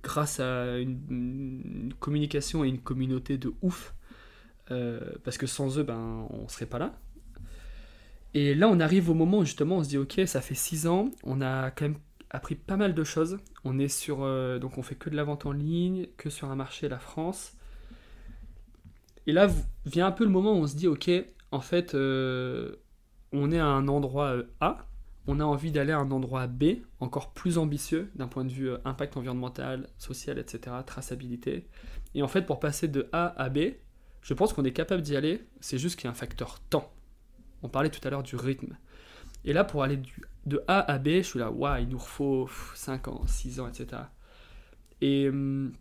grâce 0.06 0.40
à 0.40 0.78
une, 0.78 1.94
communication 2.00 2.64
et 2.64 2.70
une 2.70 2.80
communauté 2.80 3.38
de 3.38 3.52
ouf, 3.62 3.94
parce 4.68 5.38
que 5.38 5.48
sans 5.48 5.78
eux 5.80 5.84
ben 5.84 6.28
on 6.30 6.48
serait 6.48 6.66
pas 6.66 6.80
là. 6.80 6.98
Et 8.36 8.54
là, 8.54 8.68
on 8.68 8.82
arrive 8.82 9.10
au 9.10 9.14
moment 9.14 9.40
où 9.40 9.46
justement 9.46 9.78
on 9.78 9.84
se 9.84 9.88
dit 9.88 9.98
ok, 9.98 10.22
ça 10.26 10.42
fait 10.42 10.56
6 10.56 10.88
ans, 10.88 11.10
on 11.24 11.42
a 11.42 11.72
quand 11.72 11.86
même 11.86 11.98
appris 12.30 12.56
pas 12.56 12.76
mal 12.76 12.94
de 12.94 13.04
choses. 13.06 13.40
On 13.64 13.80
est 13.80 13.88
sur, 13.88 14.24
euh, 14.24 14.60
donc 14.60 14.78
on 14.78 14.84
fait 14.84 14.96
que 14.96 15.10
de 15.10 15.16
la 15.16 15.24
vente 15.24 15.46
en 15.46 15.54
ligne, 15.54 16.08
que 16.18 16.30
sur 16.30 16.52
un 16.52 16.56
marché, 16.56 16.90
la 16.90 17.00
France. 17.00 17.54
Et 19.26 19.32
là 19.32 19.48
vient 19.86 20.08
un 20.08 20.12
peu 20.12 20.26
le 20.26 20.30
moment 20.30 20.52
où 20.52 20.58
on 20.58 20.68
se 20.68 20.76
dit 20.76 20.88
ok, 20.88 21.10
en 21.52 21.62
fait, 21.62 21.96
euh, 21.96 22.76
on 23.32 23.54
est 23.54 23.60
à 23.60 23.68
un 23.68 23.88
endroit 23.88 24.36
euh, 24.36 24.44
A, 24.60 24.86
on 25.28 25.40
a 25.40 25.44
envie 25.44 25.72
d'aller 25.72 25.92
à 25.92 25.98
un 25.98 26.12
endroit 26.12 26.48
B, 26.48 26.82
encore 27.00 27.34
plus 27.34 27.58
ambitieux 27.58 28.12
d'un 28.16 28.28
point 28.28 28.46
de 28.46 28.52
vue 28.52 28.72
impact 28.86 29.18
environnemental, 29.18 29.90
social, 29.98 30.38
etc., 30.38 30.76
traçabilité. 30.86 31.68
Et 32.14 32.22
en 32.22 32.28
fait, 32.28 32.44
pour 32.44 32.60
passer 32.60 32.88
de 32.88 33.10
A 33.12 33.28
à 33.42 33.50
B, 33.50 33.74
je 34.22 34.34
pense 34.34 34.54
qu'on 34.54 34.64
est 34.64 34.74
capable 34.74 35.02
d'y 35.02 35.16
aller, 35.16 35.46
c'est 35.60 35.78
juste 35.78 35.98
qu'il 35.98 36.06
y 36.06 36.08
a 36.08 36.12
un 36.12 36.16
facteur 36.16 36.60
temps. 36.70 36.92
On 37.64 37.70
parlait 37.70 37.90
tout 37.90 38.06
à 38.08 38.10
l'heure 38.10 38.24
du 38.24 38.36
rythme. 38.36 38.78
Et 39.44 39.54
là, 39.54 39.64
pour 39.64 39.84
aller 39.84 40.00
de 40.46 40.64
A 40.68 40.80
à 40.80 40.98
B, 41.00 41.08
je 41.18 41.22
suis 41.22 41.40
là, 41.40 41.52
waouh, 41.52 41.82
il 41.82 41.90
nous 41.90 42.00
faut 42.00 42.50
5 42.76 43.08
ans, 43.08 43.24
6 43.28 43.60
ans, 43.60 43.68
etc. 43.68 44.04
Et 45.02 45.30
hum, 45.30 45.74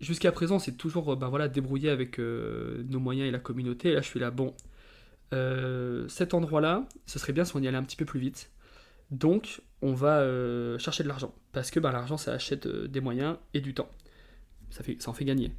jusqu'à 0.00 0.32
présent, 0.32 0.58
c'est 0.58 0.76
toujours 0.76 1.16
ben 1.16 1.28
voilà, 1.28 1.48
débrouillé 1.48 1.90
avec 1.90 2.18
euh, 2.18 2.82
nos 2.88 3.00
moyens 3.00 3.28
et 3.28 3.30
la 3.30 3.38
communauté. 3.38 3.90
Et 3.90 3.94
là, 3.94 4.00
je 4.00 4.06
suis 4.06 4.20
là, 4.20 4.30
bon, 4.30 4.54
euh, 5.32 6.06
cet 6.08 6.34
endroit-là, 6.34 6.86
ce 7.06 7.18
serait 7.18 7.32
bien 7.32 7.44
si 7.44 7.56
on 7.56 7.60
y 7.60 7.68
allait 7.68 7.76
un 7.76 7.82
petit 7.82 7.96
peu 7.96 8.04
plus 8.04 8.20
vite. 8.20 8.50
Donc, 9.10 9.62
on 9.82 9.92
va 9.92 10.20
euh, 10.20 10.78
chercher 10.78 11.02
de 11.02 11.08
l'argent. 11.08 11.34
Parce 11.52 11.70
que 11.70 11.80
ben, 11.80 11.92
l'argent, 11.92 12.16
ça 12.16 12.32
achète 12.32 12.66
des 12.66 13.00
moyens 13.00 13.36
et 13.54 13.60
du 13.60 13.74
temps. 13.74 13.88
Ça, 14.70 14.82
fait, 14.82 15.00
ça 15.00 15.10
en 15.10 15.14
fait 15.14 15.24
gagner. 15.24 15.52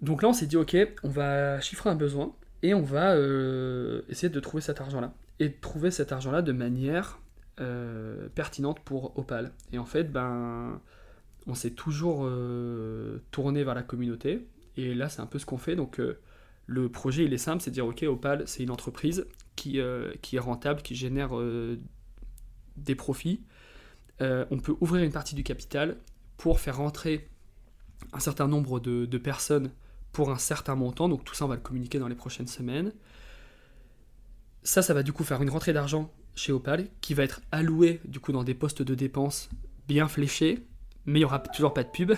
Donc 0.00 0.22
là, 0.22 0.28
on 0.28 0.32
s'est 0.32 0.46
dit, 0.46 0.56
ok, 0.56 0.76
on 1.02 1.08
va 1.08 1.60
chiffrer 1.60 1.90
un 1.90 1.94
besoin 1.94 2.34
et 2.62 2.74
on 2.74 2.82
va 2.82 3.14
euh, 3.14 4.02
essayer 4.08 4.28
de 4.28 4.40
trouver 4.40 4.60
cet 4.60 4.80
argent-là. 4.80 5.12
Et 5.38 5.48
de 5.50 5.54
trouver 5.60 5.90
cet 5.90 6.12
argent-là 6.12 6.42
de 6.42 6.52
manière 6.52 7.20
euh, 7.60 8.28
pertinente 8.34 8.80
pour 8.80 9.18
Opal. 9.18 9.52
Et 9.72 9.78
en 9.78 9.84
fait, 9.84 10.04
ben, 10.04 10.80
on 11.46 11.54
s'est 11.54 11.72
toujours 11.72 12.24
euh, 12.24 13.22
tourné 13.30 13.64
vers 13.64 13.74
la 13.74 13.82
communauté. 13.82 14.46
Et 14.76 14.94
là, 14.94 15.08
c'est 15.08 15.20
un 15.20 15.26
peu 15.26 15.38
ce 15.38 15.46
qu'on 15.46 15.58
fait. 15.58 15.76
Donc, 15.76 16.00
le 16.66 16.88
projet, 16.88 17.24
il 17.24 17.32
est 17.32 17.38
simple, 17.38 17.62
c'est 17.62 17.70
de 17.70 17.74
dire, 17.74 17.86
OK, 17.86 18.02
Opal, 18.02 18.42
c'est 18.46 18.62
une 18.62 18.70
entreprise 18.70 19.26
qui, 19.54 19.80
qui 20.22 20.36
est 20.36 20.40
rentable, 20.40 20.82
qui 20.82 20.94
génère 20.94 21.30
des 22.76 22.94
profits. 22.94 23.42
on 24.20 24.58
peut 24.58 24.74
ouvrir 24.80 25.04
une 25.04 25.12
partie 25.12 25.34
du 25.34 25.44
capital 25.44 25.96
pour 26.36 26.60
faire 26.60 26.76
rentrer 26.76 27.28
un 28.12 28.20
certain 28.20 28.48
nombre 28.48 28.80
de, 28.80 29.06
de 29.06 29.18
personnes 29.18 29.70
pour 30.12 30.30
un 30.30 30.38
certain 30.38 30.74
montant. 30.74 31.08
Donc 31.08 31.24
tout 31.24 31.34
ça, 31.34 31.44
on 31.44 31.48
va 31.48 31.56
le 31.56 31.60
communiquer 31.60 31.98
dans 31.98 32.08
les 32.08 32.14
prochaines 32.14 32.46
semaines. 32.46 32.92
Ça, 34.62 34.82
ça 34.82 34.94
va 34.94 35.02
du 35.02 35.12
coup 35.12 35.24
faire 35.24 35.42
une 35.42 35.50
rentrée 35.50 35.72
d'argent 35.72 36.10
chez 36.34 36.52
Opal 36.52 36.88
qui 37.00 37.14
va 37.14 37.22
être 37.22 37.40
allouée 37.52 38.00
du 38.04 38.20
coup 38.20 38.32
dans 38.32 38.44
des 38.44 38.54
postes 38.54 38.82
de 38.82 38.94
dépenses 38.94 39.48
bien 39.88 40.08
fléchés, 40.08 40.66
mais 41.06 41.20
il 41.20 41.22
n'y 41.22 41.24
aura 41.24 41.38
toujours 41.38 41.72
pas 41.72 41.84
de 41.84 41.88
pub. 41.88 42.12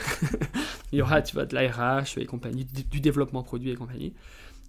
il 0.92 0.98
y 0.98 1.02
aura, 1.02 1.22
tu 1.22 1.34
vois, 1.34 1.46
de 1.46 1.54
l'ARH 1.54 2.16
et 2.16 2.26
compagnie, 2.26 2.64
du 2.64 3.00
développement 3.00 3.42
produit 3.42 3.70
et 3.70 3.76
compagnie. 3.76 4.14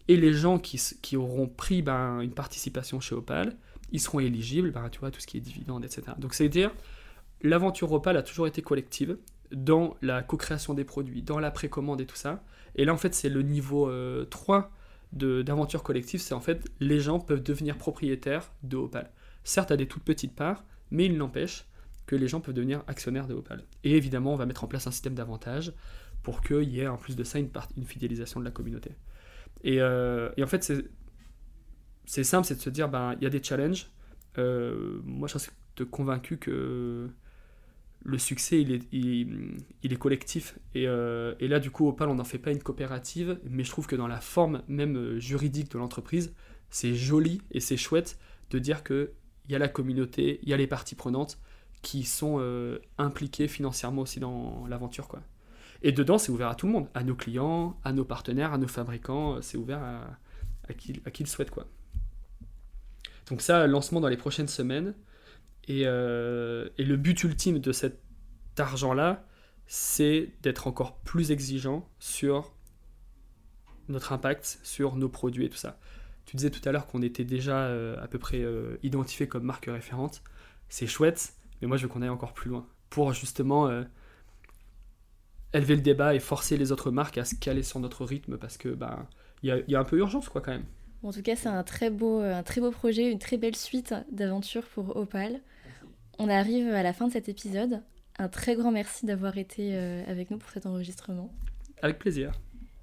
Et 0.07 0.17
les 0.17 0.33
gens 0.33 0.59
qui, 0.59 0.81
qui 1.01 1.17
auront 1.17 1.47
pris 1.47 1.81
ben, 1.81 2.19
une 2.21 2.33
participation 2.33 2.99
chez 2.99 3.15
Opal, 3.15 3.55
ils 3.91 3.99
seront 3.99 4.19
éligibles, 4.19 4.71
ben, 4.71 4.89
tu 4.89 4.99
vois, 4.99 5.11
tout 5.11 5.19
ce 5.19 5.27
qui 5.27 5.37
est 5.37 5.41
dividende, 5.41 5.85
etc. 5.85 6.03
Donc 6.17 6.33
c'est 6.33 6.45
à 6.45 6.47
dire, 6.47 6.71
l'aventure 7.41 7.91
Opal 7.91 8.17
a 8.17 8.23
toujours 8.23 8.47
été 8.47 8.61
collective 8.61 9.17
dans 9.51 9.95
la 10.01 10.21
co-création 10.21 10.73
des 10.73 10.83
produits, 10.83 11.21
dans 11.21 11.39
la 11.39 11.51
précommande 11.51 12.01
et 12.01 12.05
tout 12.05 12.15
ça. 12.15 12.43
Et 12.75 12.85
là, 12.85 12.93
en 12.93 12.97
fait, 12.97 13.15
c'est 13.15 13.29
le 13.29 13.41
niveau 13.41 13.89
3 14.29 14.71
euh, 15.21 15.43
d'aventure 15.43 15.83
collective, 15.83 16.19
c'est 16.21 16.35
en 16.35 16.39
fait 16.39 16.69
les 16.79 16.99
gens 16.99 17.19
peuvent 17.19 17.41
devenir 17.41 17.77
propriétaires 17.77 18.51
de 18.63 18.77
Opal. 18.77 19.11
Certes, 19.43 19.71
à 19.71 19.77
des 19.77 19.87
toutes 19.87 20.03
petites 20.03 20.35
parts, 20.35 20.63
mais 20.91 21.05
il 21.05 21.17
n'empêche 21.17 21.65
que 22.09 22.15
les 22.15 22.27
gens 22.27 22.41
peuvent 22.41 22.55
devenir 22.55 22.83
actionnaires 22.87 23.27
de 23.27 23.35
Opal. 23.35 23.63
Et 23.83 23.95
évidemment, 23.95 24.33
on 24.33 24.35
va 24.35 24.47
mettre 24.47 24.63
en 24.63 24.67
place 24.67 24.87
un 24.87 24.91
système 24.91 25.13
d'avantages 25.13 25.73
pour 26.23 26.41
qu'il 26.41 26.67
y 26.67 26.79
ait 26.79 26.87
en 26.87 26.97
plus 26.97 27.15
de 27.15 27.23
ça 27.23 27.37
une, 27.37 27.51
fidélisation 27.85 28.39
de 28.39 28.45
la 28.45 28.49
communauté. 28.49 28.93
Et, 29.63 29.79
euh, 29.79 30.31
en 30.41 30.47
fait, 30.47 30.73
c'est 32.05 32.23
simple, 32.23 32.47
c'est 32.47 32.55
de 32.55 32.61
se 32.61 32.71
dire, 32.71 32.89
ben, 32.89 33.13
il 33.17 33.23
y 33.23 33.27
a 33.27 33.29
des 33.29 33.43
challenges. 33.43 33.91
Euh, 34.39 34.99
moi, 35.03 35.27
je 35.27 35.37
suis 35.37 35.51
convaincu 35.91 36.37
que 36.37 37.11
le 38.01 38.17
succès, 38.17 38.59
il 38.59 38.71
est, 39.83 39.95
collectif. 39.97 40.57
Euh, 40.75 41.35
et, 41.39 41.47
là, 41.47 41.59
du 41.59 41.69
coup, 41.69 41.87
Opal, 41.87 42.09
on 42.09 42.15
n'en 42.15 42.23
fait 42.23 42.39
pas 42.39 42.51
une 42.51 42.63
coopérative, 42.63 43.39
mais 43.47 43.63
je 43.63 43.69
trouve 43.69 43.85
que 43.85 43.95
dans 43.95 44.07
la 44.07 44.19
forme 44.19 44.63
même 44.67 45.19
juridique 45.19 45.69
de 45.71 45.77
l'entreprise, 45.77 46.33
c'est 46.71 46.95
joli 46.95 47.43
et 47.51 47.59
c'est 47.59 47.77
chouette 47.77 48.17
de 48.49 48.57
dire 48.57 48.83
qu'il 48.83 49.11
y 49.47 49.53
a 49.53 49.59
la 49.59 49.67
communauté, 49.67 50.39
il 50.41 50.49
y 50.49 50.55
a 50.55 50.57
les 50.57 50.65
parties 50.65 50.95
prenantes 50.95 51.39
qui 51.81 52.03
sont 52.03 52.37
euh, 52.39 52.79
impliquées 52.97 53.47
financièrement 53.47 54.01
aussi 54.01 54.19
dans 54.19 54.65
l'aventure. 54.67 55.07
quoi. 55.07 55.21
Et 55.81 55.91
dedans, 55.91 56.17
c'est 56.17 56.31
ouvert 56.31 56.49
à 56.49 56.55
tout 56.55 56.67
le 56.67 56.73
monde, 56.73 56.87
à 56.93 57.03
nos 57.03 57.15
clients, 57.15 57.79
à 57.83 57.93
nos 57.93 58.03
partenaires, 58.03 58.53
à 58.53 58.57
nos 58.57 58.67
fabricants, 58.67 59.41
c'est 59.41 59.57
ouvert 59.57 59.81
à, 59.81 60.73
qui, 60.73 61.01
à 61.05 61.11
qui 61.11 61.23
le 61.23 61.29
souhaite. 61.29 61.51
Quoi. 61.51 61.67
Donc 63.29 63.41
ça, 63.41 63.65
lancement 63.67 64.01
dans 64.01 64.09
les 64.09 64.17
prochaines 64.17 64.47
semaines. 64.47 64.93
Euh, 65.69 66.67
et, 66.77 66.83
le 66.83 66.97
but 66.97 67.23
ultime 67.23 67.59
de 67.59 67.71
cet 67.71 68.01
argent-là, 68.57 69.25
c'est 69.67 70.31
d'être 70.41 70.67
encore 70.67 70.97
plus 70.97 71.31
exigeant 71.31 71.87
sur 71.99 72.53
notre 73.87 74.11
impact, 74.11 74.59
sur 74.63 74.95
nos 74.95 75.09
produits 75.09 75.45
et 75.45 75.49
tout 75.49 75.57
ça. 75.57 75.79
tu 76.25 76.35
disais 76.35 76.49
tout 76.49 76.67
à 76.67 76.71
l'heure 76.71 76.87
qu'on 76.87 77.03
était 77.03 77.23
déjà 77.23 77.67
à 77.99 78.07
peu 78.07 78.17
près 78.17 78.43
identifié 78.81 79.27
comme 79.27 79.43
marque 79.43 79.65
référente. 79.67 80.23
C'est 80.69 80.87
chouette, 80.87 81.33
mais 81.61 81.67
moi 81.67 81.77
je 81.77 81.83
veux 81.83 81.89
qu'on 81.89 82.01
aille 82.01 82.09
encore 82.09 82.33
plus 82.33 82.49
loin 82.49 82.65
pour 82.89 83.13
justement 83.13 83.69
élever 85.53 85.75
le 85.75 85.81
débat 85.81 86.15
et 86.15 86.19
forcer 86.19 86.57
les 86.57 86.71
autres 86.71 86.91
marques 86.91 87.17
à 87.17 87.25
se 87.25 87.35
caler 87.35 87.63
sur 87.63 87.79
notre 87.79 88.05
rythme 88.05 88.37
parce 88.37 88.57
que 88.57 88.69
ben 88.69 89.07
il 89.43 89.63
y, 89.67 89.75
a, 89.75 89.79
un 89.79 89.83
peu 89.85 89.97
urgence 89.97 90.27
quoi 90.27 90.41
quand 90.41 90.51
même. 90.51 90.65
en 91.01 91.13
tout 91.13 91.21
cas, 91.21 91.35
c'est 91.35 91.47
un 91.47 91.63
très 91.63 91.89
beau 91.89 92.19
un 92.19 92.43
très 92.43 92.59
beau 92.61 92.71
projet, 92.71 93.11
une 93.11 93.19
très 93.19 93.37
belle 93.37 93.55
suite 93.55 93.93
d'aventures 94.11 94.65
pour 94.65 94.95
Opal. 94.97 95.39
On 96.21 96.27
arrive 96.27 96.67
à 96.73 96.83
la 96.83 96.91
fin 96.91 97.07
de 97.07 97.13
cet 97.13 97.29
épisode. 97.29 97.81
Un 98.17 98.27
très 98.27 98.55
grand 98.55 98.71
merci 98.71 99.05
d'avoir 99.05 99.37
été 99.37 99.77
euh, 99.77 100.03
avec 100.05 100.29
nous 100.29 100.37
pour 100.37 100.51
cet 100.51 100.65
enregistrement. 100.65 101.31
Avec 101.81 101.97
plaisir. 101.97 102.33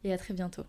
Et 0.03 0.12
à 0.12 0.16
très 0.16 0.33
bientôt. 0.33 0.62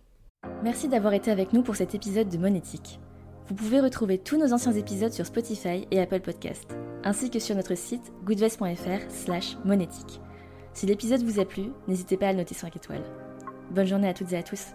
Merci 0.62 0.90
d'avoir 0.90 1.14
été 1.14 1.32
avec 1.32 1.54
nous 1.54 1.64
pour 1.64 1.78
cet 1.78 1.96
épisode 1.96 2.28
de 2.28 2.38
Monétique. 2.38 3.00
Vous 3.48 3.56
pouvez 3.56 3.80
retrouver 3.80 4.18
tous 4.18 4.38
nos 4.38 4.52
anciens 4.52 4.74
épisodes 4.74 5.14
sur 5.14 5.26
Spotify 5.26 5.88
et 5.90 6.02
Apple 6.02 6.20
Podcast, 6.20 6.76
ainsi 7.06 7.30
que 7.30 7.40
sur 7.40 7.56
notre 7.56 7.76
site 7.76 8.12
goodvest.fr 8.26 9.10
slash. 9.10 9.56
Si 10.74 10.86
l'épisode 10.86 11.24
vous 11.24 11.40
a 11.40 11.46
plu, 11.46 11.72
n'hésitez 11.88 12.18
pas 12.18 12.28
à 12.28 12.32
le 12.34 12.40
noter 12.40 12.56
5 12.56 12.76
étoiles. 12.76 13.06
Bonne 13.72 13.88
journée 13.88 14.10
à 14.10 14.14
toutes 14.14 14.34
et 14.34 14.38
à 14.38 14.44
tous. 14.44 14.74